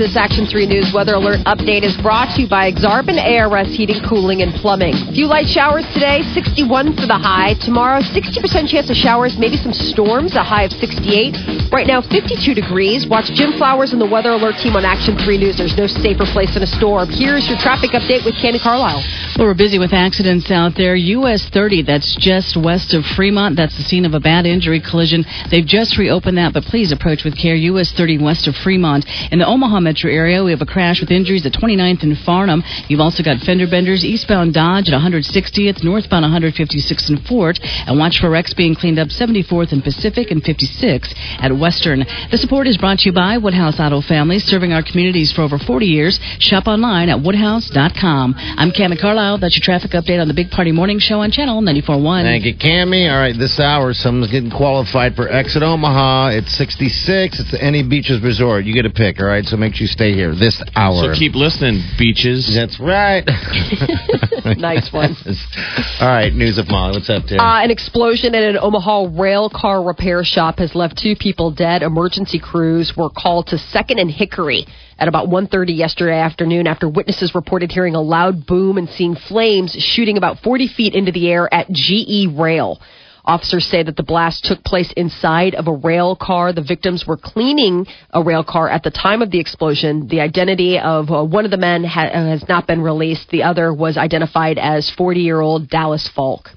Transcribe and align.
This 0.00 0.16
Action 0.16 0.46
3 0.46 0.64
News 0.64 0.94
weather 0.96 1.12
alert 1.12 1.44
update 1.44 1.84
is 1.84 1.94
brought 2.00 2.32
to 2.32 2.40
you 2.40 2.48
by 2.48 2.72
Exarban 2.72 3.20
ARS 3.20 3.68
Heating, 3.76 4.00
Cooling, 4.08 4.40
and 4.40 4.48
Plumbing. 4.54 4.96
A 4.96 5.12
Few 5.12 5.26
light 5.26 5.44
showers 5.44 5.84
today, 5.92 6.24
61 6.32 6.96
for 6.96 7.04
the 7.04 7.20
high. 7.20 7.52
Tomorrow, 7.60 8.00
60% 8.00 8.64
chance 8.64 8.88
of 8.88 8.96
showers, 8.96 9.36
maybe 9.36 9.58
some 9.60 9.76
storms, 9.76 10.36
a 10.36 10.42
high 10.42 10.64
of 10.64 10.72
68. 10.72 11.68
Right 11.68 11.86
now, 11.86 12.00
52 12.00 12.54
degrees. 12.54 13.06
Watch 13.12 13.28
Jim 13.36 13.52
Flowers 13.60 13.92
and 13.92 14.00
the 14.00 14.08
weather 14.08 14.30
alert 14.32 14.56
team 14.64 14.72
on 14.72 14.88
Action 14.88 15.20
3 15.20 15.36
News. 15.36 15.60
There's 15.60 15.76
no 15.76 15.86
safer 15.86 16.24
place 16.32 16.54
than 16.56 16.64
a 16.64 16.72
storm. 16.80 17.12
Here's 17.12 17.44
your 17.44 17.60
traffic 17.60 17.92
update 17.92 18.24
with 18.24 18.40
Candy 18.40 18.58
Carlisle. 18.58 19.04
Well, 19.36 19.52
we're 19.52 19.54
busy 19.54 19.78
with 19.78 19.92
accidents 19.92 20.50
out 20.50 20.80
there. 20.80 20.96
US 20.96 21.44
30, 21.52 21.82
that's 21.82 22.16
just 22.16 22.56
west 22.56 22.94
of 22.94 23.04
Fremont. 23.04 23.54
That's 23.54 23.76
the 23.76 23.84
scene 23.84 24.06
of 24.08 24.14
a 24.14 24.20
bad 24.20 24.46
injury 24.46 24.80
collision. 24.80 25.28
They've 25.50 25.66
just 25.66 25.98
reopened 25.98 26.38
that, 26.38 26.54
but 26.56 26.64
please 26.64 26.90
approach 26.90 27.22
with 27.22 27.36
care. 27.36 27.54
US 27.54 27.92
30 27.92 28.16
west 28.24 28.48
of 28.48 28.56
Fremont. 28.56 29.04
In 29.30 29.38
the 29.38 29.46
Omaha 29.46 29.89
metro 29.90 30.08
area, 30.08 30.44
we 30.44 30.52
have 30.52 30.62
a 30.62 30.66
crash 30.66 31.00
with 31.00 31.10
injuries 31.10 31.44
at 31.44 31.52
29th 31.52 32.04
and 32.04 32.14
Farnam. 32.22 32.62
You've 32.86 33.00
also 33.00 33.24
got 33.24 33.42
fender 33.42 33.66
benders 33.66 34.04
eastbound 34.04 34.54
Dodge 34.54 34.88
at 34.88 34.94
160th, 34.94 35.82
northbound 35.82 36.24
156th 36.24 37.08
and 37.10 37.18
Fort. 37.26 37.58
And 37.60 37.98
watch 37.98 38.20
for 38.20 38.30
wrecks 38.30 38.54
being 38.54 38.76
cleaned 38.76 39.00
up 39.00 39.08
74th 39.08 39.72
and 39.72 39.82
Pacific 39.82 40.30
and 40.30 40.40
56 40.44 41.12
at 41.42 41.50
Western. 41.58 42.06
The 42.30 42.38
support 42.38 42.68
is 42.68 42.78
brought 42.78 43.00
to 43.00 43.06
you 43.06 43.12
by 43.12 43.38
Woodhouse 43.38 43.80
Auto 43.80 44.00
Families, 44.00 44.44
serving 44.44 44.72
our 44.72 44.84
communities 44.84 45.32
for 45.32 45.42
over 45.42 45.58
40 45.58 45.86
years. 45.86 46.20
Shop 46.38 46.68
online 46.68 47.08
at 47.08 47.20
woodhouse.com. 47.20 48.34
I'm 48.38 48.70
Cami 48.70 48.94
Carlisle. 49.00 49.38
That's 49.38 49.58
your 49.58 49.64
traffic 49.64 49.90
update 49.90 50.22
on 50.22 50.28
the 50.28 50.34
Big 50.34 50.50
Party 50.50 50.70
Morning 50.70 51.00
Show 51.00 51.18
on 51.18 51.32
Channel 51.32 51.62
94.1. 51.62 52.22
Thank 52.22 52.44
you, 52.44 52.54
Cammy. 52.54 53.10
All 53.10 53.18
right, 53.18 53.34
this 53.36 53.58
hour, 53.58 53.92
someone's 53.92 54.30
getting 54.30 54.52
qualified 54.52 55.16
for 55.16 55.28
Exit 55.28 55.64
Omaha. 55.64 56.38
It's 56.38 56.56
66. 56.56 57.40
It's 57.40 57.50
the 57.50 57.60
Any 57.60 57.82
Beaches 57.82 58.22
Resort. 58.22 58.66
You 58.66 58.72
get 58.72 58.86
a 58.86 58.90
pick, 58.90 59.18
all 59.18 59.26
right? 59.26 59.44
So 59.44 59.56
make 59.56 59.74
sure 59.74 59.79
you 59.80 59.86
stay 59.86 60.12
here 60.12 60.34
this 60.34 60.62
hour. 60.76 61.14
So 61.14 61.18
keep 61.18 61.34
listening, 61.34 61.82
beaches. 61.98 62.50
That's 62.54 62.78
right. 62.78 63.24
Nice 64.56 64.92
one. 64.92 65.16
all 66.00 66.08
right, 66.08 66.32
news 66.32 66.58
of 66.58 66.68
Molly. 66.68 66.96
What's 66.96 67.10
up, 67.10 67.24
Tim? 67.26 67.40
Uh, 67.40 67.62
an 67.62 67.70
explosion 67.70 68.34
at 68.34 68.42
an 68.42 68.58
Omaha 68.60 69.08
rail 69.12 69.50
car 69.50 69.82
repair 69.82 70.24
shop 70.24 70.58
has 70.58 70.74
left 70.74 70.98
two 70.98 71.14
people 71.14 71.50
dead. 71.50 71.82
Emergency 71.82 72.38
crews 72.38 72.94
were 72.96 73.10
called 73.10 73.48
to 73.48 73.58
Second 73.58 73.98
and 73.98 74.10
Hickory 74.10 74.66
at 74.98 75.08
about 75.08 75.28
1.30 75.28 75.76
yesterday 75.76 76.18
afternoon 76.18 76.66
after 76.66 76.88
witnesses 76.88 77.34
reported 77.34 77.70
hearing 77.72 77.94
a 77.94 78.00
loud 78.00 78.46
boom 78.46 78.76
and 78.76 78.88
seeing 78.90 79.14
flames 79.14 79.72
shooting 79.72 80.16
about 80.16 80.38
40 80.40 80.68
feet 80.68 80.94
into 80.94 81.12
the 81.12 81.28
air 81.30 81.52
at 81.52 81.70
GE 81.70 82.26
Rail. 82.38 82.80
Officers 83.24 83.66
say 83.66 83.82
that 83.82 83.96
the 83.96 84.02
blast 84.02 84.44
took 84.44 84.64
place 84.64 84.92
inside 84.96 85.54
of 85.54 85.68
a 85.68 85.72
rail 85.72 86.16
car. 86.16 86.52
The 86.52 86.62
victims 86.62 87.06
were 87.06 87.16
cleaning 87.16 87.86
a 88.10 88.22
rail 88.22 88.44
car 88.44 88.68
at 88.68 88.82
the 88.82 88.90
time 88.90 89.22
of 89.22 89.30
the 89.30 89.40
explosion. 89.40 90.08
The 90.08 90.20
identity 90.20 90.78
of 90.78 91.10
uh, 91.10 91.24
one 91.24 91.44
of 91.44 91.50
the 91.50 91.56
men 91.56 91.84
ha- 91.84 92.10
has 92.10 92.48
not 92.48 92.66
been 92.66 92.82
released. 92.82 93.28
The 93.30 93.42
other 93.42 93.72
was 93.72 93.96
identified 93.96 94.58
as 94.58 94.90
40 94.90 95.20
year 95.20 95.40
old 95.40 95.68
Dallas 95.68 96.08
Falk. 96.08 96.50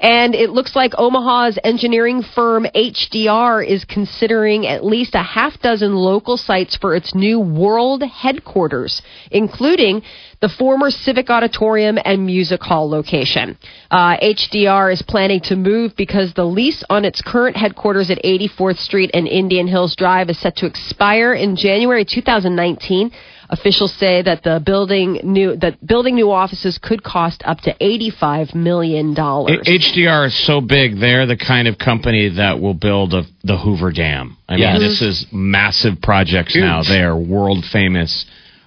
And 0.00 0.34
it 0.34 0.50
looks 0.50 0.76
like 0.76 0.92
Omaha's 0.98 1.58
engineering 1.64 2.22
firm 2.22 2.66
HDR 2.74 3.66
is 3.66 3.84
considering 3.84 4.66
at 4.66 4.84
least 4.84 5.14
a 5.14 5.22
half 5.22 5.58
dozen 5.60 5.94
local 5.94 6.36
sites 6.36 6.76
for 6.76 6.94
its 6.94 7.14
new 7.14 7.40
world 7.40 8.02
headquarters, 8.02 9.02
including 9.30 10.02
the 10.44 10.48
former 10.58 10.90
Civic 10.90 11.30
Auditorium 11.30 11.96
and 12.04 12.26
Music 12.26 12.60
Hall 12.60 12.86
location. 12.90 13.56
Uh, 13.90 14.18
HDR 14.18 14.92
is 14.92 15.00
planning 15.00 15.40
to 15.44 15.56
move 15.56 15.96
because 15.96 16.34
the 16.34 16.44
lease 16.44 16.84
on 16.90 17.06
its 17.06 17.22
current 17.22 17.56
headquarters 17.56 18.10
at 18.10 18.22
84th 18.22 18.76
Street 18.76 19.10
and 19.14 19.26
Indian 19.26 19.66
Hills 19.66 19.96
Drive 19.96 20.28
is 20.28 20.38
set 20.38 20.56
to 20.56 20.66
expire 20.66 21.32
in 21.32 21.56
January 21.56 22.04
2019. 22.04 23.10
Officials 23.48 23.94
say 23.94 24.20
that 24.20 24.42
the 24.42 24.60
building 24.64 25.20
new 25.22 25.56
that 25.56 25.86
building 25.86 26.14
new 26.14 26.30
offices 26.30 26.78
could 26.78 27.02
cost 27.02 27.42
up 27.46 27.60
to 27.60 27.74
85 27.80 28.54
million 28.54 29.14
dollars. 29.14 29.66
HDR 29.66 30.26
is 30.26 30.46
so 30.46 30.60
big; 30.60 30.98
they're 30.98 31.26
the 31.26 31.36
kind 31.36 31.68
of 31.68 31.78
company 31.78 32.30
that 32.36 32.60
will 32.60 32.74
build 32.74 33.14
a, 33.14 33.22
the 33.44 33.56
Hoover 33.56 33.92
Dam. 33.92 34.36
I 34.48 34.54
mean, 34.54 34.60
Yes. 34.60 34.78
this 34.80 35.02
is 35.02 35.26
massive 35.30 36.00
projects 36.02 36.56
now. 36.56 36.82
They 36.82 37.02
are 37.02 37.16
world 37.16 37.64
famous. 37.70 38.26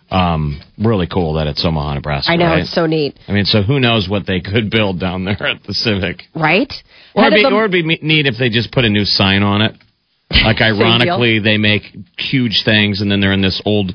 Um, 0.10 0.62
really 0.78 1.08
cool 1.08 1.34
that 1.34 1.48
it's 1.48 1.66
Omaha, 1.66 1.96
Nebraska. 1.96 2.32
I 2.32 2.38
know 2.38 2.46
right? 2.46 2.62
it's 2.62 2.74
so 2.74 2.86
neat, 2.86 3.20
I 3.28 3.34
mean, 3.34 3.44
so 3.46 3.62
who 3.62 3.80
knows 3.80 4.08
what 4.10 4.26
they 4.26 4.40
could 4.40 4.70
build 4.70 5.00
down 5.02 5.26
there 5.26 5.46
at 5.46 5.64
the 5.64 5.74
Civic? 5.74 6.24
right? 6.34 6.72
Or 7.14 7.26
it'd, 7.26 7.36
be, 7.36 7.44
the- 7.44 7.52
or 7.54 7.66
it'd 7.66 7.72
be 7.72 7.84
neat 7.84 8.26
if 8.26 8.36
they 8.40 8.50
just 8.50 8.72
put 8.72 8.86
a 8.86 8.90
new 8.90 9.04
sign 9.04 9.44
on 9.44 9.62
it. 9.62 9.76
Like, 10.32 10.62
ironically, 10.72 11.40
they 11.40 11.58
make 11.58 11.84
huge 12.18 12.64
things, 12.64 13.02
and 13.02 13.12
then 13.12 13.20
they're 13.20 13.34
in 13.34 13.42
this 13.42 13.62
old 13.66 13.92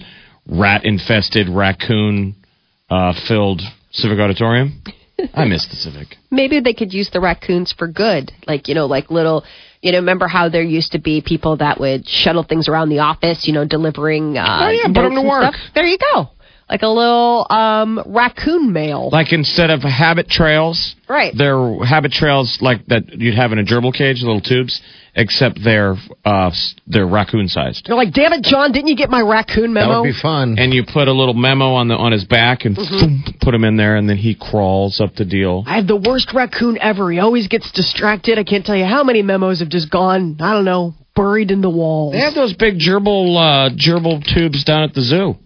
rat-infested, 0.46 1.48
raccoon-filled 1.48 3.62
Civic 3.92 4.18
Auditorium. 4.18 4.82
I 5.34 5.44
miss 5.44 5.66
the 5.68 5.76
Civic. 5.76 6.16
maybe 6.30 6.60
they 6.60 6.74
could 6.74 6.92
use 6.92 7.10
the 7.12 7.20
raccoons 7.20 7.72
for 7.76 7.86
good. 7.86 8.32
Like, 8.46 8.68
you 8.68 8.74
know, 8.74 8.86
like 8.86 9.10
little, 9.10 9.44
you 9.82 9.92
know, 9.92 9.98
remember 9.98 10.28
how 10.28 10.48
there 10.48 10.62
used 10.62 10.92
to 10.92 10.98
be 11.00 11.20
people 11.20 11.56
that 11.58 11.78
would 11.80 12.08
shuttle 12.08 12.44
things 12.44 12.68
around 12.68 12.88
the 12.88 13.00
office, 13.00 13.46
you 13.46 13.52
know, 13.52 13.66
delivering 13.66 14.38
uh, 14.38 14.60
Oh, 14.62 14.68
yeah, 14.70 14.86
put 14.86 14.92
notes 14.94 15.06
'em 15.06 15.12
to 15.14 15.20
and 15.20 15.28
work. 15.28 15.54
Stuff? 15.54 15.60
There 15.74 15.84
you 15.86 15.98
go. 15.98 16.30
Like 16.68 16.82
a 16.82 16.88
little 16.88 17.46
um, 17.50 18.02
raccoon 18.06 18.72
mail. 18.72 19.10
Like 19.12 19.32
instead 19.32 19.70
of 19.70 19.82
habit 19.82 20.28
trails, 20.28 20.94
right. 21.08 21.32
they're 21.36 21.84
habit 21.84 22.12
trails 22.12 22.58
like 22.60 22.86
that 22.86 23.08
you'd 23.12 23.34
have 23.34 23.52
in 23.52 23.58
a 23.58 23.64
gerbil 23.64 23.92
cage, 23.94 24.22
little 24.22 24.40
tubes, 24.40 24.80
except 25.14 25.58
they're 25.62 25.96
uh, 26.24 26.50
they're 26.86 27.06
raccoon 27.06 27.48
sized. 27.48 27.84
They're 27.86 27.96
like, 27.96 28.12
damn 28.12 28.32
it, 28.32 28.42
John, 28.42 28.72
didn't 28.72 28.88
you 28.88 28.96
get 28.96 29.10
my 29.10 29.20
raccoon 29.20 29.72
memo? 29.72 29.86
That 29.86 29.88
memo? 29.88 30.00
would 30.02 30.08
be 30.14 30.20
fun. 30.20 30.56
And 30.58 30.72
you 30.72 30.84
put 30.90 31.08
a 31.08 31.12
little 31.12 31.34
memo 31.34 31.74
on 31.74 31.88
the 31.88 31.94
on 31.94 32.12
his 32.12 32.24
back 32.24 32.64
and 32.64 32.76
Mm-hmm. 32.76 33.38
put 33.40 33.54
him 33.54 33.64
in 33.64 33.76
there, 33.76 33.96
and 33.96 34.08
then 34.08 34.16
he 34.16 34.34
crawls 34.34 35.00
up 35.00 35.14
the 35.14 35.24
deal. 35.24 35.64
I 35.66 35.76
have 35.76 35.86
the 35.86 35.96
worst 35.96 36.32
raccoon 36.34 36.78
ever. 36.80 37.10
He 37.12 37.18
always 37.18 37.48
gets 37.48 37.70
distracted. 37.72 38.38
I 38.38 38.44
can't 38.44 38.64
tell 38.64 38.76
you 38.76 38.84
how 38.84 39.04
many 39.04 39.22
memos 39.22 39.60
have 39.60 39.68
just 39.68 39.90
gone, 39.90 40.36
I 40.40 40.52
don't 40.52 40.64
know, 40.64 40.94
buried 41.14 41.50
in 41.50 41.60
the 41.60 41.70
walls. 41.70 42.12
They 42.12 42.20
have 42.20 42.34
those 42.34 42.54
big 42.54 42.78
gerbil 42.78 43.36
uh, 43.36 43.70
gerbil 43.74 44.22
tubes 44.34 44.64
down 44.64 44.82
at 44.82 44.94
the 44.94 45.02
zoo. 45.02 45.36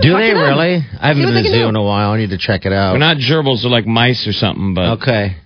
Do 0.00 0.12
they 0.12 0.34
really? 0.34 0.84
I 1.00 1.08
haven't 1.08 1.22
been 1.22 1.34
they 1.34 1.42
to 1.42 1.48
the 1.48 1.58
zoo 1.60 1.68
in 1.68 1.76
a 1.76 1.82
while. 1.82 2.10
I 2.10 2.18
need 2.18 2.30
to 2.30 2.38
check 2.38 2.66
it 2.66 2.72
out. 2.72 2.92
They're 2.92 3.00
not 3.00 3.16
gerbils; 3.16 3.62
they're 3.62 3.70
like 3.70 3.86
mice 3.86 4.26
or 4.26 4.32
something. 4.32 4.74
But 4.74 5.00
okay. 5.00 5.36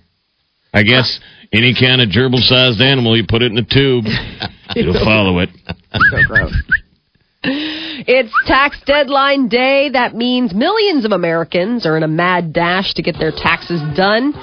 I 0.73 0.83
guess 0.83 1.19
any 1.51 1.73
kind 1.73 2.01
of 2.01 2.09
gerbil-sized 2.09 2.79
animal, 2.81 3.17
you 3.17 3.25
put 3.27 3.41
it 3.41 3.51
in 3.51 3.57
a 3.57 3.65
tube, 3.65 4.05
it'll 4.75 4.93
follow 5.03 5.39
it. 5.39 5.49
It's 7.43 8.33
tax 8.45 8.79
deadline 8.85 9.47
day. 9.47 9.89
That 9.89 10.15
means 10.15 10.53
millions 10.53 11.05
of 11.05 11.11
Americans 11.11 11.85
are 11.85 11.97
in 11.97 12.03
a 12.03 12.07
mad 12.07 12.53
dash 12.53 12.93
to 12.95 13.01
get 13.01 13.15
their 13.19 13.31
taxes 13.31 13.81
done. 13.95 14.33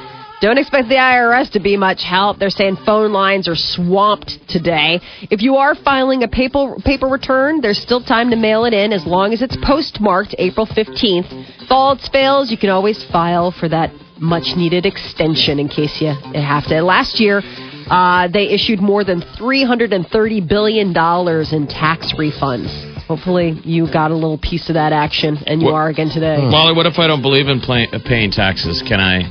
Don't 0.41 0.57
expect 0.57 0.89
the 0.89 0.95
IRS 0.95 1.51
to 1.53 1.61
be 1.61 1.77
much 1.77 2.05
help. 2.05 2.39
They're 2.39 2.51
saying 2.51 2.77
phone 2.87 3.13
lines 3.13 3.49
are 3.49 3.57
swamped 3.57 4.39
today. 4.49 5.01
If 5.31 5.43
you 5.43 5.57
are 5.57 5.75
filing 5.75 6.23
a 6.23 6.29
paper 6.29 6.77
paper 6.85 7.09
return, 7.09 7.61
there's 7.61 7.79
still 7.79 8.01
time 8.01 8.31
to 8.31 8.37
mail 8.37 8.65
it 8.65 8.73
in 8.73 8.93
as 8.93 9.05
long 9.05 9.33
as 9.33 9.43
it's 9.43 9.57
postmarked 9.65 10.37
April 10.39 10.65
15th. 10.65 11.27
If 11.63 11.73
all 11.73 11.91
else 11.91 12.09
fails, 12.09 12.53
you 12.53 12.57
can 12.57 12.71
always 12.71 13.03
file 13.11 13.51
for 13.51 13.69
that 13.69 13.91
much 14.21 14.55
needed 14.57 14.87
extension 14.87 15.59
in 15.59 15.69
case 15.69 16.01
you 16.01 16.15
have 16.35 16.67
to. 16.67 16.83
Last 16.83 17.19
year, 17.19 17.43
uh, 17.91 18.29
they 18.29 18.49
issued 18.49 18.81
more 18.81 19.03
than 19.03 19.23
$330 19.23 20.49
billion 20.49 20.89
in 20.89 21.67
tax 21.67 22.13
refunds. 22.13 22.95
Hopefully, 23.07 23.61
you 23.65 23.91
got 23.91 24.13
a 24.13 24.15
little 24.15 24.39
piece 24.39 24.69
of 24.69 24.75
that 24.75 24.93
action, 24.93 25.39
and 25.47 25.63
you 25.63 25.67
What- 25.69 25.75
are 25.75 25.89
again 25.89 26.11
today. 26.11 26.37
Molly, 26.43 26.75
what 26.75 26.87
if 26.87 26.99
I 26.99 27.07
don't 27.09 27.23
believe 27.23 27.49
in 27.49 27.61
play, 27.61 27.89
uh, 27.93 27.99
paying 28.05 28.31
taxes? 28.31 28.83
Can 28.83 29.01
I 29.01 29.31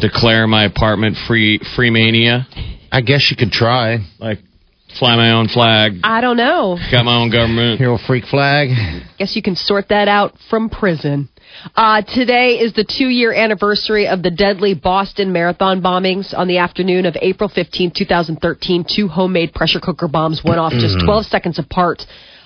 declare 0.00 0.46
my 0.46 0.64
apartment 0.64 1.16
free 1.26 1.60
free 1.76 1.90
mania? 1.90 2.46
I 2.90 3.00
guess 3.00 3.30
you 3.30 3.36
could 3.36 3.50
try. 3.52 3.98
Like 4.18 4.38
fly 4.98 5.16
my 5.16 5.32
own 5.32 5.48
flag, 5.48 5.94
I 6.04 6.20
don't 6.20 6.36
know. 6.36 6.78
got 6.90 7.04
my 7.04 7.16
own 7.16 7.30
government. 7.30 7.78
Hero 7.78 7.98
freak 8.06 8.24
flag. 8.24 8.68
Guess 9.18 9.34
you 9.34 9.42
can 9.42 9.56
sort 9.56 9.88
that 9.88 10.08
out 10.08 10.34
from 10.48 10.70
prison. 10.70 11.28
Uh, 11.76 12.02
today 12.02 12.58
is 12.58 12.72
the 12.74 12.84
two 12.84 13.08
year 13.08 13.32
anniversary 13.32 14.06
of 14.08 14.22
the 14.22 14.30
deadly 14.30 14.74
Boston 14.74 15.32
Marathon 15.32 15.80
bombings. 15.82 16.34
On 16.36 16.48
the 16.48 16.58
afternoon 16.58 17.06
of 17.06 17.16
April 17.20 17.48
15, 17.48 17.92
2013, 17.96 18.84
two 18.88 19.08
homemade 19.08 19.52
pressure 19.52 19.80
cooker 19.80 20.08
bombs 20.08 20.42
went 20.44 20.58
off 20.58 20.72
just 20.72 20.96
12 21.04 21.26
seconds 21.26 21.58
apart. 21.58 22.02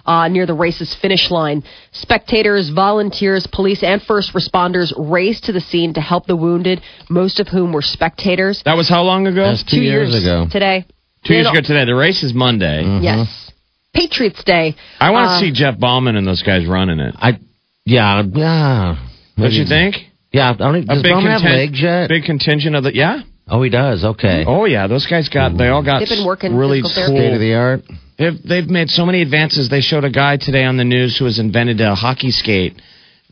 Uh, 0.09 0.27
near 0.27 0.47
the 0.47 0.55
race's 0.55 0.97
finish 1.03 1.31
line. 1.31 1.63
Spectators, 1.93 2.71
volunteers, 2.71 3.47
police, 3.53 3.83
and 3.83 4.01
first 4.03 4.33
responders 4.33 4.91
raced 4.97 5.45
to 5.45 5.53
the 5.53 5.61
scene 5.61 5.93
to 5.93 6.01
help 6.01 6.25
the 6.27 6.35
wounded, 6.35 6.81
most 7.11 7.39
of 7.41 7.47
whom 7.49 7.75
were 7.75 7.83
spectators. 7.83 8.63
That 8.65 8.77
was 8.79 8.89
how 8.89 9.03
long 9.03 9.27
ago? 9.27 9.45
That's 9.45 9.63
two, 9.65 9.83
years, 9.83 10.15
ago. 10.15 10.47
Today. 10.51 10.87
Two 11.27 11.35
years 11.35 11.47
ago 11.47 11.61
today. 11.63 11.85
The 11.85 11.95
race 11.95 12.23
is 12.23 12.33
Monday. 12.33 12.85
Yes. 13.03 13.53
Patriots 13.93 14.43
Day. 14.45 14.77
I 14.99 15.11
want 15.11 15.27
to 15.29 15.31
Uh, 15.33 15.41
see 15.41 15.53
Jeff 15.53 15.79
Bauman 15.79 16.17
and 16.17 16.27
those 16.27 16.43
guys 16.43 16.67
running 16.67 17.01
it. 17.01 17.15
I, 17.19 17.39
yeah, 17.85 18.23
yeah. 18.33 18.97
Don't 19.37 19.53
you 19.53 19.67
think? 19.67 19.97
Yeah, 20.33 20.51
I 20.51 20.55
don't. 20.55 20.75
A 20.77 20.83
Does 20.85 21.03
big, 21.03 21.13
Bauman 21.13 21.33
have 21.33 21.43
legs 21.43 21.81
yet? 21.83 22.09
big 22.09 22.25
contingent 22.25 22.77
of 22.77 22.85
the 22.85 22.95
yeah. 22.95 23.21
Oh, 23.51 23.63
he 23.63 23.71
does. 23.71 24.05
Okay. 24.05 24.45
Oh 24.47 24.65
yeah, 24.67 24.87
those 24.87 25.07
guys 25.07 25.29
got 25.29 25.57
they 25.57 25.69
all 25.69 25.83
got 25.85 26.01
They've 26.01 26.09
been 26.09 26.27
working 26.27 26.55
really 26.57 26.83
physical 26.83 27.15
therapy. 27.15 27.19
State 27.19 27.35
of 27.35 27.41
the 27.41 27.55
art. 27.55 27.81
They've 28.19 28.43
they've 28.43 28.69
made 28.69 28.89
so 28.91 29.07
many 29.07 29.23
advances. 29.23 29.69
They 29.69 29.81
showed 29.81 30.05
a 30.05 30.11
guy 30.11 30.37
today 30.37 30.65
on 30.65 30.77
the 30.77 30.85
news 30.85 31.17
who 31.19 31.25
has 31.25 31.39
invented 31.39 31.81
a 31.81 31.95
hockey 31.95 32.31
skate 32.31 32.81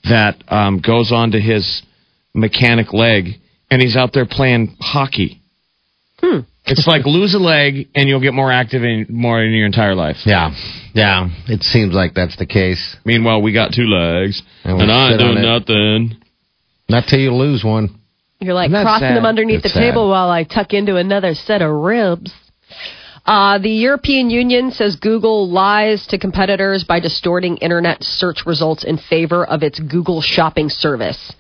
that 0.05 0.43
um, 0.49 0.81
goes 0.81 1.13
onto 1.13 1.39
his 1.39 1.83
mechanic 2.35 2.93
leg, 2.93 3.31
and 3.71 3.83
he's 3.83 3.97
out 3.97 4.13
there 4.13 4.27
playing 4.27 4.77
hockey. 4.81 5.41
Hmm. 6.21 6.41
It's 6.69 6.87
like 6.87 7.05
lose 7.07 7.35
a 7.35 7.39
leg, 7.39 7.89
and 7.95 8.09
you'll 8.09 8.21
get 8.21 8.35
more 8.35 8.51
active 8.51 8.83
in 8.83 9.07
more 9.09 9.43
in 9.43 9.53
your 9.53 9.67
entire 9.67 9.95
life. 9.95 10.17
Yeah, 10.25 10.51
yeah. 10.95 11.29
It 11.47 11.63
seems 11.63 11.95
like 11.95 12.15
that's 12.15 12.37
the 12.37 12.47
case. 12.47 12.97
Meanwhile, 13.05 13.43
we 13.43 13.53
got 13.53 13.73
two 13.73 13.87
legs, 13.87 14.43
And 14.65 14.81
and, 14.81 14.91
I 14.91 15.11
ain't 15.11 15.21
sit 15.21 15.27
on 15.27 15.35
doing 15.35 15.45
it. 15.45 15.49
nothing. 15.49 16.23
Not 16.89 17.05
till 17.09 17.21
you 17.21 17.33
lose 17.35 17.63
one. 17.65 17.96
You're 18.39 18.55
like 18.55 18.71
crossing 18.71 19.09
sad? 19.09 19.17
them 19.17 19.25
underneath 19.25 19.63
the 19.63 19.71
table 19.71 20.09
while 20.09 20.31
I 20.31 20.45
tuck 20.45 20.75
into 20.75 20.97
another 20.97 21.35
set 21.35 21.63
of 21.63 21.71
ribs. 21.71 22.33
Uh, 23.25 23.59
the 23.59 23.71
European 23.71 24.31
Union 24.31 24.71
says 24.71 24.97
Google 24.97 25.49
lies 25.49 26.07
to 26.09 26.19
competitors 26.19 26.85
by 26.85 27.01
distorting 27.01 27.57
internet 27.57 28.05
search 28.05 28.47
results 28.47 28.85
in 28.85 28.99
favor 28.99 29.45
of 29.45 29.63
its 29.63 29.81
Google 29.81 30.21
shopping 30.21 30.69
service. 30.69 31.33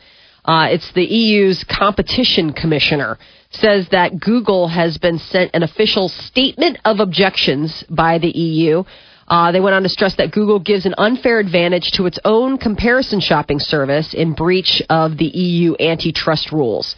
Uh, 0.44 0.68
it's 0.70 0.92
the 0.92 1.04
EU's 1.04 1.64
competition 1.64 2.52
commissioner 2.52 3.18
says 3.50 3.88
that 3.90 4.18
Google 4.18 4.68
has 4.68 4.98
been 4.98 5.18
sent 5.18 5.50
an 5.54 5.62
official 5.62 6.08
statement 6.08 6.78
of 6.84 7.00
objections 7.00 7.84
by 7.88 8.18
the 8.18 8.30
EU. 8.30 8.82
Uh, 9.28 9.50
they 9.50 9.60
went 9.60 9.74
on 9.74 9.82
to 9.82 9.88
stress 9.88 10.14
that 10.16 10.30
Google 10.30 10.60
gives 10.60 10.86
an 10.86 10.94
unfair 10.98 11.40
advantage 11.40 11.90
to 11.92 12.06
its 12.06 12.18
own 12.24 12.58
comparison 12.58 13.20
shopping 13.20 13.58
service 13.58 14.14
in 14.14 14.34
breach 14.34 14.82
of 14.88 15.18
the 15.18 15.26
EU 15.26 15.74
antitrust 15.80 16.52
rules. 16.52 16.94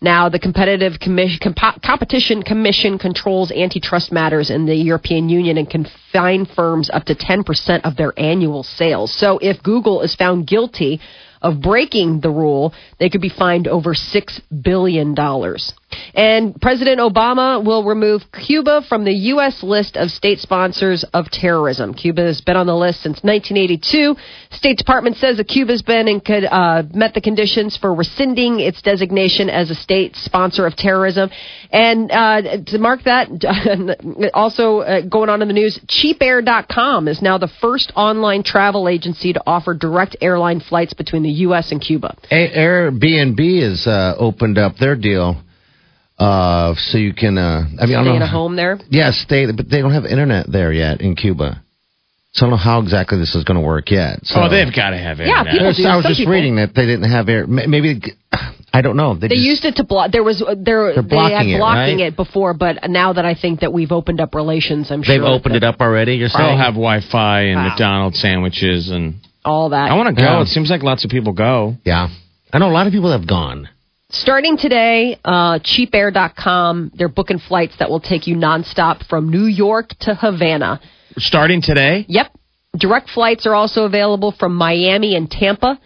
Now, 0.00 0.28
the 0.28 0.38
Competitive 0.40 0.98
Commission, 0.98 1.38
Compo- 1.40 1.78
Competition 1.84 2.42
Commission 2.42 2.98
controls 2.98 3.52
antitrust 3.52 4.10
matters 4.10 4.50
in 4.50 4.66
the 4.66 4.74
European 4.74 5.28
Union 5.28 5.58
and 5.58 5.70
can 5.70 5.86
fine 6.12 6.44
firms 6.44 6.90
up 6.92 7.04
to 7.04 7.14
10% 7.14 7.82
of 7.84 7.96
their 7.96 8.12
annual 8.16 8.64
sales. 8.64 9.16
So, 9.16 9.38
if 9.38 9.62
Google 9.62 10.02
is 10.02 10.16
found 10.16 10.48
guilty 10.48 11.00
of 11.42 11.60
breaking 11.60 12.20
the 12.20 12.30
rule, 12.30 12.72
they 12.98 13.10
could 13.10 13.20
be 13.20 13.28
fined 13.28 13.68
over 13.68 13.94
$6 13.94 14.40
billion. 14.62 15.14
And 16.14 16.60
President 16.60 17.00
Obama 17.00 17.64
will 17.64 17.84
remove 17.84 18.22
Cuba 18.32 18.82
from 18.88 19.04
the 19.04 19.12
U.S. 19.12 19.62
list 19.62 19.96
of 19.96 20.10
state 20.10 20.40
sponsors 20.40 21.04
of 21.12 21.30
terrorism. 21.30 21.94
Cuba 21.94 22.22
has 22.22 22.40
been 22.40 22.56
on 22.56 22.66
the 22.66 22.74
list 22.74 23.02
since 23.02 23.22
1982. 23.22 24.16
State 24.50 24.78
Department 24.78 25.16
says 25.16 25.36
that 25.36 25.48
Cuba's 25.48 25.82
been 25.82 26.08
in, 26.08 26.20
uh, 26.46 26.82
met 26.94 27.14
the 27.14 27.20
conditions 27.20 27.76
for 27.76 27.94
rescinding 27.94 28.60
its 28.60 28.82
designation 28.82 29.50
as 29.50 29.70
a 29.70 29.74
state 29.74 30.16
sponsor 30.16 30.66
of 30.66 30.76
terrorism. 30.76 31.30
And 31.70 32.10
uh, 32.10 32.42
to 32.66 32.78
mark 32.78 33.02
that, 33.04 33.28
also 34.34 34.80
uh, 34.80 35.00
going 35.02 35.28
on 35.28 35.42
in 35.42 35.48
the 35.48 35.54
news, 35.54 35.78
CheapAir.com 35.86 37.08
is 37.08 37.22
now 37.22 37.38
the 37.38 37.50
first 37.60 37.92
online 37.96 38.42
travel 38.42 38.88
agency 38.88 39.32
to 39.32 39.42
offer 39.46 39.74
direct 39.74 40.16
airline 40.20 40.60
flights 40.60 40.94
between 40.94 41.22
the 41.22 41.30
U.S. 41.32 41.72
and 41.72 41.80
Cuba. 41.80 42.16
A- 42.30 42.56
Airbnb 42.56 43.62
has 43.62 43.86
uh, 43.86 44.14
opened 44.18 44.58
up 44.58 44.76
their 44.78 44.96
deal, 44.96 45.42
uh, 46.18 46.74
so 46.76 46.98
you 46.98 47.12
can. 47.14 47.38
Uh, 47.38 47.64
I 47.80 47.86
mean, 47.86 47.96
I 47.96 48.04
don't 48.04 48.04
Stay 48.04 48.10
know. 48.10 48.16
in 48.16 48.22
a 48.22 48.26
home 48.28 48.56
there. 48.56 48.78
Yeah, 48.90 49.10
stay, 49.12 49.50
but 49.50 49.68
they 49.68 49.80
don't 49.80 49.92
have 49.92 50.04
internet 50.04 50.46
there 50.50 50.72
yet 50.72 51.00
in 51.00 51.16
Cuba. 51.16 51.62
So 52.34 52.46
I 52.46 52.48
don't 52.48 52.56
know 52.58 52.64
how 52.64 52.80
exactly 52.80 53.18
this 53.18 53.34
is 53.34 53.44
going 53.44 53.60
to 53.60 53.66
work 53.66 53.90
yet. 53.90 54.20
So. 54.24 54.40
Oh, 54.40 54.48
they've 54.48 54.74
got 54.74 54.90
to 54.90 54.96
have 54.98 55.20
it. 55.20 55.26
Yeah, 55.26 55.44
people 55.44 55.72
do. 55.74 55.84
I 55.84 55.96
was 55.96 56.04
Some 56.04 56.10
just 56.12 56.18
people- 56.20 56.32
reading 56.32 56.56
that 56.56 56.74
they 56.74 56.86
didn't 56.86 57.10
have 57.10 57.28
air. 57.28 57.46
Maybe 57.46 58.00
I 58.72 58.80
don't 58.80 58.96
know. 58.96 59.12
They, 59.14 59.28
They 59.28 59.34
just, 59.34 59.46
used 59.46 59.64
it 59.66 59.76
to 59.76 59.84
block. 59.84 60.12
There 60.12 60.22
was 60.24 60.40
uh, 60.40 60.54
there 60.58 60.94
They're 60.94 61.02
they 61.02 61.08
blocking 61.08 61.50
it, 61.50 61.58
right? 61.60 62.00
it 62.00 62.16
before, 62.16 62.54
but 62.54 62.88
now 62.88 63.12
that 63.12 63.26
I 63.26 63.34
think 63.34 63.60
that 63.60 63.70
we've 63.70 63.92
opened 63.92 64.18
up 64.18 64.34
relations, 64.34 64.90
I'm 64.90 65.02
sure 65.02 65.14
They've 65.14 65.22
opened 65.28 65.56
it 65.56 65.62
up 65.62 65.82
already. 65.82 66.14
You're 66.14 66.28
They 66.28 66.42
all 66.42 66.48
saying? 66.56 66.58
have 66.58 66.72
Wi-Fi 66.72 67.40
and 67.42 67.56
Wow. 67.56 67.68
McDonald's 67.68 68.18
sandwiches, 68.18 68.88
and 68.90 69.16
all 69.44 69.70
that. 69.70 69.90
I 69.90 69.94
want 69.94 70.14
to 70.16 70.20
go. 70.22 70.28
Yeah. 70.28 70.42
It 70.42 70.48
seems 70.48 70.70
like 70.70 70.82
lots 70.82 71.04
of 71.04 71.10
people 71.10 71.32
go. 71.32 71.76
Yeah, 71.84 72.08
I 72.52 72.58
know 72.58 72.68
a 72.68 72.72
lot 72.72 72.86
of 72.86 72.92
people 72.92 73.12
have 73.12 73.26
gone. 73.26 73.68
Starting 74.10 74.58
today, 74.58 75.18
uh, 75.24 75.58
cheapair.com, 75.60 76.92
they're 76.94 77.08
booking 77.08 77.38
flights 77.38 77.74
that 77.78 77.88
will 77.88 78.00
take 78.00 78.26
you 78.26 78.36
nonstop 78.36 79.06
from 79.06 79.30
New 79.30 79.44
York 79.46 79.88
to 80.00 80.14
Havana. 80.14 80.80
Starting 81.16 81.62
today, 81.62 82.04
Yep. 82.08 82.30
Direct 82.76 83.10
flights 83.10 83.46
are 83.46 83.54
also 83.54 83.84
available 83.84 84.32
from 84.32 84.54
Miami 84.54 85.14
and 85.14 85.30
Tampa. 85.30 85.78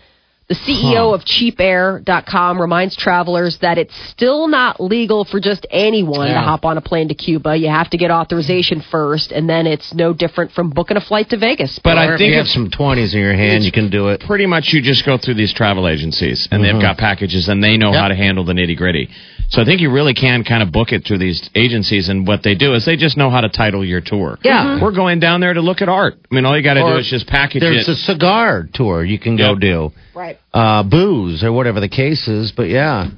The 0.48 0.54
CEO 0.54 1.12
of 1.12 1.24
cheapair.com 1.24 2.60
reminds 2.60 2.94
travelers 2.94 3.58
that 3.58 3.78
it's 3.78 3.94
still 4.10 4.46
not 4.46 4.80
legal 4.80 5.24
for 5.24 5.40
just 5.40 5.66
anyone 5.70 6.28
to 6.28 6.38
hop 6.38 6.64
on 6.64 6.78
a 6.78 6.80
plane 6.80 7.08
to 7.08 7.14
Cuba. 7.14 7.56
You 7.56 7.68
have 7.68 7.90
to 7.90 7.96
get 7.96 8.12
authorization 8.12 8.80
first, 8.80 9.32
and 9.32 9.50
then 9.50 9.66
it's 9.66 9.92
no 9.92 10.12
different 10.12 10.52
from 10.52 10.70
booking 10.70 10.96
a 10.96 11.00
flight 11.00 11.30
to 11.30 11.36
Vegas. 11.36 11.80
But 11.82 11.98
I 11.98 12.06
Or 12.06 12.14
if 12.14 12.18
think 12.18 12.30
you 12.30 12.36
have 12.36 12.46
some 12.46 12.70
twenties 12.70 13.12
in 13.12 13.20
your 13.22 13.34
hand, 13.34 13.64
you 13.64 13.72
can 13.72 13.90
do 13.90 14.06
it. 14.08 14.20
pretty 14.20 14.46
much 14.46 14.72
you 14.72 14.80
just 14.82 15.04
go 15.04 15.18
through 15.18 15.34
these 15.34 15.52
travel 15.52 15.88
agencies, 15.88 16.46
and 16.52 16.62
they've 16.62 16.74
mm-hmm. 16.74 16.80
got 16.80 16.96
packages, 16.96 17.48
and 17.48 17.60
they 17.60 17.76
know 17.76 17.90
Yep. 17.92 18.00
how 18.00 18.08
to 18.08 18.14
handle 18.14 18.44
the 18.44 18.52
nitty 18.52 18.76
gritty. 18.76 19.08
So 19.48 19.62
I 19.62 19.64
think 19.64 19.80
you 19.80 19.92
really 19.92 20.14
can 20.14 20.44
kind 20.44 20.62
of 20.62 20.72
book 20.72 20.92
it 20.92 21.04
through 21.06 21.18
these 21.18 21.48
agencies, 21.54 22.08
and 22.08 22.26
what 22.26 22.42
they 22.42 22.54
do 22.54 22.74
is 22.74 22.84
they 22.84 22.96
just 22.96 23.16
know 23.16 23.30
how 23.30 23.40
to 23.40 23.48
title 23.48 23.84
your 23.84 24.00
tour. 24.00 24.38
Yeah. 24.42 24.82
we're 24.82 24.94
going 24.94 25.20
down 25.20 25.40
there 25.40 25.54
to 25.54 25.60
look 25.60 25.82
at 25.82 25.88
art. 25.88 26.14
I 26.30 26.34
mean, 26.34 26.44
all 26.44 26.56
you 26.56 26.62
got 26.62 26.74
to 26.74 26.80
do 26.82 26.96
is 26.96 27.08
just 27.08 27.26
package 27.26 27.60
There's 27.60 27.82
it. 27.82 27.86
There's 27.86 27.98
a 27.98 28.02
cigar 28.02 28.68
tour 28.74 29.04
you 29.04 29.18
can 29.18 29.36
go 29.36 29.50
Yep. 29.52 29.60
do. 29.60 29.90
Right. 30.14 30.38
Uh, 30.52 30.82
booze 30.82 31.44
or 31.44 31.52
whatever 31.52 31.80
the 31.80 31.88
case 31.88 32.26
is. 32.28 32.52
But 32.52 32.68
yeah, 32.68 33.10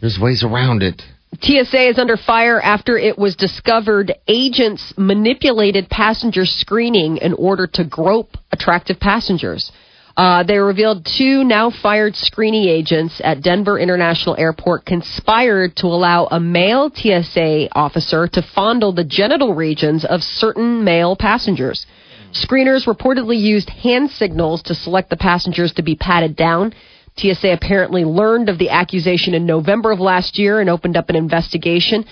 there's 0.00 0.18
ways 0.20 0.42
around 0.44 0.82
it. 0.82 1.02
TSA 1.42 1.90
is 1.90 1.98
under 1.98 2.16
fire 2.16 2.60
after 2.60 2.96
it 2.96 3.18
was 3.18 3.36
discovered 3.36 4.14
agents 4.26 4.94
manipulated 4.96 5.88
passenger 5.90 6.46
screening 6.46 7.18
in 7.18 7.34
order 7.34 7.66
to 7.66 7.84
grope 7.84 8.36
attractive 8.52 8.98
passengers. 8.98 9.70
Uh, 10.16 10.42
they 10.44 10.58
revealed 10.58 11.04
two 11.04 11.44
now 11.44 11.70
fired 11.70 12.16
screening 12.16 12.66
agents 12.66 13.20
at 13.22 13.42
Denver 13.42 13.78
International 13.78 14.34
Airport 14.38 14.86
conspired 14.86 15.76
to 15.76 15.86
allow 15.86 16.26
a 16.30 16.40
male 16.40 16.90
TSA 16.90 17.68
officer 17.72 18.26
to 18.28 18.42
fondle 18.54 18.92
the 18.92 19.04
genital 19.04 19.54
regions 19.54 20.06
of 20.06 20.22
certain 20.22 20.82
male 20.84 21.16
passengers. 21.16 21.84
Screeners 22.32 22.86
reportedly 22.86 23.38
used 23.38 23.68
hand 23.68 24.10
signals 24.10 24.62
to 24.62 24.74
select 24.74 25.10
the 25.10 25.16
passengers 25.18 25.72
to 25.74 25.82
be 25.82 25.94
patted 25.94 26.34
down. 26.34 26.72
TSA 27.18 27.52
apparently 27.52 28.04
learned 28.04 28.48
of 28.48 28.58
the 28.58 28.70
accusation 28.70 29.34
in 29.34 29.44
November 29.44 29.90
of 29.92 30.00
last 30.00 30.38
year 30.38 30.60
and 30.60 30.70
opened 30.70 30.96
up 30.96 31.10
an 31.10 31.16
investigation. 31.16 32.06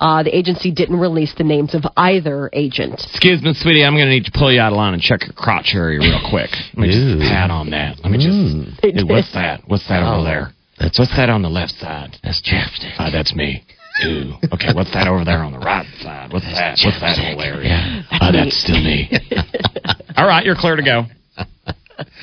Uh, 0.00 0.22
the 0.22 0.34
agency 0.34 0.70
didn't 0.72 0.98
release 0.98 1.34
the 1.36 1.44
names 1.44 1.74
of 1.74 1.84
either 1.96 2.48
agent. 2.54 2.94
Excuse 3.10 3.42
me, 3.42 3.52
sweetie, 3.52 3.84
I'm 3.84 3.92
going 3.92 4.06
to 4.06 4.10
need 4.10 4.24
to 4.24 4.32
pull 4.32 4.50
you 4.50 4.58
out 4.60 4.72
of 4.72 4.76
line 4.78 4.94
and 4.94 5.02
check 5.02 5.20
your 5.22 5.34
crotch 5.34 5.72
area 5.74 6.00
real 6.00 6.20
quick. 6.30 6.48
Let 6.74 6.78
me 6.78 6.88
Ew. 6.88 7.18
just 7.18 7.30
pat 7.30 7.50
on 7.50 7.68
that. 7.70 7.98
Let 8.02 8.10
me 8.10 8.16
just. 8.16 8.80
They 8.82 8.92
Hey, 8.92 9.04
what's 9.04 9.30
that? 9.34 9.60
What's 9.66 9.86
that 9.88 10.02
Oh, 10.02 10.14
over 10.16 10.24
there? 10.24 10.52
that's- 10.78 10.98
what's 10.98 11.14
that 11.16 11.28
on 11.28 11.42
the 11.42 11.50
left 11.50 11.72
side? 11.78 12.16
That's 12.24 12.40
chapstick. 12.40 12.94
Uh, 12.98 13.10
that's 13.10 13.34
me. 13.34 13.62
Ooh. 14.06 14.32
Okay, 14.54 14.72
what's 14.72 14.90
that 14.94 15.06
over 15.06 15.22
there 15.26 15.42
on 15.44 15.52
the 15.52 15.58
right 15.58 15.86
side? 16.00 16.32
What's 16.32 16.46
that? 16.46 16.78
What's 16.82 17.00
that 17.00 17.18
whole 17.18 17.42
area? 17.42 18.02
Uh, 18.10 18.32
that's 18.32 18.56
still 18.56 18.80
me. 18.80 19.10
All 20.16 20.26
right, 20.26 20.42
you're 20.46 20.56
clear 20.56 20.76
to 20.76 20.82
go. 20.82 21.04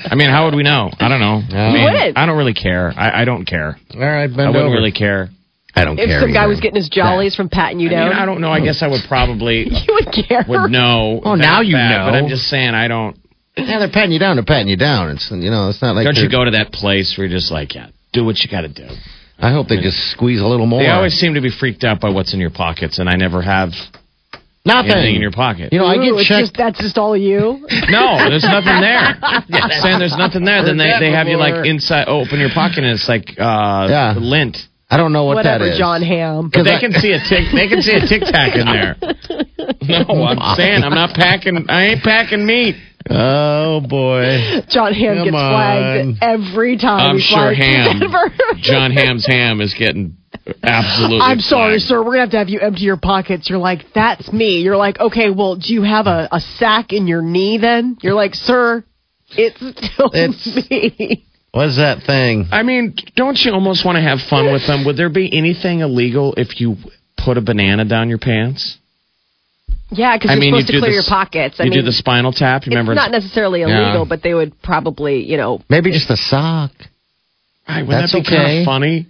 I 0.09 0.15
mean, 0.15 0.29
how 0.31 0.45
would 0.45 0.55
we 0.55 0.63
know? 0.63 0.89
I 0.99 1.07
don't 1.07 1.19
know. 1.19 1.43
I, 1.55 1.71
mean. 1.73 2.13
I 2.15 2.25
don't 2.25 2.37
really 2.37 2.55
care. 2.55 2.91
I, 2.97 3.21
I 3.21 3.25
don't 3.25 3.45
care. 3.45 3.77
All 3.93 3.99
right, 3.99 4.23
I 4.23 4.27
bend 4.27 4.37
wouldn't 4.37 4.55
over. 4.57 4.73
really 4.73 4.91
care. 4.91 5.29
I 5.77 5.85
don't 5.85 5.99
If 5.99 6.07
care. 6.07 6.21
some 6.21 6.33
guy 6.33 6.41
either. 6.43 6.49
was 6.49 6.59
getting 6.59 6.75
his 6.75 6.89
jollies 6.89 7.35
from 7.35 7.49
patting 7.49 7.79
you 7.79 7.87
I, 7.89 7.91
down, 7.91 8.09
mean, 8.09 8.17
I 8.17 8.25
don't 8.25 8.41
know. 8.41 8.51
I 8.51 8.59
guess 8.59 8.81
I 8.81 8.87
would 8.87 9.01
probably 9.07 9.67
you 9.71 9.93
would 9.93 10.11
care. 10.13 10.43
would 10.47 10.71
know. 10.71 11.21
Oh, 11.23 11.31
that 11.35 11.41
now 11.41 11.61
you 11.61 11.75
bad, 11.75 11.89
know. 12.05 12.11
But 12.11 12.17
I'm 12.17 12.27
just 12.29 12.43
saying, 12.47 12.73
I 12.73 12.87
don't. 12.87 13.17
Yeah, 13.55 13.79
they're 13.79 13.89
patting 13.89 14.11
you 14.11 14.19
down. 14.19 14.35
They're 14.35 14.45
patting 14.45 14.67
you 14.67 14.77
down. 14.77 15.09
It's 15.11 15.31
you 15.31 15.49
know, 15.49 15.69
it's 15.69 15.81
not 15.81 15.95
like 15.95 16.05
Don't 16.05 16.15
you 16.15 16.23
they're- 16.29 16.29
go 16.31 16.45
to 16.45 16.51
that 16.51 16.71
place 16.71 17.15
where 17.17 17.25
you're 17.27 17.37
just 17.37 17.51
like, 17.51 17.73
yeah, 17.75 17.87
do 18.13 18.23
what 18.25 18.37
you 18.43 18.49
got 18.49 18.61
to 18.61 18.69
do. 18.69 18.87
I 19.39 19.51
hope 19.51 19.67
they 19.67 19.77
just 19.81 19.97
squeeze 20.11 20.41
a 20.41 20.47
little 20.47 20.65
more. 20.65 20.81
They 20.81 20.89
always 20.89 21.13
seem 21.13 21.35
to 21.35 21.41
be 21.41 21.51
freaked 21.51 21.83
out 21.83 21.99
by 22.01 22.09
what's 22.09 22.33
in 22.33 22.39
your 22.39 22.49
pockets, 22.49 22.97
and 22.97 23.07
I 23.07 23.15
never 23.17 23.41
have 23.41 23.69
nothing 24.65 24.91
anything 24.91 25.15
in 25.15 25.21
your 25.21 25.31
pocket. 25.31 25.71
You 25.71 25.79
know, 25.79 25.85
I 25.85 25.95
get 25.97 26.13
it's 26.13 26.27
checked. 26.27 26.39
just, 26.41 26.57
that's 26.57 26.79
just 26.79 26.97
all 26.97 27.15
you. 27.15 27.65
No, 27.89 28.17
there's 28.29 28.43
nothing 28.43 28.81
there. 28.81 29.15
I'm 29.21 29.81
saying 29.81 29.99
there's 29.99 30.17
nothing 30.17 30.43
there. 30.43 30.63
Then 30.65 30.77
they, 30.77 30.91
they 30.99 31.11
have 31.11 31.27
you 31.27 31.37
like 31.37 31.65
inside, 31.65 32.07
open 32.07 32.39
your 32.39 32.49
pocket, 32.53 32.79
and 32.83 32.87
it's 32.93 33.07
like 33.07 33.29
uh, 33.39 33.87
Yeah. 33.89 34.13
lint. 34.17 34.57
I 34.89 34.95
don't 34.97 35.11
know 35.11 35.25
what 35.25 35.35
Whatever, 35.35 35.65
that 35.65 35.73
is. 35.73 35.77
Jon 35.79 36.01
Hamm. 36.01 36.49
But 36.53 36.63
they 36.63 36.75
I- 36.75 36.79
can 36.79 36.93
see 36.93 37.11
a 37.11 37.19
tic. 37.19 37.51
They 37.53 37.67
can 37.67 37.81
see 37.81 37.91
a 37.93 38.07
tic 38.07 38.21
tac 38.23 38.55
in 38.55 38.65
there. 38.65 38.95
No, 39.87 40.23
I'm 40.23 40.55
saying 40.57 40.83
I'm 40.83 40.93
not 40.93 41.13
packing. 41.15 41.65
I 41.69 41.85
ain't 41.87 42.03
packing 42.03 42.45
meat. 42.45 42.75
Oh 43.09 43.79
boy. 43.81 44.61
Jon 44.69 44.93
Hamm 44.93 45.15
Come 45.17 45.23
gets 45.25 45.35
on. 45.35 45.51
flagged 45.51 46.17
every 46.21 46.77
time. 46.77 46.99
I'm 47.11 47.15
he 47.17 47.21
sure 47.21 47.53
ham. 47.53 48.01
Jon 48.57 48.91
Hamm's 48.91 49.25
ham 49.25 49.61
is 49.61 49.73
getting 49.73 50.17
absolutely. 50.63 51.19
I'm 51.21 51.39
sorry, 51.39 51.73
flagged. 51.79 51.83
sir. 51.83 51.99
We're 51.99 52.11
gonna 52.11 52.19
have 52.21 52.31
to 52.31 52.37
have 52.37 52.49
you 52.49 52.59
empty 52.59 52.81
your 52.83 52.97
pockets. 52.97 53.49
You're 53.49 53.59
like, 53.59 53.85
that's 53.93 54.31
me. 54.31 54.59
You're 54.61 54.77
like, 54.77 54.99
okay, 54.99 55.29
well, 55.31 55.55
do 55.55 55.73
you 55.73 55.83
have 55.83 56.07
a, 56.07 56.27
a 56.31 56.39
sack 56.39 56.91
in 56.91 57.07
your 57.07 57.21
knee 57.21 57.57
then? 57.57 57.97
You're 58.01 58.13
like, 58.15 58.35
sir, 58.35 58.83
it's 59.31 59.55
still 59.57 60.11
It's- 60.13 60.69
me. 60.69 61.26
What's 61.51 61.77
that 61.77 62.03
thing? 62.05 62.47
I 62.51 62.63
mean, 62.63 62.93
don't 63.15 63.37
you 63.39 63.51
almost 63.53 63.85
want 63.85 63.95
to 63.95 64.01
have 64.01 64.19
fun 64.29 64.51
with 64.51 64.67
them? 64.67 64.85
Would 64.85 64.97
there 64.97 65.09
be 65.09 65.29
anything 65.35 65.79
illegal 65.79 66.33
if 66.37 66.59
you 66.59 66.75
put 67.17 67.37
a 67.37 67.41
banana 67.41 67.85
down 67.85 68.09
your 68.09 68.19
pants? 68.19 68.77
Yeah, 69.89 70.17
because 70.17 70.29
I 70.29 70.33
you're 70.33 70.41
mean, 70.41 70.53
supposed 70.53 70.67
you 70.67 70.73
to 70.73 70.73
do 70.73 70.79
clear 70.81 70.91
the 70.91 70.95
your 70.95 71.03
pockets. 71.07 71.55
I 71.59 71.63
you 71.63 71.69
mean, 71.71 71.79
do 71.79 71.85
the 71.85 71.93
spinal 71.93 72.33
tap. 72.33 72.65
You 72.65 72.71
remember? 72.71 72.91
it's 72.91 72.97
not 72.97 73.11
necessarily 73.11 73.61
Yeah. 73.61 73.85
illegal, 73.85 74.05
but 74.05 74.21
they 74.21 74.33
would 74.33 74.61
probably, 74.61 75.23
you 75.23 75.37
know, 75.37 75.61
Maybe 75.69 75.91
just 75.91 76.09
a 76.09 76.17
sock. 76.17 76.71
Right, 77.67 77.81
wouldn't 77.87 78.01
That's 78.03 78.11
that 78.11 78.23
be 78.23 78.29
kind 78.29 78.41
okay. 78.43 78.59
of 78.59 78.65
funny? 78.65 79.05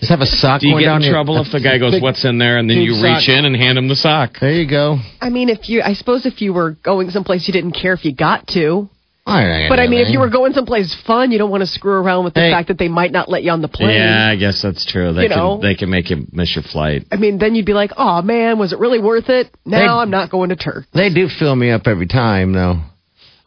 Just 0.00 0.10
have 0.10 0.20
a 0.20 0.26
sock 0.26 0.60
Do 0.60 0.68
you 0.68 0.74
going 0.74 0.84
get 0.84 0.88
down 0.90 0.96
in 1.02 1.06
your- 1.06 1.14
trouble 1.14 1.38
if 1.40 1.50
the 1.50 1.60
guy 1.60 1.76
goes, 1.78 1.92
Big- 1.92 2.02
"What's 2.02 2.24
in 2.24 2.38
there?" 2.38 2.56
and 2.58 2.68
then 2.70 2.76
pink 2.78 2.86
you 2.88 2.94
sock. 2.94 3.18
reach 3.18 3.28
in 3.28 3.44
and 3.44 3.56
hand 3.56 3.76
him 3.76 3.88
the 3.88 3.96
sock? 3.96 4.38
There 4.40 4.52
you 4.52 4.64
go. 4.66 4.98
I 5.20 5.28
mean, 5.28 5.48
if 5.48 5.68
you, 5.68 5.82
I 5.82 5.92
suppose 5.94 6.24
if 6.24 6.40
you 6.40 6.52
were 6.52 6.70
going 6.82 7.10
someplace 7.10 7.46
you 7.48 7.52
didn't 7.52 7.72
care 7.72 7.92
if 7.92 8.04
you 8.04 8.12
got 8.12 8.46
to. 8.48 8.88
Right, 9.26 9.68
But 9.68 9.78
I 9.78 9.86
mean, 9.86 10.00
if 10.00 10.08
you 10.10 10.18
were 10.18 10.28
going 10.28 10.52
someplace 10.52 10.94
fun, 11.06 11.30
you 11.30 11.38
don't 11.38 11.50
want 11.50 11.60
to 11.62 11.66
screw 11.66 11.92
around 11.92 12.24
with 12.24 12.34
the 12.34 12.40
Hey. 12.40 12.50
fact 12.50 12.68
that 12.68 12.78
they 12.78 12.88
might 12.88 13.12
not 13.12 13.28
let 13.28 13.44
you 13.44 13.52
on 13.52 13.62
the 13.62 13.68
plane. 13.68 13.90
Yeah, 13.96 14.28
I 14.30 14.36
guess 14.36 14.60
that's 14.60 14.84
true. 14.84 15.12
They 15.12 15.22
You 15.24 15.28
can 15.28 15.38
know. 15.38 15.58
they 15.62 15.74
can 15.76 15.90
make 15.90 16.10
you 16.10 16.26
miss 16.32 16.54
your 16.56 16.64
flight. 16.64 17.06
I 17.12 17.16
mean, 17.16 17.38
then 17.38 17.54
you'd 17.54 17.64
be 17.64 17.72
like, 17.72 17.92
oh 17.96 18.20
man, 18.22 18.58
was 18.58 18.72
it 18.72 18.78
really 18.80 18.98
worth 18.98 19.28
it? 19.28 19.48
Now 19.64 19.78
Hey. 19.78 19.86
I'm 20.02 20.10
not 20.10 20.28
going 20.30 20.48
to 20.50 20.56
Turk. 20.56 20.86
They 20.92 21.08
do 21.08 21.28
fill 21.28 21.54
me 21.54 21.70
up 21.70 21.86
every 21.86 22.06
time, 22.08 22.52
though. 22.52 22.80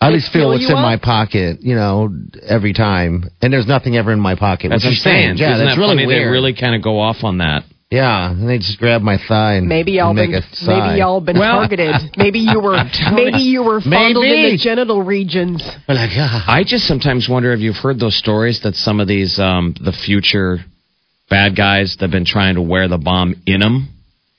I 0.02 0.08
at 0.08 0.10
They 0.10 0.16
least 0.16 0.32
feel 0.32 0.50
what's 0.50 0.66
in 0.66 0.72
up? 0.76 0.82
my 0.82 0.98
pocket, 0.98 1.62
you 1.62 1.76
know, 1.76 2.10
every 2.48 2.74
time. 2.74 3.30
And 3.42 3.52
there's 3.52 3.68
nothing 3.68 3.96
ever 3.98 4.12
in 4.12 4.20
my 4.20 4.36
pocket. 4.36 4.70
That's 4.70 4.84
what 4.84 4.92
I'm 4.92 4.96
saying. 4.96 5.38
Yeah, 5.38 5.54
Isn't 5.54 5.66
that's 5.66 5.76
that 5.76 5.82
really 5.82 5.96
funny? 5.96 6.06
weird. 6.08 6.22
They 6.28 6.32
really 6.32 6.54
kind 6.54 6.76
of 6.76 6.82
go 6.84 7.00
off 7.00 7.24
on 7.24 7.40
that. 7.40 7.64
Yeah, 7.92 8.32
and 8.32 8.50
they 8.50 8.58
just 8.58 8.80
grab 8.80 9.02
my 9.02 9.18
thigh 9.28 9.56
and 9.56 9.68
Maybe 9.68 9.94
y'all 9.94 10.10
and 10.10 10.18
make 10.18 10.32
been, 10.32 10.44
a 10.44 10.56
sigh. 10.56 10.88
maybe 10.88 11.00
y'all 11.00 11.22
been 11.22 11.38
Well, 11.38 11.60
targeted. 11.60 11.96
Maybe 12.18 12.40
you 12.40 12.60
were, 12.60 12.84
maybe 13.14 13.40
you 13.40 13.64
were 13.64 13.80
fondled 13.80 14.26
in 14.26 14.52
the 14.52 14.58
genital 14.58 15.04
regions. 15.04 15.62
Like, 15.88 16.10
ah. 16.18 16.46
I 16.48 16.64
just 16.66 16.86
sometimes 16.86 17.30
wonder 17.30 17.54
if 17.54 17.60
you've 17.60 17.76
heard 17.76 18.00
those 18.00 18.18
stories 18.18 18.62
that 18.64 18.74
some 18.76 19.00
of 19.00 19.08
these 19.08 19.40
um, 19.40 19.76
the 19.80 19.92
future 19.92 20.58
bad 21.30 21.56
guys 21.56 21.96
that've 22.00 22.12
been 22.12 22.26
trying 22.26 22.56
to 22.56 22.62
wear 22.62 22.88
the 22.88 22.98
bomb 22.98 23.36
in 23.46 23.60
them. 23.60 23.90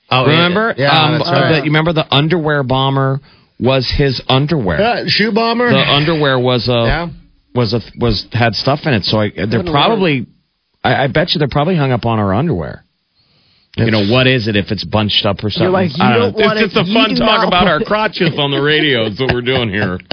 Oh, 0.09 0.25
remember? 0.25 0.73
Yeah, 0.77 0.89
um, 0.89 1.17
that's 1.17 1.29
uh, 1.29 1.31
right. 1.31 1.49
the- 1.51 1.57
you 1.59 1.63
remember 1.71 1.93
the 1.93 2.05
underwear 2.13 2.63
bomber 2.63 3.19
was 3.59 3.91
his 3.97 4.21
underwear. 4.27 4.79
Yeah, 4.79 5.03
shoe 5.07 5.31
bomber. 5.31 5.69
The 5.69 5.77
underwear 5.77 6.37
was 6.39 6.67
a 6.67 6.71
yeah. 6.85 7.09
was 7.55 7.73
a 7.73 7.81
was 7.99 8.25
had 8.31 8.55
stuff 8.55 8.81
in 8.85 8.93
it. 8.93 9.03
So 9.05 9.19
I, 9.19 9.29
they're 9.29 9.45
Wouldn't 9.45 9.69
probably. 9.69 10.27
I, 10.83 11.05
I 11.05 11.07
bet 11.07 11.33
you 11.33 11.39
they're 11.39 11.47
probably 11.49 11.75
hung 11.75 11.91
up 11.91 12.05
on 12.05 12.19
our 12.19 12.33
underwear. 12.33 12.83
You 13.77 13.91
know 13.91 14.05
what 14.11 14.27
is 14.27 14.47
it 14.47 14.55
if 14.55 14.71
it's 14.71 14.83
bunched 14.83 15.25
up 15.25 15.43
or 15.43 15.49
something? 15.49 15.71
like, 15.71 15.97
you 15.97 16.03
I 16.03 16.17
don't 16.17 16.37
know. 16.37 16.45
wanna- 16.47 16.61
It's 16.61 16.73
just 16.73 16.89
a 16.89 16.93
fun 16.93 17.15
talk 17.15 17.47
about 17.47 17.67
our 17.67 17.79
crotches 17.81 18.37
on 18.37 18.51
the 18.51 18.61
radio. 18.61 19.05
Is 19.05 19.19
what 19.19 19.33
we're 19.33 19.41
doing 19.41 19.69
here. 19.69 19.99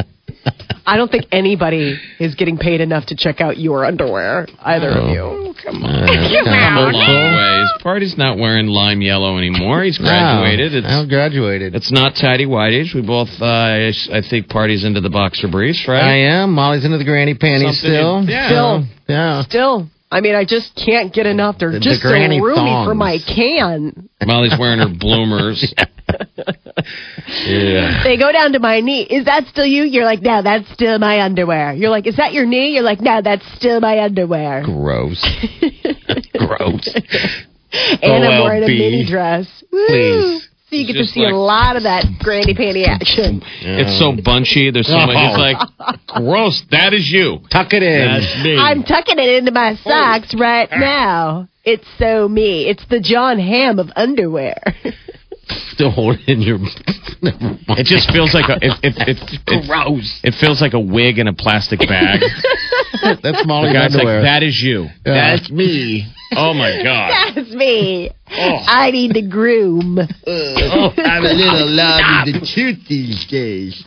I 0.87 0.99
don't 0.99 1.11
think 1.11 1.25
anybody 1.33 1.99
is 2.21 2.35
getting 2.35 2.59
paid 2.59 2.83
enough 2.83 3.06
to 3.06 3.16
check 3.16 3.40
out 3.40 3.56
your 3.56 3.87
underwear. 3.87 4.47
Either 4.61 4.90
of 4.90 5.09
you. 5.09 5.54
Come 5.64 5.83
Uh, 5.83 5.88
on, 5.88 6.06
kinda 6.06 6.44
come 6.44 6.76
a 6.76 6.90
long 6.92 7.35
ways. 7.37 7.68
Party's 7.83 8.18
not 8.18 8.37
wearing 8.37 8.66
lime 8.66 9.00
yellow 9.00 9.38
anymore. 9.38 9.83
He's 9.83 9.97
graduated. 9.97 10.85
Wow. 10.85 10.90
It's 11.00 11.06
I 11.06 11.09
graduated. 11.09 11.75
it's 11.75 11.90
not 11.90 12.16
tidy 12.16 12.44
whiteish. 12.44 12.94
We 12.94 13.00
both, 13.00 13.30
uh, 13.40 13.47
I, 13.47 13.92
I 14.12 14.21
think, 14.28 14.50
party's 14.50 14.85
into 14.85 15.00
the 15.00 15.09
boxer 15.09 15.49
briefs, 15.49 15.87
right? 15.88 16.02
I 16.04 16.16
am. 16.42 16.52
Molly's 16.52 16.85
into 16.85 16.99
the 16.99 17.04
granny 17.04 17.35
panties 17.35 17.80
Something 17.80 17.90
still. 17.97 18.16
in- 18.18 18.26
yeah. 18.28 18.47
Still. 18.49 18.85
Yeah. 19.09 19.42
Still, 19.44 19.88
I 20.11 20.20
mean, 20.20 20.34
I 20.34 20.44
just 20.44 20.75
can't 20.76 21.12
get 21.12 21.26
enough. 21.26 21.58
They're 21.58 21.73
The- 21.73 21.78
the 21.78 21.84
just 21.84 22.02
so 22.02 22.08
granny 22.08 22.40
roomy 22.40 22.84
for 22.84 22.94
my 22.94 23.18
can. 23.18 24.08
Molly's 24.25 24.54
wearing 24.58 24.78
her 24.78 24.88
bloomers. 24.88 25.75
yeah. 27.46 28.02
They 28.04 28.16
go 28.16 28.30
down 28.32 28.52
to 28.52 28.58
my 28.61 28.80
knee. 28.80 29.02
Is 29.02 29.25
that 29.25 29.46
still 29.46 29.66
you? 29.66 29.84
You're 29.84 30.04
like, 30.04 30.23
no, 30.23 30.42
that's 30.42 30.70
still 30.73 30.99
my 30.99 31.20
underwear. 31.23 31.73
You're 31.73 31.90
like, 31.90 32.06
is 32.06 32.16
that 32.16 32.32
your 32.32 32.46
knee? 32.46 32.75
You're 32.75 32.82
like, 32.82 33.00
no, 33.00 33.20
that's 33.23 33.44
still 33.56 33.80
my 33.80 34.00
underwear. 34.00 34.62
Gross. 34.64 35.20
Gross. 36.38 36.94
And 38.02 38.25
I'm 38.25 38.44
wearing 38.44 38.62
a 38.64 38.68
mini 38.68 39.04
dress. 39.08 39.64
Woo. 39.73 39.87
Please. 39.88 40.49
So 40.75 40.78
you 40.81 40.87
get 40.93 40.99
to 41.00 41.07
see 41.07 41.21
like- 41.21 41.33
a 41.33 41.37
lot 41.37 41.76
of 41.76 41.85
that 41.85 42.04
granny 42.19 42.52
panty 42.52 42.85
action. 42.85 43.43
It's 43.61 43.97
so 43.97 44.11
bunchy. 44.11 44.73
There's 44.73 44.88
so 44.88 45.07
much. 45.07 45.14
It's 45.14 45.38
like, 45.38 46.00
gross. 46.09 46.64
That 46.73 46.93
is 46.93 47.09
you. 47.09 47.38
Tuck 47.49 47.73
it 47.73 47.85
in. 47.85 48.09
That's 48.09 48.45
me. 48.45 48.59
I'm 48.59 48.83
tucking 48.83 49.19
it 49.21 49.28
into 49.37 49.52
my 49.52 49.78
oh. 49.78 49.88
socks 49.88 50.35
right 50.37 50.69
now. 50.73 51.49
It's 51.62 51.87
so 51.97 52.26
me. 52.28 52.66
It's 52.69 52.85
the 52.90 52.99
Jon 52.99 53.38
Hamm 53.38 53.78
of 53.78 53.88
underwear. 53.95 54.61
Still 55.75 55.90
hold 55.90 56.16
it 56.19 56.28
in 56.28 56.43
your. 56.43 56.59
It 57.78 57.87
just 57.87 58.11
feels 58.11 58.35
like 58.35 58.49
a. 58.49 58.57
It, 58.57 58.73
it, 58.83 59.09
it, 59.09 59.40
it, 59.47 59.66
Gross. 59.69 60.21
It 60.25 60.35
feels 60.40 60.61
like 60.61 60.73
a 60.73 60.81
wig 60.81 61.19
in 61.19 61.28
a 61.28 61.35
plastic 61.35 61.78
bag. 61.78 62.21
That's 63.04 63.20
The 63.42 63.44
Molly's 63.46 63.73
guy's 63.73 63.94
underwear. 63.94 64.20
like, 64.20 64.25
that 64.25 64.42
is 64.42 64.61
you. 64.62 64.88
Yeah. 65.06 65.37
That's 65.37 65.50
me. 65.50 66.06
Oh 66.37 66.54
my 66.54 66.82
god. 66.82 67.34
That's 67.37 67.50
me. 67.52 68.11
Oh. 68.30 68.58
I 68.66 68.90
need 68.90 69.14
to 69.14 69.23
groom. 69.23 69.99
oh, 70.26 70.92
I'm 70.96 71.25
a 71.25 71.32
little 71.32 71.68
loud 71.70 72.28
in 72.28 72.40
the 72.40 72.40
tooth 72.54 72.78
these 72.88 73.26
days. 73.26 73.84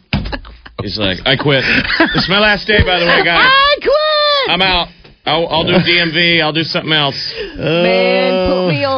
He's 0.82 0.98
like, 1.00 1.18
I 1.26 1.36
quit. 1.36 1.64
It's 1.66 2.30
my 2.30 2.40
last 2.40 2.68
day, 2.68 2.80
by 2.86 3.00
the 3.00 3.06
way, 3.06 3.24
guys. 3.26 3.50
I 3.52 3.76
quit. 3.82 4.54
I'm 4.54 4.62
out. 4.62 4.88
I'll, 5.26 5.48
I'll 5.48 5.64
do 5.66 5.74
DMV. 5.74 6.40
I'll 6.42 6.54
do 6.54 6.64
something 6.64 6.94
else. 6.94 7.18
Man, 7.36 7.58
put 7.58 7.58
me 7.58 8.27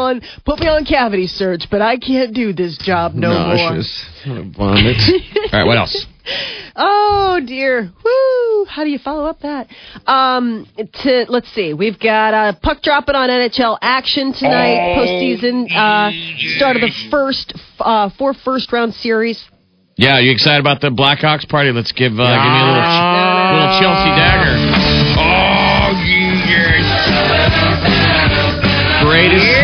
on, 0.09 0.21
put 0.45 0.59
me 0.59 0.67
on 0.67 0.85
cavity 0.85 1.27
search, 1.27 1.67
but 1.69 1.81
I 1.81 1.97
can't 1.97 2.33
do 2.33 2.53
this 2.53 2.77
job 2.77 3.13
no 3.13 3.29
more. 3.29 3.55
Nauseous. 3.55 4.05
Vomit. 4.25 4.97
All 5.53 5.59
right, 5.59 5.65
what 5.65 5.77
else? 5.77 6.05
Oh 6.75 7.41
dear. 7.45 7.91
Woo! 8.03 8.65
How 8.65 8.83
do 8.83 8.89
you 8.89 8.99
follow 8.99 9.25
up 9.25 9.39
that? 9.41 9.67
Um, 10.05 10.67
to 11.01 11.25
let's 11.27 11.49
see. 11.53 11.73
We've 11.73 11.99
got 11.99 12.33
uh, 12.33 12.53
puck 12.61 12.81
dropping 12.81 13.15
on 13.15 13.29
NHL 13.29 13.77
action 13.81 14.33
tonight. 14.33 14.95
Postseason 14.95 15.71
uh, 15.71 16.11
start 16.57 16.75
of 16.75 16.81
the 16.81 16.91
first 17.09 17.53
uh, 17.79 18.09
four 18.17 18.33
first 18.33 18.71
round 18.71 18.93
series. 18.93 19.43
Yeah, 19.97 20.19
you 20.19 20.31
excited 20.31 20.61
about 20.61 20.79
the 20.79 20.91
Blackhawks 20.91 21.47
party? 21.49 21.71
Let's 21.73 21.91
give 21.91 22.13
uh, 22.13 22.15
give 22.15 22.51
me 22.55 22.59
a 22.61 22.67
little, 22.71 22.87
little 23.51 23.79
Chelsea 23.83 24.11
dagger. 24.15 24.55
Oh 25.19 25.91
yes! 26.07 26.87
Greatest 29.03 29.58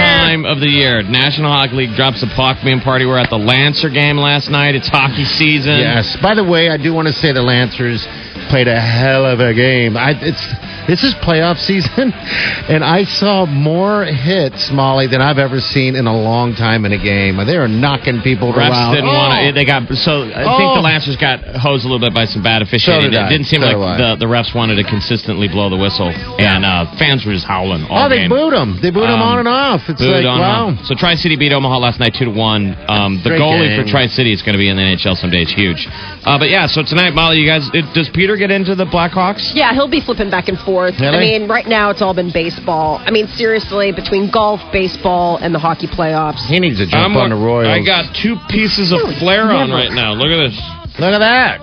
of 0.45 0.59
the 0.59 0.67
year. 0.67 1.01
National 1.03 1.51
Hockey 1.51 1.75
League 1.75 1.95
drops 1.95 2.21
the 2.21 2.27
Puckman 2.27 2.83
party. 2.83 3.05
We're 3.05 3.17
at 3.17 3.29
the 3.29 3.37
Lancer 3.37 3.89
game 3.89 4.17
last 4.17 4.49
night. 4.49 4.75
It's 4.75 4.87
hockey 4.87 5.25
season. 5.25 5.79
Yes. 5.79 6.15
By 6.21 6.35
the 6.35 6.43
way, 6.43 6.69
I 6.69 6.77
do 6.77 6.93
want 6.93 7.07
to 7.07 7.13
say 7.13 7.33
the 7.33 7.41
Lancers 7.41 8.05
played 8.49 8.67
a 8.67 8.79
hell 8.79 9.25
of 9.25 9.39
a 9.39 9.53
game. 9.53 9.97
I, 9.97 10.13
it's 10.21 10.45
this 10.87 11.03
is 11.03 11.13
playoff 11.23 11.57
season, 11.57 12.11
and 12.69 12.83
I 12.83 13.03
saw 13.03 13.45
more 13.45 14.05
hits, 14.05 14.69
Molly, 14.71 15.07
than 15.07 15.21
I've 15.21 15.37
ever 15.37 15.59
seen 15.59 15.95
in 15.95 16.07
a 16.07 16.15
long 16.15 16.53
time 16.55 16.85
in 16.85 16.91
a 16.93 16.97
game. 17.01 17.37
They 17.45 17.55
are 17.57 17.67
knocking 17.67 18.21
people 18.21 18.53
Refs 18.53 18.69
around. 18.69 18.95
didn't 18.95 19.09
Oh. 19.09 19.13
want 19.13 19.45
to. 19.47 19.51
They 19.53 19.65
got 19.65 19.87
so. 19.95 20.23
I 20.23 20.43
think 20.57 20.69
Oh. 20.71 20.75
the 20.75 20.81
Lancers 20.81 21.15
got 21.17 21.39
hosed 21.55 21.85
a 21.85 21.87
little 21.87 21.99
bit 21.99 22.13
by 22.13 22.25
some 22.25 22.41
bad 22.43 22.61
officiating. 22.61 23.05
So 23.05 23.09
did 23.11 23.25
it 23.25 23.29
didn't 23.29 23.47
seem 23.47 23.61
So 23.61 23.77
like 23.77 23.97
the, 23.97 24.15
the 24.15 24.25
refs 24.25 24.53
wanted 24.55 24.75
to 24.75 24.83
consistently 24.83 25.47
blow 25.47 25.69
the 25.69 25.77
whistle, 25.77 26.09
and 26.09 26.65
uh, 26.65 26.85
fans 26.97 27.25
were 27.25 27.33
just 27.33 27.45
howling 27.45 27.85
all 27.89 28.05
Oh, 28.05 28.09
they 28.09 28.19
game. 28.25 28.29
booed 28.29 28.53
them. 28.53 28.79
They 28.81 28.91
booed 28.91 29.09
them 29.09 29.21
Um, 29.21 29.21
on 29.21 29.39
and 29.39 29.47
off. 29.47 29.81
It's 29.89 29.99
Booed 30.01 30.23
like, 30.23 30.25
on 30.25 30.39
wow. 30.39 30.77
So 30.83 30.95
Tri 30.95 31.15
City 31.15 31.35
beat 31.35 31.53
Omaha 31.53 31.77
last 31.77 31.99
night 31.99 32.13
two 32.13 32.25
to 32.25 32.31
one. 32.31 32.75
Um, 32.87 33.21
the 33.23 33.29
Great 33.29 33.41
goalie 33.41 33.75
for. 33.81 33.87
Tri 33.89 34.07
City 34.07 34.31
is 34.33 34.41
going 34.41 34.53
to 34.53 34.59
be 34.59 34.69
in 34.69 34.77
the 34.77 34.83
NHL 34.83 35.15
someday. 35.17 35.41
It's 35.41 35.53
huge. 35.53 35.87
Uh, 36.25 36.37
but 36.37 36.49
yeah, 36.49 36.67
so 36.67 36.83
tonight, 36.83 37.13
Molly, 37.13 37.37
you 37.37 37.47
guys, 37.47 37.69
it, 37.73 37.85
does 37.93 38.09
Peter 38.13 38.35
get 38.37 38.51
into 38.51 38.75
the 38.75 38.85
Blackhawks? 38.85 39.51
Yeah, 39.53 39.73
he'll 39.73 39.87
be 39.89 40.01
flipping 40.01 40.29
back 40.29 40.47
and 40.47 40.57
forth. 40.59 40.74
I 40.83 40.91
Really? 40.99 41.19
mean, 41.19 41.47
right 41.47 41.67
now 41.67 41.89
it's 41.89 42.01
all 42.01 42.13
been 42.13 42.31
baseball. 42.31 43.01
I 43.05 43.11
mean, 43.11 43.27
seriously, 43.27 43.91
between 43.91 44.29
golf, 44.31 44.59
baseball, 44.71 45.37
and 45.37 45.53
the 45.55 45.59
hockey 45.59 45.87
playoffs. 45.87 46.45
He 46.47 46.59
needs 46.59 46.77
to 46.79 46.85
jump 46.87 47.15
on 47.15 47.29
the 47.29 47.35
Royals. 47.35 47.67
I 47.69 47.83
got 47.83 48.13
two 48.15 48.35
pieces 48.49 48.91
of 48.91 48.99
flair 49.19 49.51
on 49.51 49.71
right 49.71 49.91
now. 49.91 50.13
Look 50.13 50.27
at 50.31 50.49
this. 50.49 50.59
Look 50.99 51.13
at 51.13 51.19
that. 51.19 51.61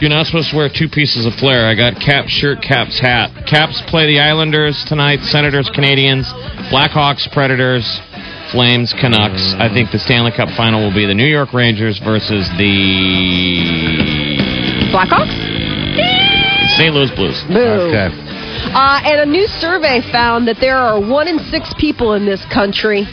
You're 0.00 0.10
not 0.10 0.26
supposed 0.26 0.50
to 0.50 0.56
wear 0.56 0.68
two 0.68 0.88
pieces 0.88 1.26
of 1.26 1.34
flair. 1.34 1.66
I 1.66 1.74
got 1.76 1.94
Caps 2.00 2.30
shirt, 2.30 2.60
Caps 2.62 2.98
hat. 2.98 3.30
Caps 3.46 3.80
play 3.86 4.06
the 4.06 4.18
Islanders 4.18 4.84
tonight, 4.88 5.20
Senators, 5.22 5.70
Canadiens, 5.70 6.24
Blackhawks, 6.74 7.30
Predators, 7.32 7.86
Flames, 8.50 8.92
Canucks. 8.98 9.54
I 9.58 9.68
think 9.72 9.92
the 9.92 9.98
Stanley 10.00 10.32
Cup 10.32 10.48
final 10.56 10.82
will 10.82 10.94
be 10.94 11.06
the 11.06 11.14
New 11.14 11.26
York 11.26 11.52
Rangers 11.52 11.98
versus 12.00 12.48
the 12.58 12.74
Blackhawks? 14.90 15.30
St. 16.76 16.92
Louis 16.94 17.10
Blues. 17.14 17.38
Boo. 17.48 17.58
Okay. 17.88 18.08
Uh, 18.74 19.00
and 19.04 19.20
a 19.20 19.26
new 19.26 19.46
survey 19.46 20.00
found 20.12 20.48
that 20.48 20.56
there 20.58 20.78
are 20.78 20.98
one 20.98 21.28
in 21.28 21.38
six 21.50 21.74
people 21.78 22.14
in 22.14 22.24
this 22.24 22.42
country 22.52 23.04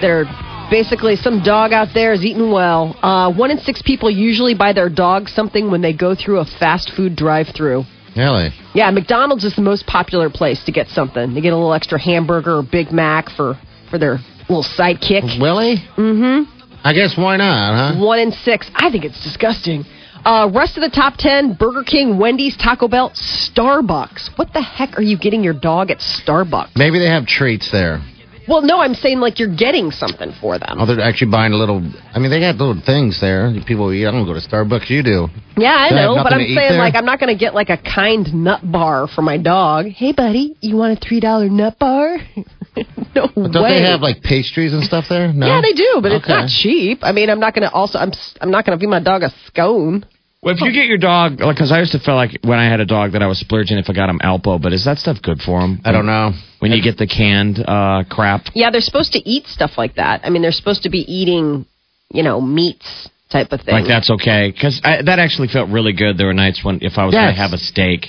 that 0.00 0.10
are 0.10 0.24
basically 0.70 1.16
some 1.16 1.42
dog 1.42 1.72
out 1.72 1.88
there 1.94 2.12
is 2.12 2.22
eating 2.22 2.52
well. 2.52 2.94
Uh, 3.02 3.32
one 3.32 3.50
in 3.50 3.58
six 3.58 3.80
people 3.80 4.10
usually 4.10 4.54
buy 4.54 4.74
their 4.74 4.90
dog 4.90 5.28
something 5.28 5.70
when 5.70 5.80
they 5.80 5.94
go 5.94 6.14
through 6.14 6.38
a 6.38 6.44
fast 6.44 6.92
food 6.94 7.16
drive-through. 7.16 7.84
Really? 8.14 8.50
Yeah, 8.74 8.90
McDonald's 8.90 9.44
is 9.44 9.56
the 9.56 9.62
most 9.62 9.86
popular 9.86 10.28
place 10.28 10.62
to 10.64 10.72
get 10.72 10.88
something. 10.88 11.34
To 11.34 11.40
get 11.40 11.54
a 11.54 11.56
little 11.56 11.72
extra 11.72 11.98
hamburger 11.98 12.58
or 12.58 12.62
Big 12.62 12.92
Mac 12.92 13.30
for 13.30 13.58
for 13.90 13.98
their 13.98 14.18
little 14.48 14.64
sidekick. 14.64 15.40
Willie? 15.40 15.76
Mm-hmm. 15.96 16.60
I 16.84 16.92
guess 16.92 17.16
why 17.16 17.36
not, 17.36 17.94
huh? 17.94 18.04
One 18.04 18.18
in 18.18 18.32
six. 18.32 18.70
I 18.74 18.90
think 18.90 19.04
it's 19.04 19.22
disgusting. 19.22 19.84
Uh, 20.24 20.50
rest 20.54 20.76
of 20.76 20.82
the 20.82 20.90
top 20.94 21.14
ten: 21.16 21.54
Burger 21.54 21.82
King, 21.82 22.18
Wendy's, 22.18 22.56
Taco 22.56 22.88
Bell, 22.88 23.10
Starbucks. 23.10 24.36
What 24.36 24.52
the 24.52 24.60
heck 24.60 24.98
are 24.98 25.02
you 25.02 25.18
getting 25.18 25.42
your 25.42 25.54
dog 25.54 25.90
at 25.90 25.98
Starbucks? 25.98 26.76
Maybe 26.76 26.98
they 26.98 27.08
have 27.08 27.26
treats 27.26 27.70
there. 27.70 28.02
Well, 28.50 28.62
no, 28.62 28.80
I'm 28.80 28.94
saying 28.94 29.20
like 29.20 29.38
you're 29.38 29.54
getting 29.54 29.92
something 29.92 30.32
for 30.40 30.58
them. 30.58 30.78
Oh, 30.80 30.84
they're 30.84 31.00
actually 31.00 31.30
buying 31.30 31.52
a 31.52 31.56
little. 31.56 31.78
I 32.12 32.18
mean, 32.18 32.32
they 32.32 32.40
got 32.40 32.56
little 32.56 32.82
things 32.84 33.20
there. 33.20 33.48
People 33.64 33.92
eat. 33.92 34.04
I 34.04 34.10
don't 34.10 34.26
go 34.26 34.34
to 34.34 34.40
Starbucks. 34.40 34.90
You 34.90 35.04
do. 35.04 35.28
Yeah, 35.56 35.70
I 35.70 35.90
know, 35.90 36.16
but 36.16 36.32
I'm 36.32 36.40
saying 36.40 36.76
like 36.76 36.96
I'm 36.96 37.04
not 37.04 37.20
going 37.20 37.32
to 37.32 37.38
get 37.38 37.54
like 37.54 37.68
a 37.70 37.76
kind 37.78 38.26
nut 38.34 38.60
bar 38.64 39.06
for 39.06 39.22
my 39.22 39.38
dog. 39.38 39.86
Hey, 39.86 40.10
buddy, 40.10 40.56
you 40.60 40.74
want 40.74 40.98
a 40.98 41.00
three 41.00 41.20
dollar 41.20 41.48
nut 41.48 41.78
bar? 41.78 42.16
no 42.76 43.28
But 43.34 43.52
don't 43.52 43.62
way. 43.62 43.78
they 43.78 43.82
have 43.82 44.00
like 44.00 44.20
pastries 44.22 44.72
and 44.72 44.82
stuff 44.82 45.04
there? 45.08 45.32
No. 45.32 45.46
Yeah, 45.46 45.60
they 45.62 45.72
do, 45.72 46.00
but 46.02 46.10
it's 46.10 46.28
not 46.28 46.48
cheap. 46.48 47.00
I 47.02 47.12
mean, 47.12 47.30
I'm 47.30 47.38
not 47.38 47.54
going 47.54 47.68
to 47.68 47.72
also 47.72 48.00
I'm 48.00 48.10
I'm 48.40 48.50
not 48.50 48.66
going 48.66 48.76
to 48.76 48.82
feed 48.82 48.90
my 48.90 49.00
dog 49.00 49.22
a 49.22 49.30
scone. 49.46 50.04
Well, 50.42 50.54
if 50.54 50.62
you 50.62 50.72
get 50.72 50.86
your 50.86 50.96
dog, 50.96 51.36
because 51.36 51.70
I 51.70 51.80
used 51.80 51.92
to 51.92 51.98
feel 51.98 52.14
like 52.14 52.38
when 52.42 52.58
I 52.58 52.64
had 52.64 52.80
a 52.80 52.86
dog 52.86 53.12
that 53.12 53.22
I 53.22 53.26
was 53.26 53.38
splurging 53.38 53.76
if 53.76 53.90
I 53.90 53.92
got 53.92 54.08
him 54.08 54.18
Alpo, 54.20 54.60
but 54.60 54.72
is 54.72 54.86
that 54.86 54.96
stuff 54.96 55.18
good 55.22 55.38
for 55.42 55.60
him? 55.60 55.80
I 55.84 55.92
don't 55.92 56.06
know. 56.06 56.32
When 56.60 56.72
you 56.72 56.82
get 56.82 56.96
the 56.96 57.06
canned 57.06 57.58
uh, 57.58 58.04
crap. 58.08 58.46
Yeah, 58.54 58.70
they're 58.70 58.80
supposed 58.80 59.12
to 59.12 59.28
eat 59.28 59.46
stuff 59.46 59.72
like 59.76 59.96
that. 59.96 60.22
I 60.24 60.30
mean, 60.30 60.40
they're 60.40 60.52
supposed 60.52 60.84
to 60.84 60.90
be 60.90 61.00
eating, 61.00 61.66
you 62.10 62.22
know, 62.22 62.40
meats 62.40 63.10
type 63.30 63.52
of 63.52 63.60
thing. 63.60 63.74
Like 63.74 63.86
that's 63.86 64.08
okay 64.10 64.50
because 64.50 64.80
that 64.82 65.18
actually 65.18 65.48
felt 65.48 65.68
really 65.68 65.92
good. 65.92 66.16
There 66.16 66.26
were 66.26 66.34
nights 66.34 66.64
when 66.64 66.78
if 66.82 66.96
I 66.96 67.04
was 67.04 67.14
going 67.14 67.34
to 67.34 67.40
have 67.40 67.52
a 67.52 67.58
steak, 67.58 68.06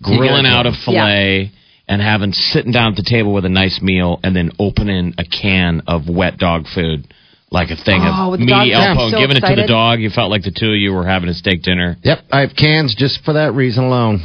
grilling 0.00 0.46
out 0.46 0.66
a 0.66 0.72
fillet 0.72 1.50
and 1.88 2.00
having 2.00 2.32
sitting 2.32 2.72
down 2.72 2.92
at 2.92 2.96
the 2.96 3.02
table 3.02 3.34
with 3.34 3.44
a 3.44 3.50
nice 3.50 3.80
meal 3.82 4.20
and 4.22 4.34
then 4.34 4.52
opening 4.60 5.14
a 5.18 5.24
can 5.24 5.82
of 5.86 6.08
wet 6.08 6.38
dog 6.38 6.66
food. 6.72 7.12
Like 7.54 7.70
a 7.70 7.76
thing 7.78 8.02
Oh, 8.02 8.10
of 8.26 8.30
with 8.32 8.40
the 8.40 8.46
meaty 8.46 8.72
dog, 8.74 8.96
Alpo 8.98 9.10
so 9.12 9.18
giving 9.22 9.36
it 9.38 9.46
to 9.46 9.54
the 9.54 9.68
dog. 9.68 10.00
You 10.00 10.10
felt 10.10 10.28
like 10.34 10.42
the 10.42 10.50
two 10.50 10.70
of 10.74 10.76
you 10.76 10.92
were 10.92 11.06
having 11.06 11.28
a 11.28 11.34
steak 11.34 11.62
dinner. 11.62 11.96
Yep, 12.02 12.18
I 12.32 12.40
have 12.40 12.50
cans 12.58 12.96
just 12.98 13.22
for 13.24 13.34
that 13.34 13.54
reason 13.54 13.84
alone. 13.84 14.18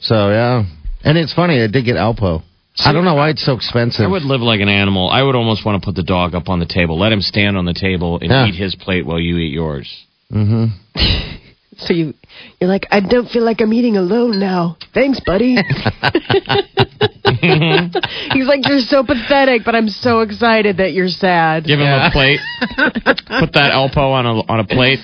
So 0.00 0.30
yeah, 0.30 0.64
and 1.04 1.16
it's 1.16 1.32
funny. 1.32 1.62
I 1.62 1.68
did 1.68 1.84
get 1.84 1.94
Alpo. 1.94 2.42
I 2.84 2.92
don't 2.92 3.04
know 3.04 3.14
why 3.14 3.28
it's 3.30 3.44
so 3.44 3.52
expensive. 3.54 4.04
I 4.04 4.08
would 4.08 4.22
live 4.24 4.40
like 4.40 4.60
an 4.60 4.68
animal. 4.68 5.08
I 5.08 5.22
would 5.22 5.36
almost 5.36 5.64
want 5.64 5.80
to 5.80 5.86
put 5.86 5.94
the 5.94 6.02
dog 6.02 6.34
up 6.34 6.48
on 6.48 6.58
the 6.58 6.66
table, 6.66 6.98
let 6.98 7.12
him 7.12 7.20
stand 7.20 7.56
on 7.56 7.66
the 7.66 7.74
table 7.74 8.18
and 8.20 8.30
Yeah. 8.30 8.46
eat 8.46 8.56
his 8.56 8.74
plate 8.74 9.06
while 9.06 9.20
you 9.20 9.36
eat 9.38 9.52
yours. 9.52 9.88
Mm-hmm. 10.32 10.64
so 11.78 11.92
you 11.94 12.14
you're 12.60 12.68
like, 12.70 12.86
I 12.90 12.98
don't 13.00 13.28
feel 13.30 13.44
like 13.44 13.60
I'm 13.60 13.72
eating 13.72 13.96
alone 13.96 14.40
now. 14.40 14.76
Thanks, 14.92 15.20
buddy. 15.24 15.56
He's 18.32 18.46
like, 18.46 18.66
you're 18.68 18.80
so 18.80 19.02
pathetic, 19.04 19.62
but 19.64 19.74
I'm 19.74 19.88
so 19.88 20.20
excited 20.20 20.76
that 20.78 20.92
you're 20.92 21.08
sad. 21.08 21.64
Give 21.64 21.80
him 21.80 21.86
a 21.88 22.10
plate. 22.12 22.38
put 22.76 23.52
that 23.54 23.72
Alpo 23.72 23.96
on 24.12 24.26
a 24.26 24.30
on 24.50 24.60
a 24.60 24.64
plate. 24.64 25.00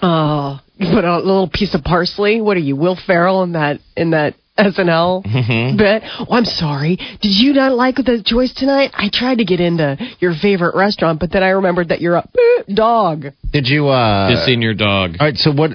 Oh, 0.00 0.60
you 0.76 0.92
put 0.94 1.04
a 1.04 1.16
little 1.18 1.48
piece 1.52 1.74
of 1.74 1.82
parsley. 1.82 2.40
What 2.40 2.56
are 2.56 2.60
you, 2.60 2.76
Will 2.76 2.96
Ferrell 3.06 3.42
in 3.42 3.52
that 3.52 3.80
in 3.96 4.10
that 4.10 4.34
SNL 4.58 5.24
Mm-hmm. 5.24 5.76
bit? 5.76 6.02
Oh, 6.20 6.26
I'm 6.34 6.44
sorry. 6.44 6.96
Did 6.96 7.30
you 7.30 7.52
not 7.52 7.72
like 7.74 7.96
the 7.96 8.22
choice 8.24 8.52
tonight? 8.54 8.90
I 8.94 9.08
tried 9.12 9.38
to 9.38 9.44
get 9.44 9.58
into 9.60 9.96
your 10.20 10.34
favorite 10.40 10.76
restaurant, 10.76 11.18
but 11.18 11.32
then 11.32 11.42
I 11.42 11.48
remembered 11.50 11.88
that 11.88 12.00
you're 12.00 12.16
a 12.16 12.28
dog. 12.74 13.24
Did 13.52 13.66
you? 13.68 13.88
uh 13.88 14.30
Just 14.30 14.48
in 14.48 14.60
your 14.62 14.74
dog. 14.74 15.16
All 15.18 15.26
right. 15.26 15.36
So 15.36 15.50
what? 15.52 15.70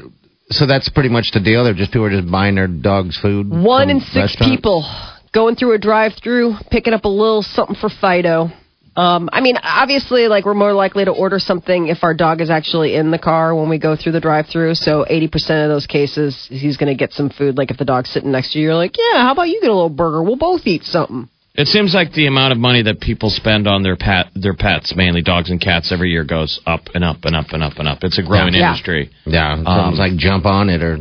So 0.49 0.67
that's 0.67 0.87
pretty 0.89 1.09
much 1.09 1.31
the 1.33 1.39
deal. 1.39 1.63
They're 1.63 1.73
just 1.73 1.91
people 1.91 2.05
are 2.05 2.09
just 2.21 2.31
buying 2.31 2.55
their 2.55 2.67
dogs 2.67 3.17
food. 3.19 3.49
One 3.49 3.89
in 3.89 3.99
six 4.01 4.15
restaurant? 4.15 4.51
people 4.51 4.85
going 5.33 5.55
through 5.55 5.73
a 5.73 5.77
drive-through, 5.77 6.55
picking 6.71 6.93
up 6.93 7.05
a 7.05 7.09
little 7.09 7.41
something 7.41 7.75
for 7.75 7.89
Fido. 7.89 8.49
Um, 8.95 9.27
I 9.33 9.41
mean, 9.41 9.55
obviously, 9.63 10.27
like 10.27 10.45
we're 10.45 10.53
more 10.53 10.71
likely 10.73 11.03
to 11.03 11.11
order 11.11 11.39
something 11.39 11.87
if 11.87 12.03
our 12.03 12.13
dog 12.13 12.41
is 12.41 12.51
actually 12.51 12.95
in 12.95 13.09
the 13.09 13.17
car 13.17 13.55
when 13.55 13.67
we 13.67 13.79
go 13.79 13.95
through 13.95 14.11
the 14.11 14.19
drive-through. 14.19 14.75
So, 14.75 15.03
eighty 15.09 15.27
percent 15.27 15.63
of 15.63 15.69
those 15.69 15.87
cases, 15.87 16.47
he's 16.49 16.77
going 16.77 16.95
to 16.95 16.97
get 16.97 17.11
some 17.11 17.31
food. 17.31 17.57
Like 17.57 17.71
if 17.71 17.77
the 17.77 17.85
dog's 17.85 18.11
sitting 18.11 18.31
next 18.31 18.53
to 18.53 18.59
you, 18.59 18.65
you're 18.65 18.75
like, 18.75 18.95
"Yeah, 18.95 19.23
how 19.23 19.31
about 19.31 19.49
you 19.49 19.59
get 19.61 19.71
a 19.71 19.73
little 19.73 19.89
burger? 19.89 20.21
We'll 20.21 20.35
both 20.35 20.61
eat 20.65 20.83
something." 20.83 21.27
It 21.55 21.67
seems 21.67 21.93
like 21.95 22.13
the 22.13 22.27
amount 22.27 22.51
of 22.51 22.59
money 22.59 22.83
that 22.83 22.99
people 22.99 23.29
spend 23.31 23.67
on 23.67 23.81
their 23.81 23.95
pet, 23.95 24.27
their 24.35 24.55
pets, 24.55 24.93
mainly 24.95 25.21
dogs 25.23 25.49
and 25.49 25.59
cats, 25.61 25.91
every 25.91 26.09
year 26.11 26.23
goes 26.23 26.59
up 26.67 26.81
and 26.93 27.03
up 27.03 27.25
and 27.25 27.35
up 27.35 27.47
and 27.51 27.63
up 27.63 27.73
and 27.77 27.87
up. 27.87 27.99
It's 28.03 28.19
a 28.19 28.23
growing 28.23 28.53
Yeah. 28.53 28.69
industry. 28.69 29.09
Yeah, 29.25 29.55
someone's 29.55 29.97
like 29.99 30.15
jump 30.17 30.45
on 30.45 30.69
it 30.69 30.83
or. 30.83 30.99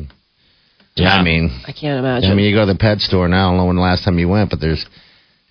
Yeah. 0.95 1.15
I 1.15 1.23
mean, 1.23 1.51
I 1.67 1.73
can't 1.73 1.99
imagine. 1.99 2.31
I 2.31 2.35
mean, 2.35 2.47
you 2.47 2.55
go 2.55 2.67
to 2.67 2.73
the 2.73 2.79
pet 2.79 3.01
store 3.01 3.29
now. 3.29 3.49
I 3.49 3.51
don't 3.51 3.59
know 3.59 3.67
when 3.67 3.77
the 3.77 3.83
last 3.83 4.05
time 4.05 4.19
you 4.19 4.29
went, 4.29 4.51
but 4.51 4.61
there's 4.61 4.85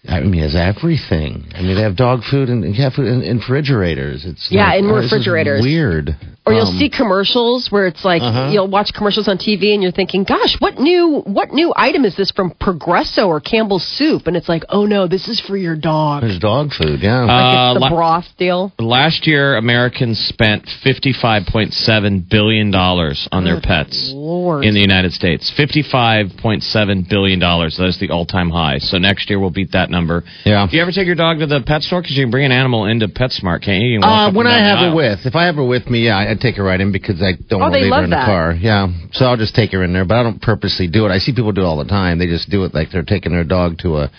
I 0.07 0.21
mean, 0.21 0.41
there's 0.41 0.55
everything. 0.55 1.45
I 1.53 1.61
mean, 1.61 1.75
they 1.75 1.83
have 1.83 1.95
dog 1.95 2.23
food 2.23 2.49
and 2.49 2.63
and 2.63 2.75
cat 2.75 2.93
food 2.93 3.05
in, 3.05 3.21
in 3.21 3.37
refrigerators. 3.37 4.25
It's 4.25 4.47
Yeah, 4.49 4.67
like, 4.67 4.79
in 4.79 4.89
oh, 4.89 4.95
this 4.95 5.05
is 5.05 5.11
refrigerators. 5.11 5.61
Weird. 5.61 6.17
Or 6.43 6.53
you'll 6.53 6.65
Um, 6.67 6.73
see 6.79 6.89
commercials 6.89 7.71
where 7.71 7.85
it's 7.85 8.03
like 8.03 8.23
Uh-huh. 8.23 8.49
you'll 8.51 8.67
watch 8.67 8.93
commercials 8.93 9.27
on 9.27 9.37
TV 9.37 9.73
and 9.75 9.83
you're 9.83 9.91
thinking, 9.91 10.23
"Gosh, 10.23 10.55
what 10.59 10.79
new 10.79 11.21
what 11.27 11.53
new 11.53 11.71
item 11.75 12.03
is 12.03 12.15
this 12.15 12.31
from 12.31 12.49
Progresso 12.59 13.27
or 13.27 13.39
Campbell's 13.39 13.83
Soup?" 13.85 14.25
And 14.25 14.35
it's 14.35 14.49
like, 14.49 14.65
"Oh 14.69 14.87
no, 14.87 15.05
this 15.05 15.27
is 15.27 15.39
for 15.39 15.55
your 15.55 15.75
dog." 15.75 16.23
There's 16.23 16.39
dog 16.39 16.73
food. 16.73 17.03
Yeah. 17.03 17.21
Uh, 17.23 17.27
Like 17.27 17.53
it's 17.55 17.73
the 17.75 17.79
la- 17.81 17.89
broth 17.89 18.27
deal. 18.39 18.71
Last 18.79 19.27
year, 19.27 19.55
Americans 19.55 20.17
spent 20.17 20.65
$55.7 20.83 22.27
billion 22.27 22.73
on 22.73 23.43
their 23.43 23.61
pets 23.61 24.11
Lord. 24.11 24.65
in 24.65 24.73
the 24.73 24.79
United 24.81 25.13
States. 25.13 25.51
$55.7 25.55 27.07
billion. 27.07 27.39
That's 27.39 27.97
the 27.99 28.09
all 28.09 28.25
time 28.25 28.49
high. 28.49 28.79
So 28.79 28.97
next 28.97 29.29
year, 29.29 29.39
we'll 29.39 29.49
beat 29.51 29.73
that 29.73 29.89
number. 29.89 30.23
Yeah. 30.45 30.67
Do 30.69 30.75
you 30.75 30.81
ever 30.81 30.91
take 30.91 31.05
your 31.05 31.15
dog 31.15 31.39
to 31.39 31.45
the 31.45 31.61
pet 31.61 31.83
store? 31.83 32.01
Because 32.01 32.17
you 32.17 32.23
can 32.23 32.31
bring 32.31 32.45
an 32.45 32.51
animal 32.51 32.85
into 32.85 33.07
PetSmart, 33.07 33.61
can't 33.61 33.81
you? 33.83 33.91
you 33.91 33.99
can 33.99 34.09
walk 34.09 34.33
Uh, 34.33 34.35
when 34.35 34.47
I 34.47 34.57
have 34.57 34.79
her 34.79 34.85
aisle. 34.87 34.95
with, 34.95 35.25
if 35.25 35.35
I 35.35 35.45
have 35.45 35.55
her 35.55 35.63
with 35.63 35.89
me, 35.89 36.05
yeah, 36.05 36.30
I'd 36.31 36.39
take 36.39 36.55
her 36.55 36.63
right 36.63 36.79
in 36.79 36.91
because 36.91 37.21
I 37.21 37.33
don't 37.33 37.61
Oh, 37.61 37.65
want 37.65 37.73
to 37.75 37.79
leave 37.81 37.93
her 37.93 38.03
in 38.03 38.09
the 38.09 38.15
car. 38.15 38.53
Yeah, 38.53 38.87
so 39.11 39.25
I'll 39.25 39.37
just 39.37 39.53
take 39.55 39.71
her 39.73 39.83
in 39.83 39.93
there, 39.93 40.05
but 40.05 40.17
I 40.17 40.23
don't 40.23 40.41
purposely 40.41 40.87
do 40.87 41.05
it. 41.05 41.09
I 41.09 41.19
see 41.19 41.33
people 41.33 41.51
do 41.51 41.61
it 41.61 41.65
all 41.65 41.77
the 41.77 41.85
time. 41.89 42.17
They 42.19 42.27
just 42.27 42.49
do 42.49 42.63
it 42.65 42.73
like 42.73 42.89
they're 42.91 43.03
taking 43.03 43.31
their 43.31 43.43
dog 43.43 43.77
to 43.79 43.97
a 43.97 44.11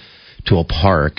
to 0.47 0.57
a 0.59 0.65
park, 0.65 1.15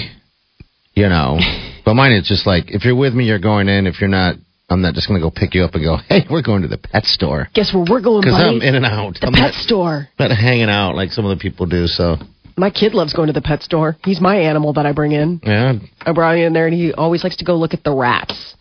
you 0.94 1.10
know. 1.10 1.40
but 1.86 1.94
mine 1.96 2.12
is 2.14 2.28
just 2.28 2.46
like 2.48 2.66
if 2.68 2.86
you're 2.86 2.96
with 2.96 3.14
me, 3.14 3.26
you're 3.26 3.40
going 3.40 3.68
in. 3.70 3.88
If 3.88 4.00
you're 4.02 4.10
not, 4.10 4.36
I'm 4.70 4.82
not 4.82 4.94
just 4.94 5.08
going 5.08 5.20
to 5.20 5.26
go 5.26 5.32
pick 5.32 5.54
you 5.54 5.64
up 5.64 5.74
and 5.76 5.84
go, 5.84 5.98
hey, 6.10 6.22
we're 6.30 6.42
going 6.42 6.62
to 6.64 6.68
the 6.68 6.78
pet 6.78 7.06
store 7.06 7.50
Guess 7.54 7.74
where 7.74 7.86
we're 7.90 8.02
going, 8.02 8.22
because? 8.22 8.40
I'm 8.40 8.62
in 8.62 8.76
and 8.76 8.86
out. 8.86 9.16
the 9.20 9.28
I'm 9.28 9.34
pet 9.34 9.54
not, 9.54 9.54
store. 9.56 10.08
not 10.20 10.32
hanging 10.32 10.70
out 10.70 10.96
like 10.96 11.12
some 11.12 11.26
of 11.26 11.38
the 11.38 11.42
people 11.42 11.66
do. 11.66 11.88
So 11.88 12.18
My 12.58 12.70
kid 12.70 12.94
loves 12.94 13.14
going 13.14 13.28
to 13.28 13.34
the 13.34 13.42
pet 13.42 13.62
store. 13.64 13.98
He's 14.06 14.22
my 14.22 14.38
animal 14.38 14.74
that 14.74 14.86
I 14.86 14.92
bring 14.94 15.12
in. 15.12 15.42
yeah, 15.44 15.74
I 16.02 16.12
brought 16.14 16.36
him 16.38 16.48
in 16.48 16.54
there, 16.54 16.68
and 16.68 16.76
he 16.76 16.94
always 16.94 17.24
likes 17.24 17.38
to 17.38 17.46
go 17.46 17.56
look 17.56 17.74
at 17.74 17.84
the 17.84 17.92
rats. 17.94 18.56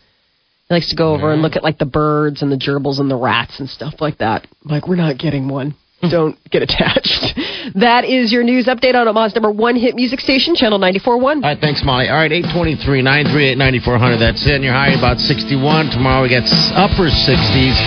He 0.69 0.75
likes 0.75 0.89
to 0.89 0.95
go 0.95 1.13
over 1.13 1.33
and 1.33 1.41
look 1.41 1.55
at 1.55 1.63
like 1.63 1.77
the 1.77 1.85
birds 1.85 2.41
and 2.41 2.51
the 2.51 2.57
gerbils 2.57 2.99
and 2.99 3.11
the 3.11 3.17
rats 3.17 3.59
and 3.59 3.69
stuff 3.69 3.95
like 3.99 4.19
that. 4.19 4.47
Like, 4.63 4.87
we're 4.87 4.95
not 4.95 5.17
getting 5.17 5.49
one. 5.49 5.75
Don't 6.09 6.37
get 6.51 6.61
attached. 6.61 7.39
That 7.79 8.03
is 8.03 8.27
your 8.27 8.43
news 8.43 8.67
update 8.67 8.93
on 8.93 9.07
Omaha's 9.07 9.33
number 9.33 9.49
one 9.49 9.79
hit 9.79 9.95
music 9.95 10.19
station, 10.19 10.53
Channel 10.53 10.77
94.1. 10.83 11.07
All 11.07 11.39
right, 11.39 11.57
thanks, 11.57 11.79
Molly. 11.79 12.11
All 12.11 12.19
right, 12.19 12.29
823 12.29 13.01
938 13.01 13.55
9400. 13.55 14.19
That's 14.19 14.43
it. 14.45 14.59
And 14.59 14.63
you're 14.67 14.75
high 14.75 14.91
about 14.91 15.17
61. 15.17 15.95
Tomorrow 15.95 16.27
we 16.27 16.29
get 16.29 16.43
upper 16.75 17.07
60s. 17.07 17.77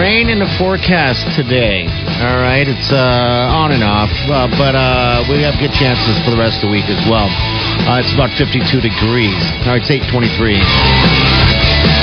Rain 0.00 0.32
in 0.32 0.40
the 0.40 0.48
forecast 0.56 1.20
today. 1.36 1.84
All 2.24 2.40
right, 2.40 2.64
it's 2.64 2.88
uh, 2.88 3.60
on 3.60 3.76
and 3.76 3.84
off, 3.84 4.10
uh, 4.32 4.48
but 4.56 4.72
uh, 4.72 5.28
we 5.28 5.44
have 5.44 5.60
good 5.60 5.76
chances 5.76 6.16
for 6.24 6.32
the 6.32 6.40
rest 6.40 6.64
of 6.64 6.66
the 6.66 6.72
week 6.72 6.88
as 6.88 7.04
well. 7.04 7.28
Uh, 7.84 8.00
it's 8.00 8.10
about 8.16 8.32
52 8.40 8.64
degrees. 8.80 9.36
All 9.68 9.76
right, 9.76 9.84
it's 9.84 9.92
823. 9.92 12.01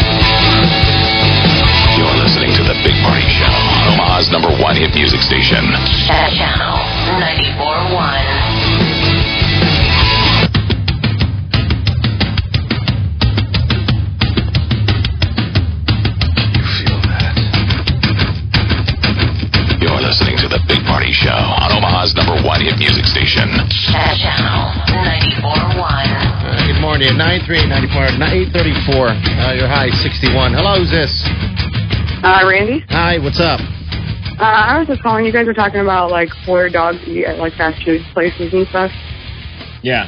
You're 2.69 2.77
listening 2.77 2.77
to 2.77 2.77
The 2.77 2.83
Big 2.85 3.01
Party 3.01 3.25
Show 3.33 3.49
Omaha's 3.89 4.29
number 4.29 4.51
one 4.61 4.75
hit 4.77 4.93
music 4.93 5.21
station. 5.25 5.65
Channel 6.05 6.77
94.1. 7.17 8.79
You 16.55 16.65
feel 16.77 16.99
that? 17.09 17.33
You're 19.81 20.01
listening 20.01 20.37
to 20.37 20.47
The 20.47 20.61
Big 20.67 20.81
Party 20.85 21.11
Show 21.11 21.29
on 21.33 21.71
Omaha's 21.73 22.13
number 22.15 22.37
one 22.45 22.61
hit 22.61 22.77
music 22.77 23.05
station. 23.05 23.49
Channel 23.89 24.73
94.1. 25.41 25.81
Uh, 25.81 26.67
good 26.67 26.81
morning. 26.81 27.17
938 27.17 27.67
94 27.67 28.13
834. 28.53 29.09
Uh, 29.09 29.53
you're 29.57 29.67
high 29.67 29.89
61. 29.89 30.53
Hello, 30.53 30.77
who's 30.79 30.91
this? 30.91 31.78
Uh, 32.21 32.43
Randy, 32.45 32.83
Hi, 32.89 33.17
what's 33.17 33.39
up? 33.39 33.61
uh, 34.39 34.43
I 34.43 34.77
was 34.79 34.87
just 34.87 35.01
calling. 35.01 35.25
You 35.25 35.31
guys 35.31 35.45
were 35.47 35.53
talking 35.53 35.79
about 35.79 36.11
like 36.11 36.29
where 36.45 36.69
dogs 36.69 36.99
eat 37.07 37.25
at 37.25 37.39
like 37.39 37.53
fast 37.53 37.81
food 37.85 38.01
places 38.13 38.51
and 38.53 38.67
stuff. 38.67 38.91
Yeah. 39.83 40.03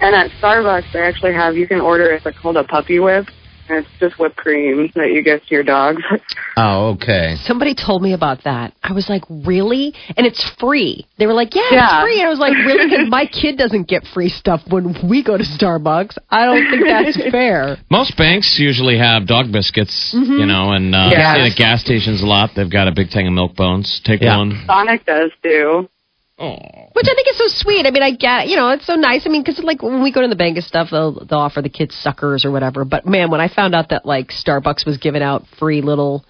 And 0.00 0.14
at 0.14 0.30
Starbucks, 0.40 0.92
they 0.92 1.00
actually 1.00 1.34
have 1.34 1.56
you 1.56 1.66
can 1.68 1.80
order 1.80 2.10
it's 2.10 2.24
like 2.24 2.36
called 2.36 2.56
a 2.56 2.64
puppy 2.64 3.00
whip, 3.00 3.26
it's 3.68 3.88
just 4.00 4.18
whipped 4.18 4.36
cream 4.36 4.90
that 4.94 5.10
you 5.12 5.22
give 5.22 5.40
to 5.46 5.54
your 5.54 5.64
dogs. 5.64 6.02
Oh, 6.58 6.92
okay. 6.94 7.36
Somebody 7.42 7.74
told 7.74 8.00
me 8.00 8.14
about 8.14 8.44
that. 8.44 8.72
I 8.82 8.94
was 8.94 9.10
like, 9.10 9.24
really? 9.28 9.92
And 10.16 10.26
it's 10.26 10.42
free. 10.58 11.04
They 11.18 11.26
were 11.26 11.34
like, 11.34 11.54
yeah, 11.54 11.68
Yeah. 11.70 12.00
it's 12.00 12.04
free. 12.06 12.18
And 12.18 12.26
I 12.26 12.30
was 12.30 12.38
like, 12.38 12.54
really? 12.54 12.88
Because 12.88 13.10
my 13.10 13.26
kid 13.26 13.58
doesn't 13.58 13.86
get 13.88 14.04
free 14.14 14.30
stuff 14.30 14.62
when 14.70 14.94
we 15.06 15.22
go 15.22 15.36
to 15.36 15.44
Starbucks. 15.44 16.16
I 16.30 16.46
don't 16.46 16.70
think 16.70 16.84
that's 16.86 17.30
fair. 17.30 17.76
Most 17.90 18.16
banks 18.16 18.56
usually 18.58 18.96
have 18.96 19.26
dog 19.26 19.52
biscuits, 19.52 20.14
Mm-hmm. 20.16 20.32
you 20.32 20.46
know, 20.46 20.72
and 20.72 20.94
uh, 20.94 21.10
Yeah. 21.12 21.34
I 21.36 21.46
at 21.50 21.58
gas 21.58 21.82
stations 21.82 22.22
a 22.22 22.26
lot. 22.26 22.52
They've 22.56 22.72
got 22.72 22.88
a 22.88 22.92
big 22.92 23.10
thing 23.10 23.26
of 23.26 23.34
milk 23.34 23.54
bones. 23.54 24.00
Take 24.02 24.22
Yeah. 24.22 24.38
one. 24.38 24.64
Sonic 24.66 25.04
does 25.04 25.32
too. 25.42 25.90
Oh. 26.38 26.54
Which 26.92 27.06
I 27.08 27.14
think 27.14 27.28
is 27.28 27.38
so 27.38 27.48
sweet. 27.48 27.86
I 27.86 27.90
mean, 27.90 28.02
I 28.02 28.10
get, 28.14 28.48
you 28.48 28.56
know, 28.56 28.70
it's 28.70 28.86
so 28.86 28.94
nice. 28.94 29.22
I 29.24 29.30
mean, 29.30 29.42
because 29.42 29.58
like 29.64 29.82
when 29.82 30.02
we 30.02 30.12
go 30.12 30.20
to 30.20 30.28
the 30.28 30.36
bank 30.36 30.56
and 30.56 30.64
stuff, 30.64 30.88
they'll 30.90 31.24
they'll 31.24 31.38
offer 31.38 31.62
the 31.62 31.70
kids 31.70 31.94
suckers 31.94 32.44
or 32.44 32.50
whatever. 32.50 32.84
But 32.84 33.06
man, 33.06 33.30
when 33.30 33.40
I 33.40 33.48
found 33.48 33.74
out 33.74 33.88
that 33.90 34.04
like 34.04 34.28
Starbucks 34.28 34.84
was 34.84 34.98
giving 34.98 35.22
out 35.22 35.44
free 35.58 35.80
little 35.80 36.24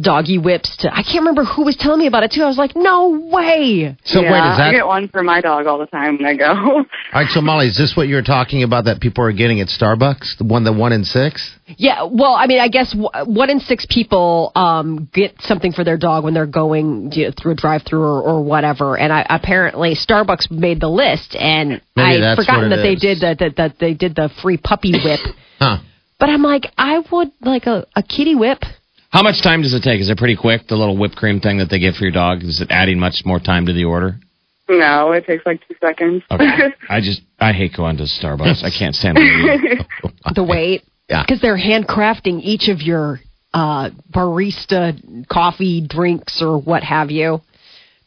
doggy 0.00 0.38
whips 0.38 0.76
to, 0.78 0.92
I 0.92 1.02
can't 1.02 1.20
remember 1.20 1.44
who 1.44 1.64
was 1.64 1.76
telling 1.76 2.00
me 2.00 2.06
about 2.06 2.22
it 2.22 2.32
too. 2.32 2.42
I 2.42 2.46
was 2.46 2.58
like, 2.58 2.76
no 2.76 3.28
way. 3.32 3.96
So 4.04 4.20
yeah, 4.20 4.32
wait, 4.32 4.52
is 4.52 4.60
I 4.60 4.72
get 4.72 4.86
one 4.86 5.08
for 5.08 5.22
my 5.22 5.40
dog 5.40 5.66
all 5.66 5.78
the 5.78 5.86
time 5.86 6.18
when 6.18 6.26
I 6.26 6.36
go. 6.36 6.44
All 6.52 6.84
right, 7.12 7.30
so 7.30 7.40
Molly, 7.40 7.68
is 7.68 7.76
this 7.76 7.94
what 7.96 8.08
you 8.08 8.16
were 8.16 8.22
talking 8.22 8.62
about 8.62 8.84
that 8.84 9.00
people 9.00 9.24
are 9.24 9.32
getting 9.32 9.60
at 9.60 9.68
Starbucks? 9.68 10.38
The 10.38 10.44
one, 10.44 10.64
the 10.64 10.72
one 10.72 10.92
in 10.92 11.04
six? 11.04 11.56
Yeah, 11.66 12.04
well, 12.04 12.34
I 12.34 12.46
mean, 12.46 12.60
I 12.60 12.68
guess 12.68 12.94
one 12.94 13.50
in 13.50 13.60
six 13.60 13.86
people 13.88 14.52
um, 14.54 15.08
get 15.12 15.40
something 15.40 15.72
for 15.72 15.82
their 15.82 15.96
dog 15.96 16.24
when 16.24 16.34
they're 16.34 16.46
going 16.46 17.10
you 17.12 17.26
know, 17.26 17.32
through 17.40 17.52
a 17.52 17.56
drive-through 17.56 18.02
or, 18.02 18.22
or 18.22 18.42
whatever. 18.44 18.96
And 18.96 19.12
I, 19.12 19.26
apparently, 19.28 19.94
Starbucks 19.94 20.50
made 20.50 20.80
the 20.80 20.88
list, 20.88 21.34
and 21.34 21.80
Maybe 21.96 22.24
I'd 22.24 22.36
forgotten 22.36 22.70
what 22.70 22.72
it 22.72 22.76
that 22.76 22.82
they 22.82 22.94
did 22.94 23.20
that, 23.20 23.38
that 23.38 23.56
that 23.56 23.78
they 23.78 23.94
did 23.94 24.14
the 24.14 24.30
free 24.42 24.58
puppy 24.58 24.92
whip. 25.04 25.20
Huh. 25.58 25.78
but 26.18 26.28
I'm 26.28 26.42
like, 26.42 26.66
I 26.76 26.98
would 27.10 27.32
like 27.40 27.66
a, 27.66 27.86
a 27.96 28.02
kitty 28.02 28.34
whip. 28.34 28.62
How 29.10 29.22
much 29.22 29.42
time 29.42 29.62
does 29.62 29.72
it 29.74 29.82
take? 29.82 30.00
Is 30.00 30.10
it 30.10 30.18
pretty 30.18 30.36
quick? 30.36 30.66
The 30.68 30.76
little 30.76 30.96
whipped 30.96 31.16
cream 31.16 31.40
thing 31.40 31.58
that 31.58 31.70
they 31.70 31.78
give 31.78 31.94
for 31.94 32.04
your 32.04 32.12
dog 32.12 32.42
is 32.42 32.60
it 32.60 32.68
adding 32.70 32.98
much 32.98 33.22
more 33.24 33.38
time 33.40 33.66
to 33.66 33.72
the 33.72 33.84
order? 33.84 34.16
no, 34.68 35.12
it 35.12 35.24
takes 35.26 35.46
like 35.46 35.60
two 35.68 35.76
seconds. 35.80 36.24
Okay. 36.30 36.44
I 36.90 37.00
just 37.00 37.20
I 37.38 37.52
hate 37.52 37.72
going 37.76 37.98
to 37.98 38.02
Starbucks. 38.02 38.64
I 38.64 38.70
can't 38.76 38.94
stand. 38.96 39.16
The 40.34 40.42
wait, 40.42 40.82
Yeah. 41.08 41.22
because 41.22 41.40
they're 41.40 41.56
handcrafting 41.56 42.40
each 42.42 42.68
of 42.68 42.82
your 42.82 43.20
uh, 43.54 43.90
barista 44.12 45.26
coffee 45.28 45.86
drinks 45.86 46.42
or 46.42 46.58
what 46.60 46.82
have 46.82 47.10
you. 47.12 47.40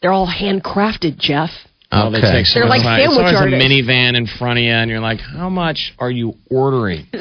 They're 0.02 0.12
all 0.12 0.28
handcrafted, 0.28 1.18
Jeff. 1.18 1.50
Well, 1.92 2.12
they 2.12 2.20
Okay. 2.20 2.32
take 2.32 2.46
so 2.46 2.60
They're 2.60 2.70
like 2.70 2.84
time. 2.84 3.00
It's 3.00 3.16
sandwich 3.16 3.36
always 3.36 3.54
a 3.54 3.56
minivan 3.58 4.16
in 4.16 4.28
front 4.28 4.60
of 4.60 4.64
you, 4.64 4.72
and 4.72 4.92
you're 4.92 5.00
like, 5.00 5.20
how 5.22 5.50
much 5.50 5.94
are 6.00 6.12
you 6.12 6.34
ordering? 6.50 7.08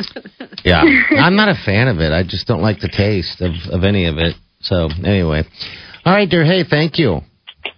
Yeah. 0.64 0.82
I'm 0.82 1.36
not 1.36 1.48
a 1.48 1.54
fan 1.64 1.86
of 1.86 2.00
it. 2.00 2.10
I 2.10 2.24
just 2.24 2.48
don't 2.48 2.60
like 2.62 2.80
the 2.80 2.88
taste 2.88 3.40
of, 3.40 3.52
of 3.70 3.84
any 3.84 4.06
of 4.06 4.18
it. 4.18 4.34
So, 4.60 4.88
anyway. 5.04 5.44
All 6.04 6.12
right, 6.12 6.28
dear. 6.28 6.44
Hey, 6.44 6.64
thank 6.68 6.98
you. 6.98 7.20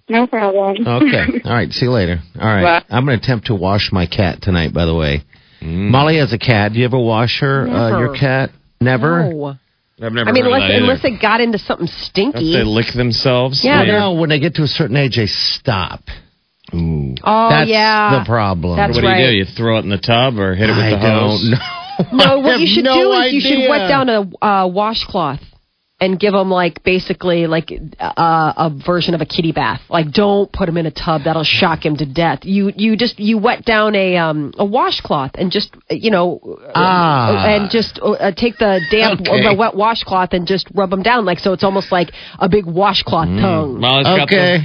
no 0.09 0.27
problem. 0.27 0.87
Okay. 0.89 1.41
All 1.45 1.53
right. 1.53 1.71
See 1.71 1.85
you 1.85 1.93
later. 1.93 2.21
All 2.41 2.47
right. 2.47 2.81
Bye. 2.81 2.85
I'm 2.97 3.05
going 3.05 3.19
to 3.19 3.23
attempt 3.23 3.47
to 3.49 3.55
wash 3.55 3.91
my 3.93 4.07
cat 4.07 4.41
tonight, 4.41 4.73
by 4.73 4.87
the 4.87 4.95
way. 4.95 5.21
Mm. 5.61 5.91
Molly 5.91 6.17
has 6.17 6.33
a 6.33 6.39
cat. 6.39 6.73
Do 6.73 6.79
you 6.79 6.87
ever 6.87 6.99
wash 6.99 7.41
her, 7.41 7.69
uh, 7.69 7.99
your 8.01 8.17
cat? 8.17 8.49
Never? 8.81 9.31
No. 9.31 9.57
I've 10.03 10.13
never 10.15 10.31
I 10.31 10.33
mean, 10.33 10.47
unless 10.47 10.63
that 10.63 10.81
unless 10.81 11.05
it 11.05 11.21
got 11.21 11.43
into 11.43 11.59
something 11.59 11.87
If 11.87 11.93
stinky. 11.93 12.53
they 12.55 12.65
lick 12.65 12.95
themselves. 12.97 13.61
Yeah, 13.63 13.83
I 13.83 13.85
they're- 13.85 14.19
When 14.19 14.31
they 14.31 14.41
get 14.41 14.55
to 14.55 14.63
a 14.63 14.67
certain 14.69 14.97
age, 14.97 15.17
they 15.17 15.27
stop. 15.27 16.01
Ooh. 16.75 17.15
oh 17.25 17.49
That's 17.51 17.69
yeah, 17.71 18.19
the 18.21 18.25
problem. 18.25 18.77
That's 18.77 18.95
what 18.95 19.01
do 19.03 19.07
right. 19.07 19.21
you 19.21 19.27
do? 19.31 19.37
You 19.39 19.45
throw 19.57 19.79
it 19.79 19.85
in 19.85 19.91
the 19.91 19.99
tub 19.99 20.39
or 20.39 20.55
hit 20.55 20.69
it 20.71 20.73
with 20.73 20.85
I 20.85 20.91
the 20.91 20.99
hose? 20.99 21.41
don't 21.43 21.51
know. 22.13 22.25
No, 22.25 22.39
what 22.41 22.61
you 22.61 22.67
should 22.67 22.85
no 22.85 22.95
do 22.95 23.13
is 23.13 23.33
you 23.35 23.41
should 23.41 23.69
wet 23.69 23.89
down 23.89 24.09
a 24.09 24.21
uh, 24.45 24.67
washcloth 24.69 25.41
and 26.01 26.19
give 26.19 26.33
them 26.33 26.51
like 26.51 26.83
basically 26.83 27.47
like 27.47 27.71
uh, 28.01 28.53
a 28.57 28.71
version 28.87 29.13
of 29.15 29.21
a 29.21 29.27
kitty 29.27 29.53
bath. 29.53 29.83
Like, 29.91 30.11
don't 30.13 30.51
put 30.51 30.67
him 30.67 30.79
in 30.79 30.87
a 30.87 30.91
tub; 30.91 31.25
that'll 31.25 31.45
shock 31.45 31.85
him 31.85 31.99
to 31.99 32.07
death. 32.07 32.39
You 32.45 32.73
you 32.75 32.97
just 32.97 33.19
you 33.21 33.37
wet 33.37 33.67
down 33.67 33.95
a 33.95 34.17
um 34.17 34.55
a 34.57 34.65
washcloth 34.65 35.33
and 35.35 35.53
just 35.53 35.75
uh, 35.91 35.95
you 35.95 36.11
know 36.11 36.41
uh, 36.69 36.73
Ah. 36.75 37.47
and 37.49 37.71
just 37.71 38.01
uh, 38.03 38.33
take 38.35 38.57
the 38.57 38.81
damp 38.91 39.21
Okay. 39.21 39.43
the 39.51 39.55
wet 39.55 39.75
washcloth 39.77 40.33
and 40.33 40.47
just 40.47 40.69
rub 40.75 40.89
them 40.89 41.03
down 41.03 41.27
like 41.27 41.39
so 41.39 41.53
it's 41.53 41.65
almost 41.65 41.93
like 41.93 42.13
a 42.39 42.49
big 42.49 42.65
washcloth 42.65 43.27
tongue. 43.29 43.79
Well, 43.83 43.99
it's 43.99 44.09
got 44.09 44.21
Okay. 44.23 44.59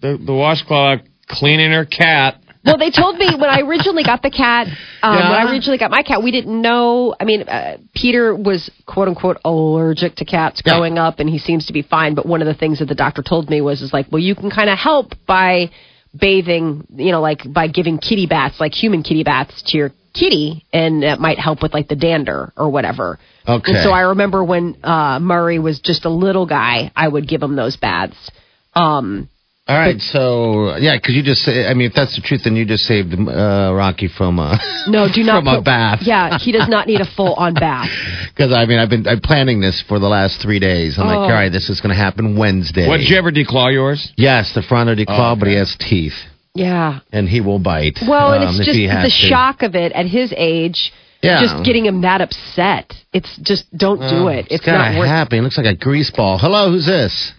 the, 0.00 0.16
the, 0.16 0.24
the 0.24 0.32
washcloth 0.32 1.00
cleaning 1.32 1.72
her 1.72 1.84
cat. 1.84 2.38
Well, 2.64 2.78
they 2.78 2.90
told 2.92 3.18
me 3.18 3.26
when 3.34 3.50
I 3.50 3.60
originally 3.62 4.04
got 4.04 4.22
the 4.22 4.30
cat, 4.30 4.68
um, 5.02 5.18
Yeah? 5.18 5.30
when 5.30 5.46
I 5.48 5.50
originally 5.50 5.78
got 5.78 5.90
my 5.90 6.02
cat, 6.04 6.22
we 6.22 6.30
didn't 6.30 6.60
know. 6.62 7.12
I 7.18 7.24
mean, 7.24 7.42
uh, 7.42 7.78
Peter 7.92 8.34
was 8.36 8.70
quote 8.86 9.08
unquote 9.08 9.38
allergic 9.44 10.14
to 10.16 10.24
cats 10.24 10.62
Yeah. 10.64 10.74
growing 10.74 10.96
up, 10.96 11.18
and 11.18 11.28
he 11.28 11.38
seems 11.38 11.66
to 11.66 11.72
be 11.72 11.82
fine. 11.82 12.14
But 12.14 12.24
one 12.26 12.40
of 12.40 12.46
the 12.46 12.54
things 12.54 12.78
that 12.78 12.86
the 12.86 12.94
doctor 12.94 13.22
told 13.22 13.50
me 13.50 13.60
was, 13.60 13.82
is 13.82 13.92
like, 13.92 14.06
well, 14.12 14.20
you 14.22 14.36
can 14.36 14.50
kind 14.50 14.70
of 14.70 14.78
help 14.78 15.14
by 15.26 15.70
bathing, 16.16 16.86
you 16.94 17.10
know, 17.10 17.20
like 17.20 17.40
by 17.52 17.66
giving 17.68 17.98
kitty 17.98 18.26
baths, 18.26 18.60
like 18.60 18.74
human 18.74 19.02
kitty 19.02 19.24
baths 19.24 19.62
to 19.68 19.78
your 19.78 19.90
kitty, 20.14 20.64
and 20.72 21.02
it 21.02 21.18
might 21.18 21.38
help 21.38 21.62
with 21.62 21.72
like 21.72 21.88
the 21.88 21.96
dander 21.96 22.52
or 22.56 22.68
whatever. 22.70 23.18
Okay. 23.48 23.72
And 23.72 23.82
so 23.82 23.90
I 23.90 24.00
remember 24.02 24.44
when 24.44 24.76
uh, 24.84 25.18
Murray 25.20 25.58
was 25.58 25.80
just 25.80 26.04
a 26.04 26.10
little 26.10 26.46
guy, 26.46 26.92
I 26.94 27.08
would 27.08 27.26
give 27.26 27.42
him 27.42 27.56
those 27.56 27.76
baths. 27.76 28.30
Um, 28.74 29.28
All 29.68 29.78
right, 29.78 30.00
so 30.00 30.76
yeah, 30.76 30.96
because 30.96 31.14
you 31.14 31.22
just 31.22 31.42
say, 31.42 31.66
I 31.66 31.74
mean, 31.74 31.86
if 31.86 31.94
that's 31.94 32.16
the 32.16 32.20
truth, 32.20 32.42
then 32.44 32.56
you 32.56 32.66
just 32.66 32.82
saved 32.84 33.14
uh, 33.14 33.72
Rocky 33.72 34.08
from 34.08 34.40
uh, 34.40 34.58
no, 34.88 35.06
do 35.12 35.22
not 35.22 35.44
from 35.44 35.54
a 35.54 35.62
bath. 35.62 36.00
Yeah, 36.02 36.36
he 36.38 36.50
does 36.50 36.68
not 36.68 36.88
need 36.88 37.00
a 37.00 37.04
full 37.04 37.34
on 37.34 37.54
bath. 37.66 37.88
Because 38.34 38.52
I 38.52 38.66
mean, 38.66 38.80
I've 38.80 38.90
been 38.90 39.06
I'm 39.06 39.20
planning 39.20 39.60
this 39.60 39.80
for 39.86 40.00
the 40.00 40.08
last 40.08 40.42
three 40.42 40.58
days. 40.58 40.98
I'm 40.98 41.06
like, 41.06 41.16
Oh. 41.16 41.22
all 41.22 41.30
right, 41.30 41.50
this 41.52 41.70
is 41.70 41.80
going 41.80 41.94
to 41.94 42.00
happen 42.00 42.36
Wednesday. 42.36 42.88
What, 42.88 42.96
did 42.98 43.08
you 43.08 43.16
ever 43.16 43.30
declaw 43.30 43.72
yours? 43.72 44.12
Yes, 44.16 44.52
the 44.52 44.62
front 44.62 44.90
of 44.90 44.96
the 44.96 45.06
claw, 45.06 45.32
Oh, 45.32 45.36
but 45.38 45.46
he 45.46 45.54
has 45.54 45.76
teeth, 45.78 46.18
Yeah. 46.54 46.98
and 47.12 47.28
he 47.28 47.40
will 47.40 47.60
bite. 47.60 47.98
Well, 48.06 48.32
and 48.32 48.42
um, 48.42 48.48
it's 48.56 48.66
just 48.66 48.72
the 48.76 48.88
to. 48.88 49.10
shock 49.10 49.62
of 49.62 49.76
it 49.76 49.92
at 49.92 50.06
his 50.06 50.34
age. 50.36 50.92
Yeah. 51.22 51.40
Just 51.40 51.64
getting 51.64 51.86
him 51.86 52.00
that 52.02 52.20
upset. 52.20 52.92
It's 53.12 53.38
just 53.42 53.64
don't 53.76 54.00
do 54.00 54.24
Oh, 54.24 54.26
it. 54.26 54.46
It's 54.50 54.54
It's 54.54 54.66
not 54.66 54.98
worth. 54.98 55.06
happy. 55.06 55.38
It 55.38 55.42
looks 55.42 55.56
like 55.56 55.66
a 55.72 55.76
grease 55.76 56.10
ball. 56.10 56.36
Hello, 56.36 56.72
who's 56.72 56.84
this? 56.86 57.32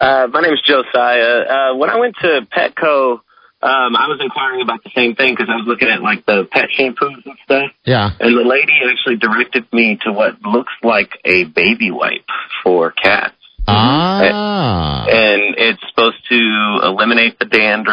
Uh, 0.00 0.26
my 0.32 0.40
name 0.40 0.54
is 0.54 0.62
Josiah. 0.64 1.44
Uh, 1.44 1.76
when 1.76 1.90
I 1.90 1.98
went 1.98 2.16
to 2.22 2.46
Petco, 2.50 3.20
um, 3.62 3.94
I 3.94 4.08
was 4.08 4.18
inquiring 4.22 4.62
about 4.62 4.82
the 4.82 4.90
same 4.96 5.14
thing 5.14 5.34
because 5.34 5.48
I 5.50 5.56
was 5.56 5.64
looking 5.66 5.88
at 5.88 6.00
like 6.00 6.24
the 6.24 6.48
pet 6.50 6.70
shampoos 6.76 7.26
and 7.26 7.36
stuff. 7.44 7.70
Yeah. 7.84 8.10
And 8.18 8.34
the 8.34 8.48
lady 8.48 8.72
actually 8.90 9.16
directed 9.16 9.70
me 9.72 9.98
to 10.04 10.12
what 10.12 10.40
looks 10.40 10.72
like 10.82 11.10
a 11.26 11.44
baby 11.44 11.90
wipe 11.90 12.24
for 12.64 12.90
cats. 12.90 13.34
Ah. 13.72 15.06
And 15.08 15.54
it's 15.56 15.80
supposed 15.88 16.18
to 16.28 16.80
eliminate 16.84 17.38
the 17.38 17.44
dander 17.46 17.90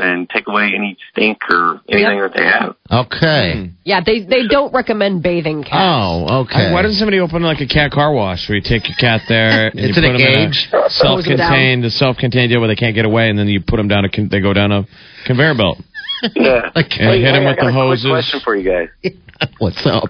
and 0.00 0.28
take 0.28 0.46
away 0.48 0.72
any 0.74 0.96
stink 1.10 1.38
or 1.50 1.80
anything 1.88 2.20
that 2.20 2.32
they 2.36 2.44
have. 2.44 2.76
Okay. 2.90 3.70
Yeah, 3.84 4.00
they 4.04 4.20
they 4.24 4.46
don't 4.48 4.72
recommend 4.72 5.22
bathing 5.22 5.62
cats. 5.62 5.74
Oh, 5.74 6.42
okay. 6.44 6.72
Why 6.72 6.82
doesn't 6.82 6.98
somebody 6.98 7.20
open 7.20 7.42
like 7.42 7.60
a 7.60 7.66
cat 7.66 7.90
car 7.92 8.12
wash 8.12 8.48
where 8.48 8.56
you 8.56 8.62
take 8.62 8.88
your 8.88 8.96
cat 8.98 9.22
there 9.28 9.68
and 9.70 9.80
It's 9.80 9.88
you 9.88 9.94
put 9.94 10.04
a 10.04 10.12
them 10.12 10.16
cage? 10.18 10.68
in 10.72 10.78
a 10.78 10.90
self-contained, 10.90 11.84
the 11.84 11.90
self-contained 11.90 12.50
deal 12.50 12.60
where 12.60 12.68
they 12.68 12.76
can't 12.76 12.94
get 12.94 13.04
away, 13.04 13.28
and 13.30 13.38
then 13.38 13.48
you 13.48 13.60
put 13.60 13.76
them 13.76 13.88
down 13.88 14.04
a 14.04 14.08
con- 14.10 14.28
they 14.30 14.40
go 14.40 14.52
down 14.52 14.72
a 14.72 14.86
conveyor 15.26 15.54
belt. 15.56 15.78
Yeah. 16.34 16.70
Like, 16.74 16.92
And 16.98 17.20
hit 17.22 17.34
'em 17.34 17.46
I 17.46 17.50
with 17.50 17.56
got 17.58 17.64
the 17.64 17.68
a 17.68 17.72
quick 17.72 17.74
hoses. 17.74 18.10
question 18.10 18.40
for 18.42 18.56
you 18.56 18.64
guys. 18.70 19.12
What's 19.58 19.84
up? 19.84 20.08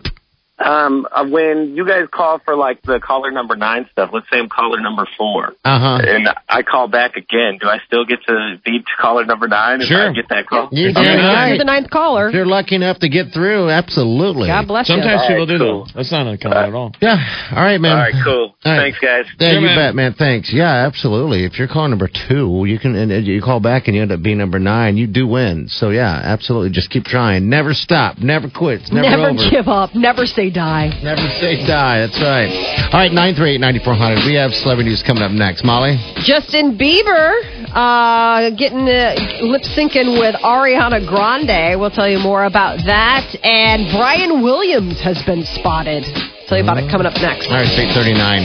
Um, 0.56 1.06
uh, 1.10 1.26
when 1.26 1.74
you 1.74 1.84
guys 1.84 2.06
call 2.12 2.38
for 2.44 2.54
like 2.54 2.80
the 2.82 3.00
caller 3.00 3.32
number 3.32 3.56
nine 3.56 3.88
stuff, 3.90 4.10
let's 4.12 4.30
say 4.30 4.38
I'm 4.38 4.48
caller 4.48 4.80
number 4.80 5.04
four, 5.18 5.48
Uh 5.64 5.78
huh. 5.80 5.98
and 6.06 6.28
I 6.48 6.62
call 6.62 6.86
back 6.86 7.16
again. 7.16 7.58
Do 7.60 7.66
I 7.68 7.78
still 7.86 8.04
get 8.04 8.20
to 8.28 8.60
be 8.64 8.84
caller 9.00 9.24
number 9.24 9.48
nine 9.48 9.80
if 9.80 9.88
Sure. 9.88 10.10
I 10.10 10.12
get 10.12 10.28
that 10.28 10.46
call? 10.46 10.68
You're 10.70 10.90
If 10.90 10.94
doing 10.94 11.06
you're 11.06 11.16
all 11.20 11.34
nine. 11.34 11.48
You're 11.48 11.58
the 11.58 11.64
right. 11.64 11.80
ninth 11.80 11.90
caller. 11.90 12.28
If 12.28 12.34
you're 12.34 12.46
lucky 12.46 12.76
enough 12.76 13.00
to 13.00 13.08
get 13.08 13.32
through, 13.32 13.68
absolutely. 13.68 14.46
God 14.46 14.68
bless 14.68 14.88
you. 14.88 14.94
Sometimes 14.94 15.22
people 15.22 15.38
right, 15.40 15.48
do 15.48 15.58
cool. 15.58 15.84
though. 15.86 15.90
That's 15.94 16.12
not 16.12 16.26
uncommon 16.28 16.58
at 16.58 16.72
all. 16.74 16.92
Yeah. 17.00 17.50
All 17.50 17.62
right, 17.62 17.80
man. 17.80 17.92
All 17.92 17.98
right, 17.98 18.14
cool. 18.22 18.54
All 18.64 18.72
right. 18.72 18.78
Thanks, 18.94 18.98
guys. 19.00 19.24
Yeah, 19.40 19.50
Sure, 19.52 19.60
you 19.60 19.66
man. 19.66 19.76
bet, 19.76 19.94
man. 19.96 20.14
Thanks. 20.14 20.52
Yeah, 20.52 20.86
absolutely. 20.86 21.44
If 21.44 21.58
you're 21.58 21.68
calling 21.68 21.90
number 21.90 22.08
two, 22.28 22.64
you 22.66 22.78
can 22.78 22.94
and 22.94 23.10
and 23.10 23.26
you 23.26 23.42
call 23.42 23.58
back 23.58 23.88
and 23.88 23.96
you 23.96 24.02
end 24.02 24.12
up 24.12 24.22
being 24.22 24.38
number 24.38 24.60
nine. 24.60 24.96
You 24.96 25.08
do 25.08 25.26
win. 25.26 25.66
So 25.68 25.90
yeah, 25.90 26.14
absolutely. 26.22 26.70
Just 26.70 26.90
keep 26.90 27.04
trying. 27.04 27.48
Never 27.50 27.74
stop. 27.74 28.18
Never 28.18 28.48
quit. 28.48 28.82
It's 28.82 28.92
never, 28.92 29.08
Never 29.10 29.30
over. 29.30 29.50
give 29.50 29.66
up. 29.66 29.94
Never 29.96 30.26
say 30.26 30.43
die. 30.50 30.88
Never 31.02 31.22
say 31.40 31.64
die. 31.66 32.00
That's 32.06 32.20
right. 32.20 32.50
All 32.92 33.00
right, 33.00 33.12
nine 33.12 33.34
three 33.34 33.54
eight 33.54 33.60
ninety 33.60 33.80
four 33.80 33.94
hundred. 33.94 34.24
We 34.26 34.34
have 34.34 34.52
celebrity 34.54 34.90
news 34.90 35.02
coming 35.02 35.22
up 35.22 35.32
next. 35.32 35.64
Molly. 35.64 35.96
Justin 36.24 36.76
Bieber 36.78 37.32
uh, 37.74 38.50
getting 38.56 38.88
uh, 38.88 39.14
lip 39.42 39.62
syncing 39.62 40.18
with 40.18 40.34
Ariana 40.36 41.06
Grande. 41.06 41.78
We'll 41.80 41.90
tell 41.90 42.08
you 42.08 42.18
more 42.18 42.44
about 42.44 42.78
that. 42.86 43.26
And 43.42 43.90
Brian 43.96 44.42
Williams 44.42 45.00
has 45.00 45.22
been 45.24 45.44
spotted. 45.44 46.04
Tell 46.48 46.58
you 46.58 46.64
about 46.64 46.78
it 46.78 46.90
coming 46.90 47.06
up 47.06 47.14
next. 47.20 47.48
All 47.48 47.56
right, 47.56 47.66
it's 47.66 47.78
eight 47.78 47.92
thirty 47.94 48.12
nine. 48.14 48.44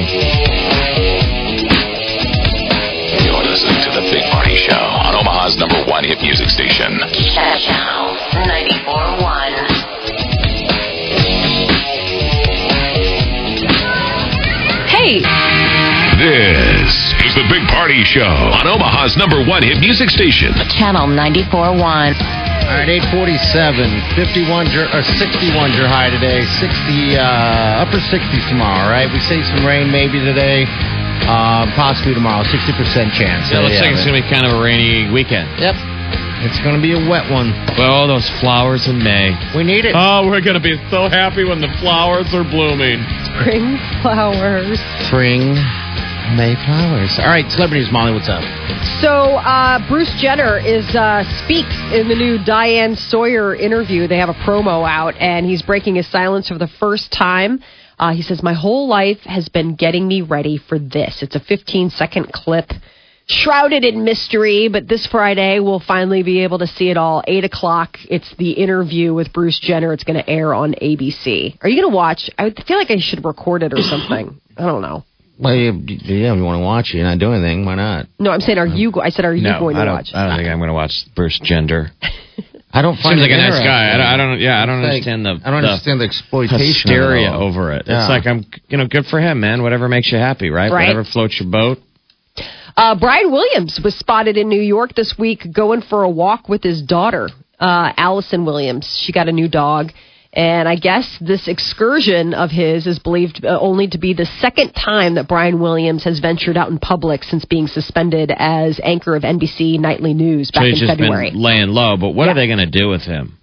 You're 3.25 3.43
listening 3.43 3.79
to 3.83 3.91
The 3.91 4.05
Big 4.11 4.23
Party 4.31 4.55
Show 4.55 4.73
on 4.73 5.15
Omaha's 5.15 5.57
number 5.57 5.83
one 5.85 6.03
hit 6.03 6.21
music 6.21 6.49
station. 6.49 6.97
Chat 7.35 7.59
Channel 7.61 8.15
94.1. 8.33 9.78
Hey, 15.09 15.25
This 16.21 16.93
is 17.25 17.33
The 17.33 17.41
Big 17.49 17.65
Party 17.73 17.97
Show 18.05 18.21
on 18.29 18.69
Omaha's 18.69 19.17
number 19.17 19.41
one 19.41 19.65
hit 19.65 19.81
music 19.81 20.13
station. 20.13 20.53
Channel 20.69 21.09
94.1. 21.09 21.49
All 21.49 22.77
right, 22.77 22.85
847, 22.85 23.89
51 24.13 24.69
or 24.93 25.01
61 25.01 25.73
your 25.73 25.89
high 25.89 26.13
today, 26.13 26.45
60, 26.61 27.17
uh, 27.17 27.81
upper 27.81 27.97
60s 27.97 28.45
tomorrow, 28.53 28.85
right? 28.93 29.09
We 29.09 29.17
say 29.25 29.41
some 29.49 29.65
rain 29.65 29.89
maybe 29.89 30.21
today, 30.21 30.69
uh, 31.25 31.65
possibly 31.73 32.13
tomorrow, 32.13 32.45
60% 32.45 33.09
chance. 33.17 33.49
Yeah, 33.49 33.65
There 33.65 33.65
looks 33.65 33.81
you 33.81 33.89
like 33.89 33.97
it's 33.97 34.05
it. 34.05 34.13
gonna 34.13 34.21
be 34.21 34.29
kind 34.29 34.45
of 34.45 34.53
a 34.53 34.61
rainy 34.61 35.09
weekend. 35.09 35.49
Yep. 35.57 35.73
It's 36.45 36.55
going 36.63 36.71
to 36.73 36.81
be 36.81 36.93
a 36.95 37.03
wet 37.09 37.29
one. 37.29 37.51
Well, 37.77 38.07
those 38.07 38.23
flowers 38.39 38.87
in 38.87 39.03
May. 39.03 39.35
We 39.53 39.63
need 39.67 39.83
it. 39.83 39.91
Oh, 39.93 40.23
we're 40.25 40.39
gonna 40.39 40.61
be 40.63 40.79
so 40.89 41.09
happy 41.11 41.43
when 41.43 41.59
the 41.59 41.67
flowers 41.83 42.31
are 42.33 42.45
blooming. 42.47 43.03
Spring 43.39 43.77
flowers. 44.01 44.79
Spring, 45.07 45.55
May 46.35 46.55
flowers. 46.65 47.17
All 47.19 47.27
right, 47.27 47.49
celebrities, 47.49 47.87
Molly, 47.91 48.11
what's 48.11 48.27
up? 48.27 48.43
So 49.01 49.37
uh, 49.37 49.79
Bruce 49.87 50.13
Jenner 50.19 50.57
is 50.57 50.83
uh, 50.95 51.23
speaks 51.45 51.73
in 51.93 52.09
the 52.09 52.15
new 52.15 52.43
Diane 52.43 52.95
Sawyer 52.95 53.55
interview. 53.55 54.07
They 54.07 54.17
have 54.17 54.29
a 54.29 54.33
promo 54.33 54.87
out, 54.87 55.15
and 55.15 55.45
he's 55.45 55.61
breaking 55.61 55.95
his 55.95 56.07
silence 56.11 56.49
for 56.49 56.57
the 56.57 56.69
first 56.79 57.11
time. 57.11 57.63
Uh, 57.97 58.13
he 58.13 58.21
says, 58.21 58.43
"My 58.43 58.53
whole 58.53 58.87
life 58.87 59.19
has 59.21 59.47
been 59.47 59.75
getting 59.75 60.07
me 60.07 60.21
ready 60.21 60.57
for 60.57 60.77
this." 60.77 61.19
It's 61.21 61.35
a 61.35 61.39
15 61.39 61.91
second 61.91 62.33
clip, 62.33 62.71
shrouded 63.29 63.85
in 63.85 64.03
mystery, 64.03 64.67
but 64.67 64.87
this 64.87 65.05
Friday 65.07 65.59
we'll 65.59 65.79
finally 65.79 66.23
be 66.23 66.43
able 66.43 66.59
to 66.59 66.67
see 66.67 66.89
it 66.89 66.97
all. 66.97 67.23
Eight 67.27 67.43
o'clock. 67.43 67.97
It's 68.09 68.33
the 68.37 68.51
interview 68.51 69.13
with 69.13 69.31
Bruce 69.31 69.59
Jenner. 69.59 69.93
It's 69.93 70.03
going 70.03 70.21
to 70.21 70.27
air 70.29 70.53
on 70.53 70.73
ABC. 70.73 71.57
Are 71.61 71.69
you 71.69 71.81
going 71.81 71.91
to 71.91 71.95
watch? 71.95 72.29
I 72.37 72.49
feel 72.49 72.77
like 72.77 72.89
I 72.91 72.97
should 72.99 73.23
record 73.23 73.63
it 73.63 73.71
or 73.73 73.81
something. 73.81 74.39
I 74.57 74.65
don't 74.65 74.81
know. 74.81 75.05
Well, 75.39 75.55
you, 75.55 75.71
yeah, 75.87 76.33
you 76.35 76.43
want 76.43 76.59
to 76.59 76.65
watch 76.65 76.89
it, 76.93 76.97
you're 76.97 77.05
not 77.05 77.17
doing 77.17 77.35
anything, 77.41 77.65
why 77.65 77.75
not? 77.75 78.07
No, 78.19 78.31
I'm 78.31 78.41
saying, 78.41 78.57
are 78.57 78.67
you? 78.67 78.91
go- 78.91 78.99
I 78.99 79.07
said, 79.09 79.23
are 79.23 79.33
you 79.33 79.43
no, 79.43 79.57
going 79.59 79.75
to 79.77 79.81
I 79.81 79.85
don't. 79.85 79.93
watch? 79.95 80.09
I 80.13 80.27
don't 80.27 80.37
think 80.37 80.49
I'm 80.49 80.59
gonna 80.59 80.73
watch 80.73 80.91
Bruce 81.15 81.39
Jenner. 81.41 81.91
I 82.73 82.81
don't 82.81 82.97
find 82.99 83.17
Seems 83.17 83.21
like 83.21 83.31
a 83.31 83.37
nice 83.37 83.63
guy. 83.63 83.93
I 83.93 83.97
don't, 83.97 84.05
I 84.05 84.17
don't. 84.17 84.39
Yeah, 84.41 84.61
I 84.61 84.65
don't 84.65 84.83
It's 84.83 85.07
like- 85.07 85.07
understand 85.07 85.25
the. 85.25 85.47
I 85.47 85.49
don't 85.51 85.61
the 85.61 85.67
understand 85.69 86.01
the 86.01 86.05
exploitation 86.05 86.59
hysteria 86.59 87.31
it 87.31 87.35
over 87.35 87.71
it. 87.71 87.83
Yeah. 87.87 88.01
It's 88.03 88.09
like 88.09 88.27
I'm, 88.27 88.43
you 88.67 88.77
know, 88.77 88.87
good 88.87 89.05
for 89.05 89.19
him, 89.21 89.39
man. 89.39 89.63
Whatever 89.63 89.87
makes 89.87 90.11
you 90.11 90.17
happy, 90.17 90.49
right? 90.49 90.69
Right. 90.69 90.87
Whatever 90.89 91.05
floats 91.05 91.39
your 91.39 91.49
boat. 91.49 91.77
Uh, 92.77 92.95
Brian 92.99 93.31
Williams 93.31 93.79
was 93.83 93.95
spotted 93.95 94.37
in 94.37 94.47
New 94.49 94.61
York 94.61 94.93
this 94.95 95.15
week 95.17 95.43
going 95.53 95.81
for 95.81 96.03
a 96.03 96.09
walk 96.09 96.47
with 96.49 96.63
his 96.63 96.81
daughter, 96.81 97.29
uh, 97.59 97.91
Allison 97.97 98.45
Williams. 98.45 98.99
She 99.05 99.11
got 99.11 99.27
a 99.27 99.31
new 99.31 99.47
dog. 99.49 99.91
And 100.31 100.69
I 100.69 100.75
guess 100.75 101.17
this 101.19 101.47
excursion 101.47 102.35
of 102.35 102.51
his 102.51 102.85
is 102.85 102.99
believed 102.99 103.43
uh, 103.43 103.57
only 103.59 103.87
to 103.87 103.97
be 103.97 104.13
the 104.13 104.27
second 104.39 104.73
time 104.73 105.15
that 105.15 105.27
Brian 105.27 105.59
Williams 105.59 106.03
has 106.03 106.19
ventured 106.19 106.55
out 106.55 106.69
in 106.69 106.77
public 106.77 107.23
since 107.23 107.45
being 107.45 107.65
suspended 107.65 108.31
as 108.37 108.79
anchor 108.83 109.15
of 109.15 109.23
NBC 109.23 109.79
Nightly 109.79 110.13
News 110.13 110.51
back 110.51 110.61
so 110.61 110.65
he's 110.67 110.81
in 110.83 110.87
just 110.87 110.99
February. 110.99 111.31
been 111.31 111.41
laying 111.41 111.69
low. 111.69 111.97
But 111.97 112.09
what 112.09 112.25
Yeah. 112.25 112.33
are 112.33 112.35
they 112.35 112.45
going 112.45 112.59
to 112.59 112.67
do 112.67 112.89
with 112.89 113.01
him? 113.01 113.39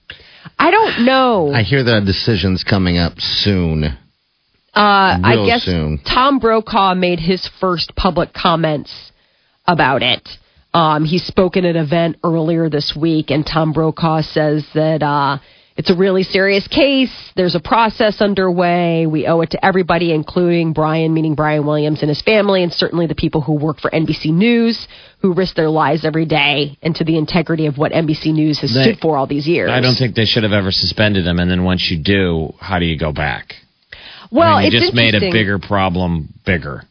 I 0.57 0.71
don't 0.71 1.05
know. 1.05 1.51
I 1.53 1.63
hear 1.65 1.83
the 1.83 2.01
decision's 2.03 2.63
coming 2.63 2.99
up 2.99 3.15
soon. 3.19 3.83
Uh, 3.83 3.97
I 4.77 5.43
guess 5.45 5.65
soon. 5.65 5.99
Tom 6.07 6.39
Brokaw 6.39 6.95
made 6.95 7.19
his 7.19 7.49
first 7.61 7.97
public 7.97 8.33
comments 8.33 8.93
about 9.67 10.03
it. 10.03 10.29
Um, 10.75 11.05
he 11.05 11.19
spoke 11.19 11.57
at 11.57 11.65
an 11.65 11.77
event 11.77 12.17
earlier 12.23 12.69
this 12.69 12.95
week, 13.01 13.31
and 13.31 13.47
Tom 13.47 13.73
Brokaw 13.73 14.21
says 14.21 14.67
that 14.75 15.03
uh, 15.03 15.39
it's 15.77 15.91
a 15.91 15.95
really 15.97 16.23
serious 16.23 16.67
case. 16.69 17.13
There's 17.35 17.55
a 17.55 17.61
process 17.61 18.21
underway. 18.21 19.07
We 19.07 19.27
owe 19.27 19.41
it 19.41 19.51
to 19.51 19.65
everybody, 19.65 20.13
including 20.13 20.73
Brian, 20.73 21.13
meaning 21.15 21.35
Brian 21.35 21.67
Williams 21.67 22.01
and 22.03 22.09
his 22.09 22.23
family, 22.23 22.63
and 22.63 22.73
certainly 22.73 23.07
the 23.07 23.15
people 23.15 23.43
who 23.43 23.53
work 23.55 23.79
for 23.81 23.91
NBC 23.91 24.33
News, 24.33 24.87
who 25.21 25.35
risk 25.35 25.55
their 25.55 25.69
lives 25.69 26.05
every 26.05 26.25
day, 26.25 26.79
and 26.83 26.95
to 26.97 27.05
the 27.05 27.17
integrity 27.17 27.67
of 27.67 27.79
what 27.79 27.93
NBC 27.93 28.33
News 28.33 28.59
has 28.61 28.73
They- 28.73 28.83
stood 28.85 28.99
for 29.01 29.17
all 29.17 29.27
these 29.27 29.47
years. 29.47 29.71
I 29.71 29.81
don't 29.81 29.95
think 29.95 30.15
they 30.15 30.25
should 30.25 30.43
have 30.43 30.53
ever 30.53 30.73
suspended 30.73 31.27
him. 31.27 31.39
And 31.39 31.51
then 31.51 31.65
once 31.65 31.91
you 31.91 31.99
do, 32.03 32.55
how 32.59 32.79
do 32.79 32.87
you 32.87 32.99
go 32.99 33.13
back? 33.13 33.55
Well, 34.31 34.57
I 34.57 34.63
mean, 34.63 34.73
you 34.73 34.81
just 34.81 34.95
made 34.95 35.15
a 35.15 35.21
bigger 35.21 35.59
problem 35.59 36.29
bigger. 36.45 36.83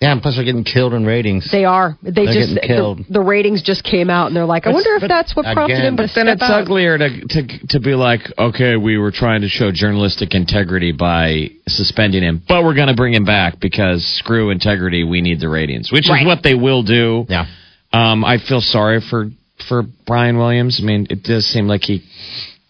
Yeah, 0.00 0.12
and 0.12 0.22
plus 0.22 0.36
they're 0.36 0.46
getting 0.46 0.64
killed 0.64 0.94
in 0.94 1.04
ratings. 1.04 1.46
They 1.52 1.66
are. 1.66 1.98
They 2.02 2.10
They're 2.24 2.32
just 2.32 2.54
getting 2.54 2.68
killed. 2.68 2.98
the, 3.06 3.12
the 3.14 3.20
ratings 3.20 3.62
just 3.62 3.84
came 3.84 4.08
out, 4.08 4.28
and 4.28 4.36
they're 4.36 4.46
like, 4.46 4.66
I 4.66 4.70
But- 4.70 4.76
wonder 4.76 4.94
if 4.96 5.06
that's 5.06 5.36
what 5.36 5.44
prompted 5.52 5.74
again, 5.74 5.86
him 5.88 5.96
to 5.98 6.02
but 6.04 6.10
Then 6.14 6.24
step 6.24 6.34
it's 6.36 6.42
out. 6.42 6.62
uglier 6.62 6.96
to, 6.96 7.20
to 7.28 7.66
to 7.68 7.80
be 7.80 7.94
like, 7.94 8.20
okay, 8.38 8.76
we 8.76 8.96
were 8.96 9.10
trying 9.10 9.42
to 9.42 9.48
show 9.48 9.70
journalistic 9.70 10.34
integrity 10.34 10.92
by 10.92 11.50
suspending 11.68 12.22
him, 12.22 12.40
but 12.48 12.64
we're 12.64 12.74
going 12.74 12.88
to 12.88 12.94
bring 12.94 13.12
him 13.12 13.26
back 13.26 13.60
because 13.60 14.02
screw 14.18 14.48
integrity, 14.48 15.04
we 15.04 15.20
need 15.20 15.38
the 15.38 15.50
ratings, 15.50 15.92
which 15.92 16.08
Right. 16.08 16.22
is 16.22 16.26
what 16.26 16.42
they 16.42 16.54
will 16.54 16.82
do. 16.82 17.26
Yeah. 17.28 17.44
Um, 17.92 18.24
I 18.24 18.38
feel 18.38 18.62
sorry 18.62 19.02
for 19.02 19.26
for 19.68 19.82
Brian 20.06 20.38
Williams? 20.38 20.80
I 20.82 20.86
mean, 20.86 21.08
it 21.10 21.22
does 21.24 21.44
seem 21.46 21.68
like 21.68 21.82
he. 21.82 22.02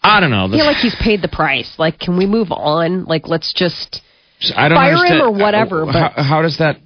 I 0.03 0.19
don't 0.19 0.31
know. 0.33 0.47
I 0.47 0.51
feel 0.51 0.65
like 0.67 0.79
he's 0.79 0.97
paid 0.97 1.23
the 1.23 1.29
price. 1.29 1.73
Like, 1.79 2.01
can 2.01 2.17
we 2.17 2.27
move 2.27 2.51
on? 2.51 3.05
Like, 3.05 3.29
let's 3.29 3.53
just. 3.53 4.01
I 4.57 4.69
don't 4.69 4.77
fire 4.77 4.93
him 4.95 4.97
understand- 4.99 5.23
or 5.23 5.31
whatever, 5.31 5.87
but- 5.87 5.95
How, 6.15 6.23
how 6.25 6.43
does 6.43 6.59
that 6.59 6.79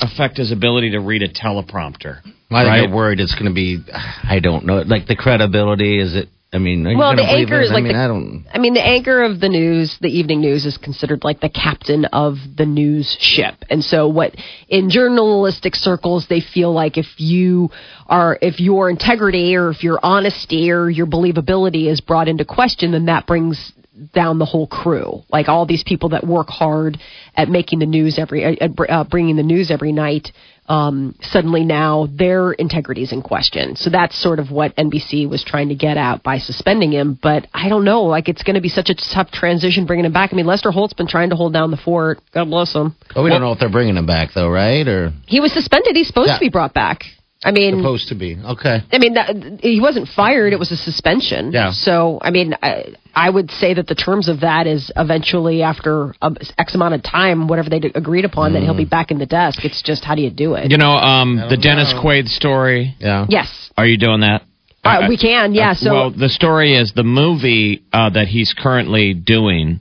affect 0.00 0.36
his 0.38 0.52
ability 0.52 0.90
to 0.90 0.98
read 1.00 1.22
a 1.22 1.28
teleprompter? 1.28 2.18
I 2.50 2.64
Right. 2.64 2.80
get 2.82 2.90
worried 2.90 3.20
it's 3.20 3.34
going 3.34 3.46
to 3.46 3.54
be. 3.54 3.78
I 4.24 4.38
don't 4.40 4.64
know. 4.64 4.82
Like 4.86 5.06
the 5.06 5.16
credibility 5.16 5.98
is 5.98 6.14
it? 6.16 6.28
I 6.50 6.56
mean, 6.56 6.86
are 6.86 6.96
Well, 6.96 7.10
gonna 7.10 7.16
the 7.20 7.26
believe 7.28 7.48
anchor 7.48 7.60
it? 7.60 7.64
is 7.64 7.70
I 7.70 7.74
like 7.74 7.84
mean, 7.84 7.92
the- 7.92 7.98
I 7.98 8.06
don't. 8.06 8.44
I 8.54 8.58
mean, 8.58 8.72
the 8.72 8.82
anchor 8.86 9.22
of 9.22 9.38
the 9.38 9.50
news, 9.50 9.98
the 10.00 10.08
evening 10.08 10.40
news, 10.40 10.64
is 10.64 10.78
considered 10.78 11.22
like 11.22 11.40
the 11.40 11.50
captain 11.50 12.06
of 12.06 12.38
the 12.56 12.64
news 12.64 13.18
ship. 13.20 13.66
And 13.68 13.84
so, 13.84 14.08
what 14.08 14.34
in 14.70 14.88
journalistic 14.88 15.76
circles 15.76 16.26
they 16.28 16.40
feel 16.40 16.72
like 16.72 16.96
if 16.96 17.06
you 17.20 17.70
are, 18.08 18.38
if 18.40 18.60
your 18.60 18.88
integrity 18.88 19.56
or 19.56 19.68
if 19.68 19.84
your 19.84 20.00
honesty 20.02 20.70
or 20.70 20.88
your 20.88 21.06
believability 21.06 21.86
is 21.86 22.00
brought 22.00 22.28
into 22.28 22.46
question, 22.46 22.92
then 22.92 23.04
that 23.06 23.26
brings 23.26 23.74
down 24.14 24.38
the 24.38 24.44
whole 24.44 24.66
crew. 24.66 25.22
Like 25.30 25.48
all 25.48 25.66
these 25.66 25.84
people 25.84 26.10
that 26.10 26.26
work 26.26 26.48
hard 26.48 26.98
at 27.36 27.48
making 27.48 27.78
the 27.80 27.86
news 27.86 28.18
every, 28.18 28.44
at 28.60 28.70
uh, 28.88 29.04
bringing 29.04 29.36
the 29.36 29.42
news 29.42 29.70
every 29.70 29.92
night. 29.92 30.28
Um, 30.66 31.14
suddenly 31.22 31.64
now 31.64 32.08
their 32.14 32.52
integrity 32.52 33.02
is 33.02 33.10
in 33.12 33.22
question. 33.22 33.74
So 33.76 33.88
that's 33.88 34.20
sort 34.20 34.38
of 34.38 34.50
what 34.50 34.76
NBC 34.76 35.26
was 35.28 35.42
trying 35.42 35.70
to 35.70 35.74
get 35.74 35.96
at 35.96 36.22
by 36.22 36.38
suspending 36.38 36.92
him. 36.92 37.18
But 37.22 37.46
I 37.54 37.70
don't 37.70 37.84
know. 37.86 38.02
Like 38.02 38.28
it's 38.28 38.42
going 38.42 38.56
to 38.56 38.60
be 38.60 38.68
such 38.68 38.90
a 38.90 38.94
tough 38.94 39.30
transition 39.30 39.86
bringing 39.86 40.04
him 40.04 40.12
back. 40.12 40.30
I 40.32 40.36
mean, 40.36 40.44
Lester 40.46 40.70
Holt's 40.70 40.92
been 40.92 41.08
trying 41.08 41.30
to 41.30 41.36
hold 41.36 41.54
down 41.54 41.70
the 41.70 41.78
fort. 41.78 42.20
God 42.34 42.46
bless 42.50 42.74
him. 42.74 42.94
But 43.14 43.22
we 43.22 43.30
don't 43.30 43.40
know 43.40 43.52
if 43.52 43.58
they're 43.58 43.70
bringing 43.70 43.96
him 43.96 44.04
back 44.06 44.30
though, 44.34 44.50
right? 44.50 44.86
Or 44.86 45.12
He 45.26 45.40
was 45.40 45.52
suspended. 45.54 45.96
He's 45.96 46.06
supposed 46.06 46.28
Yeah. 46.28 46.34
to 46.34 46.40
be 46.40 46.50
brought 46.50 46.74
back. 46.74 47.04
I 47.44 47.52
mean, 47.52 47.78
supposed 47.78 48.08
to 48.08 48.16
be? 48.16 48.36
Okay. 48.36 48.78
I 48.90 48.98
mean, 48.98 49.14
that, 49.14 49.60
he 49.60 49.80
wasn't 49.80 50.08
fired. 50.08 50.52
It 50.52 50.58
was 50.58 50.72
a 50.72 50.76
suspension. 50.76 51.52
Yeah. 51.52 51.70
So, 51.70 52.18
I 52.20 52.30
mean, 52.30 52.54
I, 52.60 52.96
I 53.14 53.30
would 53.30 53.52
say 53.52 53.74
that 53.74 53.86
the 53.86 53.94
terms 53.94 54.28
of 54.28 54.40
that 54.40 54.66
is 54.66 54.90
eventually, 54.96 55.62
after 55.62 56.14
um, 56.20 56.36
X 56.58 56.74
amount 56.74 56.94
of 56.94 57.02
time, 57.04 57.46
whatever 57.46 57.70
they 57.70 57.80
agreed 57.94 58.24
upon, 58.24 58.54
that 58.54 58.62
he'll 58.62 58.76
be 58.76 58.84
back 58.84 59.12
in 59.12 59.18
the 59.18 59.26
desk. 59.26 59.64
It's 59.64 59.82
just 59.82 60.04
how 60.04 60.16
do 60.16 60.22
you 60.22 60.30
do 60.30 60.54
it? 60.54 60.72
You 60.72 60.78
know, 60.78 60.90
um, 60.90 61.36
don't 61.36 61.48
the 61.48 61.56
Dennis. 61.56 61.94
Quaid 61.94 62.26
story. 62.26 62.96
Yeah. 62.98 63.26
yes. 63.28 63.70
Are 63.76 63.86
you 63.86 63.98
doing 63.98 64.20
that? 64.20 64.42
Uh, 64.84 65.06
we 65.08 65.16
can, 65.16 65.54
yeah. 65.54 65.74
So, 65.74 65.92
well, 65.92 66.10
the 66.10 66.28
story 66.28 66.74
is 66.74 66.92
the 66.94 67.02
movie 67.04 67.84
uh, 67.92 68.10
that 68.10 68.26
he's 68.26 68.54
currently 68.56 69.14
doing. 69.14 69.80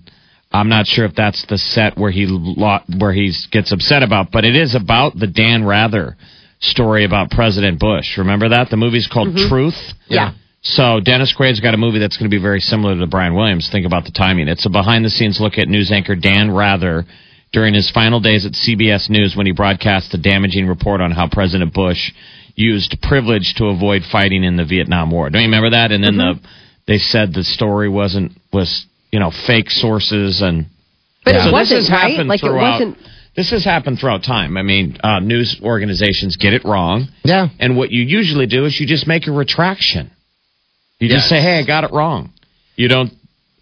I'm 0.51 0.69
not 0.69 0.85
sure 0.85 1.05
if 1.05 1.15
that's 1.15 1.45
the 1.47 1.57
set 1.57 1.97
where 1.97 2.11
he 2.11 2.25
lo- 2.27 2.79
where 2.99 3.13
he 3.13 3.33
gets 3.51 3.71
upset 3.71 4.03
about, 4.03 4.31
but 4.31 4.45
it 4.45 4.55
is 4.55 4.75
about 4.75 5.17
the 5.17 5.27
Dan 5.27 5.65
Rather 5.65 6.17
story 6.59 7.05
about 7.05 7.29
President 7.31 7.79
Bush. 7.79 8.17
Remember 8.17 8.49
that 8.49 8.69
the 8.69 8.77
movie's 8.77 9.07
called 9.07 9.35
Truth. 9.49 9.73
Mm-hmm. 9.75 10.13
yeah. 10.13 10.33
So 10.61 10.99
Dennis 10.99 11.33
Quaid's 11.37 11.59
got 11.61 11.73
a 11.75 11.77
movie 11.77 11.99
that's 11.99 12.17
going 12.17 12.29
to 12.29 12.35
be 12.35 12.41
very 12.41 12.59
similar 12.59 12.97
to 12.97 13.07
Brian 13.07 13.35
Williams. 13.35 13.69
Think 13.71 13.85
about 13.85 14.03
the 14.05 14.11
timing. 14.11 14.47
It's 14.47 14.65
a 14.65 14.69
behind-the-scenes 14.69 15.39
look 15.39 15.57
at 15.57 15.67
news 15.69 15.91
anchor 15.91 16.15
Dan 16.15 16.51
Rather 16.51 17.05
during 17.53 17.73
his 17.73 17.89
final 17.91 18.19
days 18.19 18.45
at 18.45 18.51
CBS 18.53 19.09
News 19.09 19.35
when 19.35 19.45
he 19.45 19.53
broadcast 19.53 20.13
a 20.13 20.17
damaging 20.17 20.67
report 20.67 20.99
on 20.99 21.11
how 21.11 21.29
President 21.31 21.73
Bush 21.73 22.11
used 22.55 22.97
privilege 23.03 23.53
to 23.57 23.65
avoid 23.67 24.01
fighting 24.11 24.43
in 24.43 24.57
the 24.57 24.65
Vietnam 24.65 25.11
War. 25.11 25.29
Don't 25.29 25.41
you 25.41 25.47
remember 25.47 25.69
that? 25.69 25.91
And 25.91 26.03
then 26.03 26.15
Mm-hmm. 26.15 26.41
the 26.43 26.47
they 26.87 26.97
said 26.97 27.33
the 27.33 27.43
story 27.43 27.87
wasn't 27.87 28.31
was 28.51 28.85
you 29.11 29.19
know 29.19 29.31
fake 29.45 29.69
sources 29.69 30.41
and 30.41 30.65
But 31.23 31.33
so 31.43 31.49
it 31.49 31.51
wasn't, 31.53 31.79
this 31.79 31.87
has 31.87 31.91
right? 31.91 32.11
happened 32.11 32.29
Like, 32.29 32.43
it 32.43 32.51
wasn't. 32.51 32.97
This 33.37 33.51
has 33.51 33.63
happened 33.63 33.99
throughout 33.99 34.23
time. 34.23 34.57
I 34.57 34.63
mean, 34.63 34.97
uh, 35.03 35.19
news 35.19 35.61
organizations 35.61 36.37
get 36.37 36.53
it 36.53 36.65
wrong. 36.65 37.07
Yeah. 37.23 37.49
And 37.59 37.77
what 37.77 37.91
you 37.91 38.01
usually 38.01 38.47
do 38.47 38.65
is 38.65 38.79
you 38.79 38.87
just 38.87 39.05
make 39.05 39.27
a 39.27 39.31
retraction. 39.31 40.09
You 40.99 41.07
just 41.07 41.29
say, 41.29 41.39
"Hey, 41.39 41.59
I 41.59 41.63
got 41.63 41.83
it 41.83 41.91
wrong." 41.91 42.33
You 42.75 42.87
don't. 42.87 43.13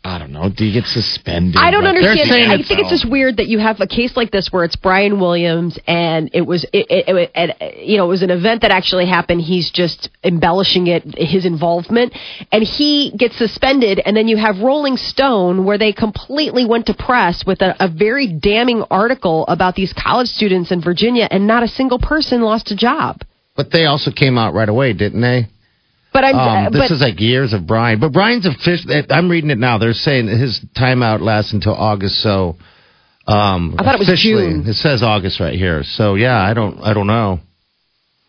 I 0.05 0.19
don't 0.19 0.31
know. 0.31 0.51
Do 0.55 0.63
you 0.63 0.71
get 0.71 0.87
suspended? 0.87 1.55
I 1.57 1.71
don't 1.71 1.83
Like, 1.83 1.95
understand. 1.97 2.29
saying 2.29 2.49
I 2.51 2.57
think 2.61 2.79
it's 2.79 2.91
just 2.91 3.09
weird 3.09 3.37
that 3.37 3.47
you 3.47 3.57
have 3.57 3.81
a 3.81 3.87
case 3.87 4.15
like 4.15 4.29
this 4.29 4.49
where 4.51 4.63
it's 4.63 4.75
Brian 4.75 5.19
Williams 5.19 5.79
and 5.87 6.29
it 6.31 6.41
was, 6.41 6.63
it, 6.71 6.85
it, 6.91 7.31
it, 7.33 7.57
it, 7.59 7.87
you 7.87 7.97
know, 7.97 8.05
it 8.05 8.09
was 8.09 8.21
an 8.21 8.29
event 8.29 8.61
that 8.61 8.69
actually 8.69 9.07
happened. 9.07 9.41
He's 9.41 9.71
just 9.71 10.09
embellishing 10.23 10.85
it, 10.85 11.03
his 11.17 11.43
involvement, 11.43 12.13
and 12.51 12.61
he 12.61 13.13
gets 13.17 13.35
suspended. 13.35 13.99
And 14.05 14.15
then 14.15 14.27
you 14.27 14.37
have 14.37 14.59
Rolling 14.59 14.97
Stone 14.97 15.65
where 15.65 15.79
they 15.79 15.91
completely 15.91 16.65
went 16.67 16.85
to 16.85 16.93
press 16.93 17.43
with 17.43 17.63
a, 17.63 17.75
a 17.83 17.87
very 17.87 18.31
damning 18.31 18.83
article 18.91 19.47
about 19.47 19.73
these 19.73 19.91
college 19.91 20.27
students 20.27 20.71
in 20.71 20.81
Virginia, 20.83 21.27
and 21.31 21.47
not 21.47 21.63
a 21.63 21.67
single 21.67 21.97
person 21.97 22.43
lost 22.43 22.69
a 22.69 22.75
job. 22.75 23.21
But 23.55 23.71
they 23.71 23.85
also 23.85 24.11
came 24.11 24.37
out 24.37 24.53
right 24.53 24.69
away, 24.69 24.93
didn't 24.93 25.21
they? 25.21 25.47
But 26.15 26.23
I'm, 26.23 26.36
Um, 26.36 26.71
this 26.71 26.80
but 26.80 26.91
is 26.91 27.01
like 27.01 27.19
years 27.19 27.51
of 27.51 27.67
Brian. 27.67 27.99
But 27.99 28.13
Brian's 28.13 28.45
official. 28.45 28.89
I'm 29.10 29.30
reading 29.30 29.49
it 29.49 29.58
now. 29.58 29.78
They're 29.80 29.91
saying 29.91 30.30
his 30.30 30.62
timeout 30.73 31.19
lasts 31.19 31.51
until 31.51 31.75
August. 31.75 32.21
So, 32.21 32.56
um, 33.28 33.75
I 33.78 33.84
thought 33.84 33.95
it 33.95 33.99
was 33.99 34.08
officially, 34.08 34.47
June. 34.47 34.65
It 34.65 34.75
says 34.75 35.04
August 35.04 35.41
right 35.41 35.60
here. 35.60 35.84
So 35.84 36.15
yeah, 36.15 36.41
I 36.41 36.54
don't. 36.54 36.80
I 36.82 36.93
don't 36.93 37.08
know. 37.08 37.41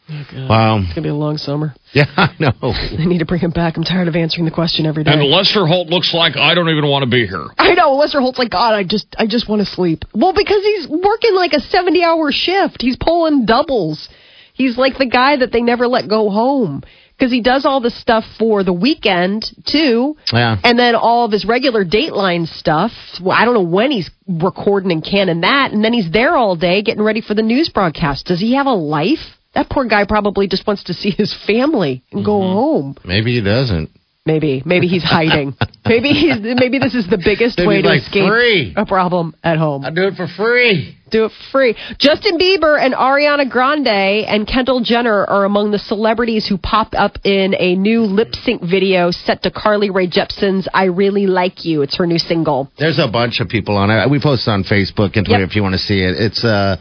Wow. 0.09 0.79
it's 0.79 0.94
gonna 0.94 1.03
be 1.03 1.09
a 1.11 1.14
long 1.14 1.38
summer. 1.38 1.75
Yeah, 1.92 2.05
I 2.16 2.35
know. 2.40 2.53
I 2.62 3.07
need 3.07 3.20
to 3.20 3.25
bring 3.25 3.40
him 3.40 3.53
back. 3.53 3.77
I'm 3.77 3.85
tired 3.85 4.09
of 4.09 4.16
answering 4.16 4.44
the 4.44 4.51
question 4.51 4.85
every 4.85 5.03
day. 5.03 5.12
And 5.12 5.22
Lester 5.22 5.64
Holt 5.66 5.87
looks 5.88 6.12
like 6.12 6.37
I 6.37 6.55
don't 6.55 6.68
even 6.68 6.90
want 6.90 7.05
to 7.05 7.11
be 7.11 7.27
here. 7.27 7.46
I 7.57 7.72
know 7.72 7.94
Lester 7.94 8.20
Holt's 8.20 8.38
like 8.38 8.51
God. 8.51 8.75
I 8.75 8.83
just 8.83 9.07
I 9.16 9.27
just 9.29 9.49
want 9.49 9.61
to 9.61 9.66
sleep. 9.66 10.05
Well, 10.12 10.35
because 10.35 10.62
he's 10.62 10.88
working 10.88 11.35
like 11.35 11.53
a 11.53 11.61
seventy 11.61 12.03
hour 12.03 12.33
shift. 12.33 12.83
He's 12.83 12.96
pulling 12.96 13.46
doubles. 13.46 14.09
He's 14.55 14.77
like 14.77 14.99
the 14.99 15.07
guy 15.07 15.37
that 15.37 15.53
they 15.53 15.62
never 15.62 15.87
let 15.87 16.09
go 16.09 16.31
home 16.31 16.83
because 17.16 17.33
he 17.33 17.40
does 17.40 17.64
all 17.64 17.81
the 17.81 17.90
stuff 17.90 18.24
for 18.38 18.62
the 18.62 18.72
weekend 18.72 19.44
too. 19.66 20.16
Yeah. 20.33 20.57
And 20.62 20.79
then 20.79 20.94
all 20.94 21.24
of 21.24 21.33
his 21.33 21.44
regular 21.44 21.85
Dateline 21.85 22.46
stuff. 22.46 22.92
Well, 23.22 23.37
I 23.37 23.44
don't 23.44 23.55
know 23.55 23.62
when 23.62 23.90
he's 23.90 24.11
recording 24.29 24.92
and 24.92 25.05
canning 25.05 25.40
that, 25.40 25.72
and 25.72 25.83
then 25.85 25.92
he's 25.92 26.11
there 26.11 26.37
all 26.37 26.57
day 26.57 26.83
getting 26.83 27.02
ready 27.02 27.20
for 27.20 27.35
the 27.35 27.42
news 27.42 27.68
broadcast. 27.68 28.26
Does 28.26 28.40
he 28.40 28.55
have 28.55 28.66
a 28.66 28.72
life? 28.74 29.18
That 29.55 29.70
poor 29.70 29.87
guy 29.87 30.05
probably 30.07 30.48
just 30.48 30.66
wants 30.66 30.85
to 30.85 30.92
see 30.94 31.11
his 31.11 31.35
family 31.46 32.02
and 32.12 32.24
go 32.24 32.33
Mm-hmm. 32.40 32.52
home. 32.52 32.96
Maybe 33.05 33.35
he 33.37 33.40
doesn't. 33.40 33.88
Maybe, 34.26 34.60
maybe 34.66 34.88
he's 34.88 35.04
hiding. 35.04 35.54
maybe 35.86 36.08
he's, 36.08 36.34
maybe 36.40 36.80
this 36.80 36.94
is 36.94 37.08
the 37.08 37.16
biggest 37.16 37.58
Maybe 37.58 37.68
way 37.68 37.82
to 37.82 37.88
like, 37.88 38.02
escape 38.02 38.28
"Free." 38.28 38.74
a 38.76 38.84
problem 38.84 39.34
at 39.44 39.56
home. 39.56 39.84
I 39.84 39.90
do 39.90 40.08
it 40.08 40.14
for 40.14 40.26
free. 40.26 40.98
Do 41.12 41.26
it 41.26 41.28
for 41.30 41.50
free. 41.52 41.76
Justin 41.98 42.36
Bieber 42.36 42.76
and 42.84 42.92
Ariana 42.92 43.48
Grande 43.48 43.86
and 43.86 44.44
Kendall 44.48 44.80
Jenner 44.80 45.24
are 45.24 45.44
among 45.44 45.70
the 45.70 45.78
celebrities 45.78 46.44
who 46.48 46.58
pop 46.58 46.88
up 46.94 47.18
in 47.24 47.54
a 47.56 47.76
new 47.76 48.02
lip 48.02 48.34
sync 48.34 48.62
video 48.62 49.12
set 49.12 49.44
to 49.44 49.52
Carly 49.52 49.90
Rae 49.90 50.08
Jepsen's 50.08 50.66
"I 50.74 50.86
Really 50.86 51.28
Like 51.28 51.64
You." 51.64 51.82
It's 51.82 51.96
her 51.98 52.06
new 52.06 52.18
single. 52.18 52.68
There's 52.80 52.98
a 52.98 53.06
bunch 53.06 53.38
of 53.38 53.48
people 53.48 53.76
on 53.76 53.90
it. 53.90 54.10
We 54.10 54.20
posted 54.20 54.52
on 54.52 54.64
Facebook 54.64 55.14
and 55.14 55.24
Twitter 55.24 55.42
Yep. 55.42 55.50
if 55.50 55.54
you 55.56 55.62
want 55.62 55.74
to 55.74 55.78
see 55.78 56.00
it. 56.00 56.16
It's 56.18 56.44
uh. 56.44 56.76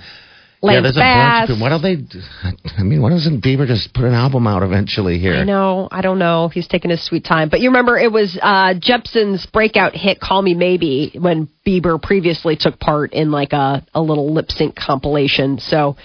Yeah, 0.65 0.79
Lance 0.79 0.83
there's 0.83 0.97
a 0.97 0.99
Bass. 0.99 1.39
bunch 1.39 1.49
of 1.49 1.55
people. 1.55 1.61
Why 1.61 1.69
don't 1.69 1.81
they? 1.81 2.77
I 2.77 2.83
mean, 2.83 3.01
why 3.01 3.09
doesn't 3.09 3.41
Bieber 3.43 3.67
just 3.67 3.93
put 3.93 4.05
an 4.05 4.13
album 4.13 4.47
out 4.47 4.63
eventually 4.63 5.19
here? 5.19 5.35
I 5.35 5.43
know. 5.43 5.87
I 5.91 6.01
don't 6.01 6.19
know. 6.19 6.49
He's 6.49 6.67
taking 6.67 6.91
his 6.91 7.05
sweet 7.05 7.25
time. 7.25 7.49
But 7.49 7.61
you 7.61 7.69
remember 7.69 7.97
it 7.97 8.11
was 8.11 8.37
uh, 8.41 8.73
Jepsen's 8.79 9.45
breakout 9.45 9.95
hit 9.95 10.19
"Call 10.19 10.41
Me 10.41 10.53
Maybe" 10.53 11.11
when 11.19 11.47
Bieber 11.65 12.01
previously 12.01 12.55
took 12.55 12.79
part 12.79 13.13
in 13.13 13.31
like 13.31 13.53
a 13.53 13.85
a 13.93 14.01
little 14.01 14.33
lip 14.33 14.51
sync 14.51 14.75
compilation. 14.75 15.59
So, 15.59 15.95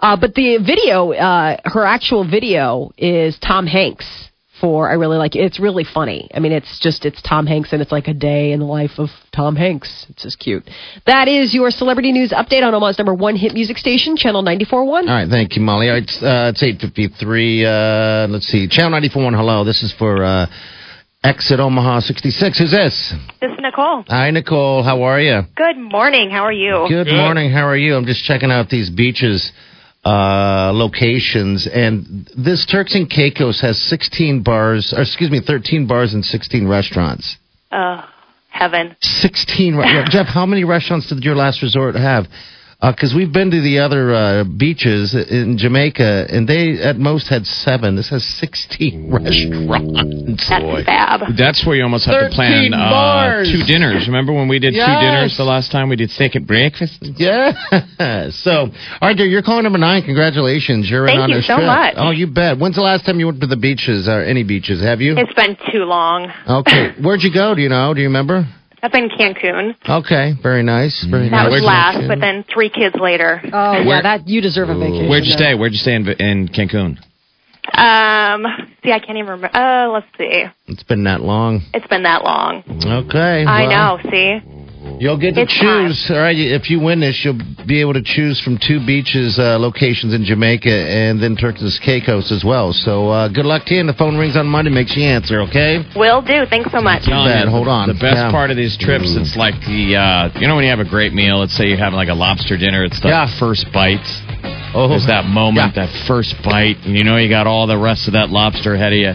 uh, 0.00 0.16
but 0.20 0.34
the 0.34 0.58
video, 0.58 1.12
uh, 1.12 1.56
her 1.64 1.84
actual 1.84 2.28
video 2.28 2.92
is 2.96 3.38
Tom 3.38 3.66
Hanks 3.66 4.29
for 4.60 4.90
"I 4.90 4.94
Really 4.94 5.16
Like 5.16 5.36
It." 5.36 5.40
It's 5.40 5.58
really 5.60 5.84
funny. 5.84 6.28
I 6.34 6.40
mean, 6.40 6.52
it's 6.52 6.78
just 6.80 7.04
it's 7.04 7.20
Tom 7.22 7.46
Hanks 7.46 7.72
and 7.72 7.80
it's 7.80 7.92
like 7.92 8.08
a 8.08 8.14
day 8.14 8.52
in 8.52 8.60
the 8.60 8.66
life 8.66 8.92
of 8.98 9.08
Tom 9.34 9.56
Hanks. 9.56 10.06
It's 10.08 10.22
just 10.22 10.38
cute. 10.38 10.68
That 11.06 11.28
is 11.28 11.54
your 11.54 11.70
celebrity 11.70 12.12
news 12.12 12.30
update 12.30 12.62
on 12.62 12.74
Omaha's 12.74 12.98
number 12.98 13.14
one 13.14 13.36
hit 13.36 13.54
music 13.54 13.78
station, 13.78 14.16
Channel 14.16 14.42
94.1. 14.44 14.72
All 14.72 15.02
right, 15.06 15.28
thank 15.28 15.56
you, 15.56 15.62
Molly. 15.62 15.88
All 15.88 15.94
right, 15.94 16.02
it's, 16.02 16.22
uh, 16.22 16.50
it's 16.52 16.62
eight 16.62 16.80
fifty 16.80 17.08
three. 17.08 17.64
Uh, 17.64 18.26
let's 18.28 18.46
see, 18.46 18.68
Channel 18.68 18.90
ninety 18.90 19.08
four 19.08 19.24
one. 19.24 19.34
Hello, 19.34 19.64
this 19.64 19.82
is 19.82 19.92
for 19.98 20.24
uh, 20.24 20.46
Exit 21.22 21.60
Omaha 21.60 22.00
sixty 22.00 22.30
six. 22.30 22.58
Who's 22.58 22.70
this? 22.70 23.14
This 23.40 23.50
is 23.50 23.58
Nicole. 23.60 24.04
Hi, 24.08 24.30
Nicole. 24.30 24.82
How 24.82 25.02
are 25.02 25.20
you? 25.20 25.42
Good 25.54 25.76
morning. 25.78 26.30
How 26.30 26.44
are 26.44 26.52
you? 26.52 26.86
Good 26.88 27.08
morning. 27.08 27.50
How 27.50 27.66
are 27.66 27.76
you? 27.76 27.94
I'm 27.94 28.06
just 28.06 28.24
checking 28.24 28.50
out 28.50 28.68
these 28.68 28.90
beaches 28.90 29.52
uh, 30.04 30.72
locations, 30.72 31.66
and 31.66 32.28
this 32.36 32.66
Turks 32.66 32.94
and 32.94 33.08
Caicos 33.10 33.60
has 33.60 33.78
sixteen 33.78 34.42
bars, 34.42 34.94
or 34.96 35.02
excuse 35.02 35.30
me, 35.30 35.40
thirteen 35.46 35.86
bars 35.86 36.14
and 36.14 36.24
sixteen 36.24 36.66
restaurants. 36.66 37.36
Uh, 37.70 38.06
heaven. 38.48 38.96
Sixteen. 39.00 39.76
re- 39.76 40.04
Jeff, 40.08 40.26
how 40.26 40.46
many 40.46 40.64
restaurants 40.64 41.08
did 41.08 41.22
your 41.22 41.36
last 41.36 41.62
resort 41.62 41.94
have? 41.96 42.26
Because 42.80 43.12
we've 43.14 43.30
been 43.32 43.50
to 43.50 43.60
the 43.60 43.80
other 43.80 44.14
uh, 44.14 44.44
beaches 44.44 45.14
in 45.14 45.58
Jamaica, 45.58 46.26
and 46.30 46.48
they 46.48 46.80
at 46.80 46.96
most 46.96 47.28
had 47.28 47.44
seven. 47.44 47.94
This 47.94 48.08
has 48.08 48.24
16 48.40 49.12
restaurants. 49.12 50.48
That's 50.48 50.86
fab. 50.86 51.20
That's 51.36 51.66
where 51.66 51.76
you 51.76 51.82
almost 51.82 52.06
have 52.06 52.30
to 52.30 52.34
plan 52.34 52.72
uh, 52.72 53.44
two 53.44 53.64
dinners. 53.68 54.08
Remember 54.08 54.32
when 54.32 54.48
we 54.48 54.58
did 54.58 54.72
Yes. 54.72 54.86
two 54.88 54.96
dinners 55.06 55.36
the 55.36 55.44
last 55.44 55.70
time? 55.70 55.90
We 55.90 55.96
did 55.96 56.08
steak 56.10 56.36
at 56.36 56.46
breakfast. 56.46 56.96
Yeah. 57.16 57.52
So, 58.30 58.50
all 58.52 58.70
right, 59.02 59.16
dear, 59.16 59.26
you're 59.26 59.42
calling 59.42 59.64
number 59.64 59.78
nine. 59.78 60.02
Congratulations. 60.02 60.88
You're 60.88 61.04
in 61.06 61.10
Thank 61.16 61.20
on 61.20 61.28
you 61.30 61.36
this 61.36 61.46
so 61.46 61.56
trip. 61.56 61.66
much. 61.66 61.94
Oh, 61.96 62.10
you 62.10 62.26
bet. 62.26 62.58
When's 62.58 62.76
the 62.76 62.80
last 62.82 63.04
time 63.04 63.20
you 63.20 63.26
went 63.26 63.40
to 63.42 63.46
the 63.46 63.56
beaches 63.56 64.08
or 64.08 64.22
any 64.24 64.42
beaches? 64.42 64.80
Have 64.82 65.00
you? 65.00 65.14
It's 65.18 65.32
been 65.34 65.56
too 65.72 65.84
long. 65.84 66.32
Okay. 66.48 66.92
Where'd 67.02 67.22
you 67.22 67.32
go? 67.32 67.54
Do 67.54 67.60
you 67.60 67.68
know? 67.68 67.92
Do 67.92 68.00
you 68.00 68.06
remember? 68.08 68.46
I've 68.82 68.92
been 68.92 69.08
Cancun. 69.08 69.76
Okay. 69.88 70.32
Very 70.42 70.62
nice. 70.62 71.06
Very 71.08 71.28
That 71.28 71.44
nice. 71.44 71.50
was 71.50 71.62
last, 71.62 72.08
but 72.08 72.20
then 72.20 72.44
three 72.52 72.70
kids 72.70 72.96
later. 73.00 73.40
Oh 73.52 73.72
yeah, 73.82 74.02
that 74.02 74.28
you 74.28 74.40
deserve 74.40 74.68
a 74.70 74.78
vacation. 74.78 75.08
Where'd 75.08 75.24
you 75.24 75.32
stay? 75.32 75.54
Where'd 75.54 75.72
you 75.72 75.78
stay 75.78 75.94
in, 75.94 76.08
in 76.08 76.48
Cancun? 76.48 76.98
Um, 77.72 78.46
see, 78.82 78.90
I 78.90 78.98
can't 78.98 79.18
even 79.18 79.26
remember. 79.30 79.54
Uh, 79.54 79.88
let's 79.90 80.06
see. 80.18 80.44
It's 80.66 80.82
been 80.82 81.04
that 81.04 81.20
long. 81.20 81.60
It's 81.74 81.86
been 81.86 82.02
that 82.04 82.24
long. 82.24 82.64
Okay. 82.84 83.44
I 83.44 83.66
well, 83.68 83.98
know. 83.98 84.10
See, 84.10 84.40
You'll 84.98 85.18
get 85.18 85.34
to 85.34 85.42
It's 85.42 85.52
choose. 85.52 86.10
All 86.10 86.16
right. 86.18 86.36
If 86.36 86.70
you 86.70 86.80
win 86.80 87.00
this, 87.00 87.20
you'll 87.22 87.38
be 87.66 87.80
able 87.80 87.92
to 87.92 88.02
choose 88.02 88.40
from 88.40 88.56
two 88.56 88.80
beaches 88.86 89.38
uh, 89.38 89.58
locations 89.58 90.14
in 90.14 90.24
Jamaica 90.24 90.70
and 90.72 91.22
then 91.22 91.36
Turks 91.36 91.60
Caicos 91.84 92.32
as 92.32 92.44
well. 92.44 92.72
So 92.72 93.08
uh, 93.08 93.28
good 93.28 93.44
luck 93.44 93.66
to 93.66 93.74
you. 93.74 93.80
And 93.80 93.88
the 93.88 93.92
phone 93.94 94.16
rings 94.16 94.36
on 94.36 94.46
Monday. 94.46 94.70
Make 94.70 94.88
sure 94.88 95.02
you 95.02 95.08
answer. 95.08 95.42
Okay. 95.42 95.84
will 95.94 96.22
do. 96.22 96.44
Thanks 96.48 96.72
so 96.72 96.80
much. 96.80 97.04
Telling 97.04 97.28
bad. 97.28 97.48
Hold 97.48 97.68
on. 97.68 97.88
The 97.88 97.94
best 97.94 98.16
Yeah. 98.24 98.30
part 98.30 98.50
of 98.50 98.56
these 98.56 98.76
trips, 98.78 99.14
it's 99.16 99.36
like 99.36 99.60
the 99.68 99.96
uh, 99.96 100.40
you 100.40 100.48
know 100.48 100.56
when 100.56 100.64
you 100.64 100.70
have 100.70 100.80
a 100.80 100.88
great 100.88 101.12
meal. 101.12 101.40
Let's 101.40 101.56
say 101.56 101.68
you're 101.68 101.76
having 101.78 101.96
like 101.96 102.08
a 102.08 102.14
lobster 102.14 102.56
dinner. 102.56 102.82
It's 102.84 103.00
the 103.00 103.08
Yeah. 103.08 103.26
first 103.38 103.70
bite. 103.72 104.00
Oh, 104.72 104.86
There's 104.88 105.06
that 105.06 105.26
moment, 105.26 105.74
Yeah. 105.76 105.86
that 105.86 106.06
first 106.06 106.34
bite, 106.44 106.76
and 106.86 106.96
you 106.96 107.02
know 107.02 107.16
you 107.16 107.28
got 107.28 107.46
all 107.48 107.66
the 107.66 107.76
rest 107.76 108.06
of 108.06 108.12
that 108.14 108.30
lobster 108.30 108.74
ahead 108.74 108.92
of 108.92 108.98
you. 108.98 109.14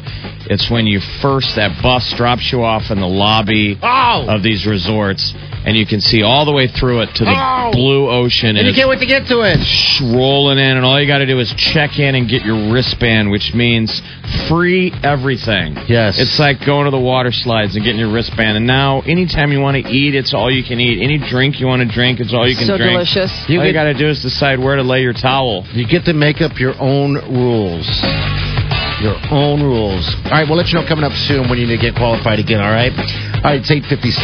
It's 0.50 0.70
when 0.70 0.86
you 0.88 1.00
first 1.22 1.56
that 1.56 1.82
bus 1.82 2.14
drops 2.14 2.52
you 2.52 2.64
off 2.64 2.92
in 2.92 3.00
the 3.00 3.08
lobby 3.08 3.78
Oh. 3.82 4.26
of 4.28 4.44
these 4.44 4.66
resorts, 4.66 5.34
and 5.66 5.76
you 5.76 5.86
can 5.86 6.02
see 6.02 6.22
all 6.24 6.46
the 6.46 6.52
way 6.52 6.68
through 6.68 7.02
it 7.02 7.16
to 7.16 7.26
the 7.26 7.32
Oh. 7.36 7.72
blue 7.72 8.10
ocean, 8.10 8.50
And 8.50 8.58
and 8.60 8.66
you 8.68 8.70
it's 8.72 8.78
can't 8.78 8.90
wait 8.90 9.00
to 9.00 9.06
get 9.06 9.28
to 9.28 9.42
it. 9.42 9.60
rolling 10.02 10.60
in, 10.60 10.78
and 10.78 10.86
all 10.86 11.00
you 11.00 11.08
got 11.08 11.20
to 11.20 11.26
do 11.26 11.40
is 11.40 11.52
check 11.54 11.98
in 12.00 12.16
and 12.16 12.28
get 12.30 12.46
your 12.46 12.72
wristband, 12.72 13.32
which 13.32 13.54
means 13.54 14.02
free 14.48 14.94
everything. 15.04 15.78
Yes. 15.88 16.20
It's 16.20 16.38
like 16.40 16.64
going 16.66 16.86
to 16.86 16.92
the 16.92 17.00
water 17.00 17.32
slides 17.32 17.76
and 17.76 17.84
getting 17.84 18.00
your 18.00 18.10
wristband. 18.10 18.58
And 18.58 18.68
now, 18.68 19.02
anytime 19.08 19.52
you 19.52 19.60
want 19.62 19.84
to 19.84 19.92
eat, 19.92 20.16
it's 20.16 20.34
all 20.34 20.52
you 20.52 20.64
can 20.64 20.80
eat. 20.80 21.02
Any 21.02 21.18
drink 21.18 21.60
you 21.60 21.68
want 21.68 21.82
to 21.82 21.88
drink, 21.88 22.20
it's 22.20 22.34
all 22.34 22.48
you 22.48 22.56
can 22.56 22.66
So 22.68 22.78
drink. 22.78 22.92
So 23.08 23.16
delicious. 23.20 23.50
You 23.50 23.60
all 23.60 23.66
you 23.66 23.72
get- 23.74 23.80
got 23.80 23.84
to 23.86 23.94
do 23.94 24.08
is 24.08 24.22
decide 24.22 24.60
where 24.60 24.76
to 24.76 24.84
lay 24.84 25.02
your 25.02 25.14
towel. 25.14 25.66
You 25.74 25.86
get 25.86 26.06
to 26.06 26.14
make 26.14 26.42
up 26.42 26.60
your 26.60 26.76
own 26.80 27.14
rules. 27.30 27.86
Your 29.02 29.18
own 29.30 29.62
rules. 29.62 30.08
All 30.26 30.32
right, 30.32 30.48
we'll 30.48 30.58
let 30.58 30.70
you 30.70 30.80
know 30.80 30.88
coming 30.88 31.04
up 31.04 31.12
soon 31.14 31.50
when 31.50 31.60
you 31.60 31.68
need 31.68 31.76
to 31.78 31.82
get 31.82 31.96
qualified 31.96 32.40
again, 32.40 32.62
all 32.62 32.72
right? 32.72 32.94
All 33.44 33.52
right, 33.52 33.60
it's 33.60 33.70
856. 33.70 34.24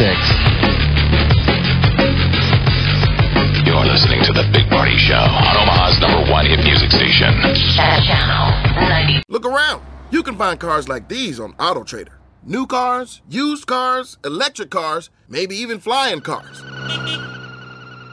You're 3.68 3.84
listening 3.84 4.24
to 4.24 4.32
The 4.32 4.48
Big 4.52 4.68
Party 4.70 4.96
Show 4.96 5.14
on 5.14 5.56
Omaha's 5.60 6.00
number 6.00 6.30
one 6.30 6.46
hit 6.46 6.60
music 6.64 6.90
station. 6.90 7.32
Channel 7.76 9.22
Look 9.28 9.44
around. 9.44 9.82
You 10.10 10.22
can 10.22 10.36
find 10.36 10.58
cars 10.58 10.88
like 10.88 11.08
these 11.08 11.38
on 11.38 11.52
AutoTrader. 11.54 12.16
New 12.44 12.66
cars, 12.66 13.20
used 13.28 13.66
cars, 13.66 14.18
electric 14.24 14.70
cars, 14.70 15.10
maybe 15.28 15.54
even 15.56 15.80
flying 15.80 16.20
cars. 16.20 16.62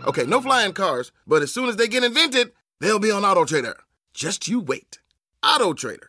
Okay, 0.06 0.26
no 0.26 0.42
flying 0.42 0.74
cars, 0.74 1.12
but 1.26 1.42
as 1.42 1.54
soon 1.54 1.70
as 1.70 1.78
they 1.78 1.88
get 1.88 2.04
invented, 2.04 2.52
they'll 2.80 3.00
be 3.00 3.12
on 3.12 3.24
AutoTrader. 3.24 3.76
Just 4.14 4.48
you 4.48 4.60
wait. 4.60 5.00
AutoTrader. 5.44 6.09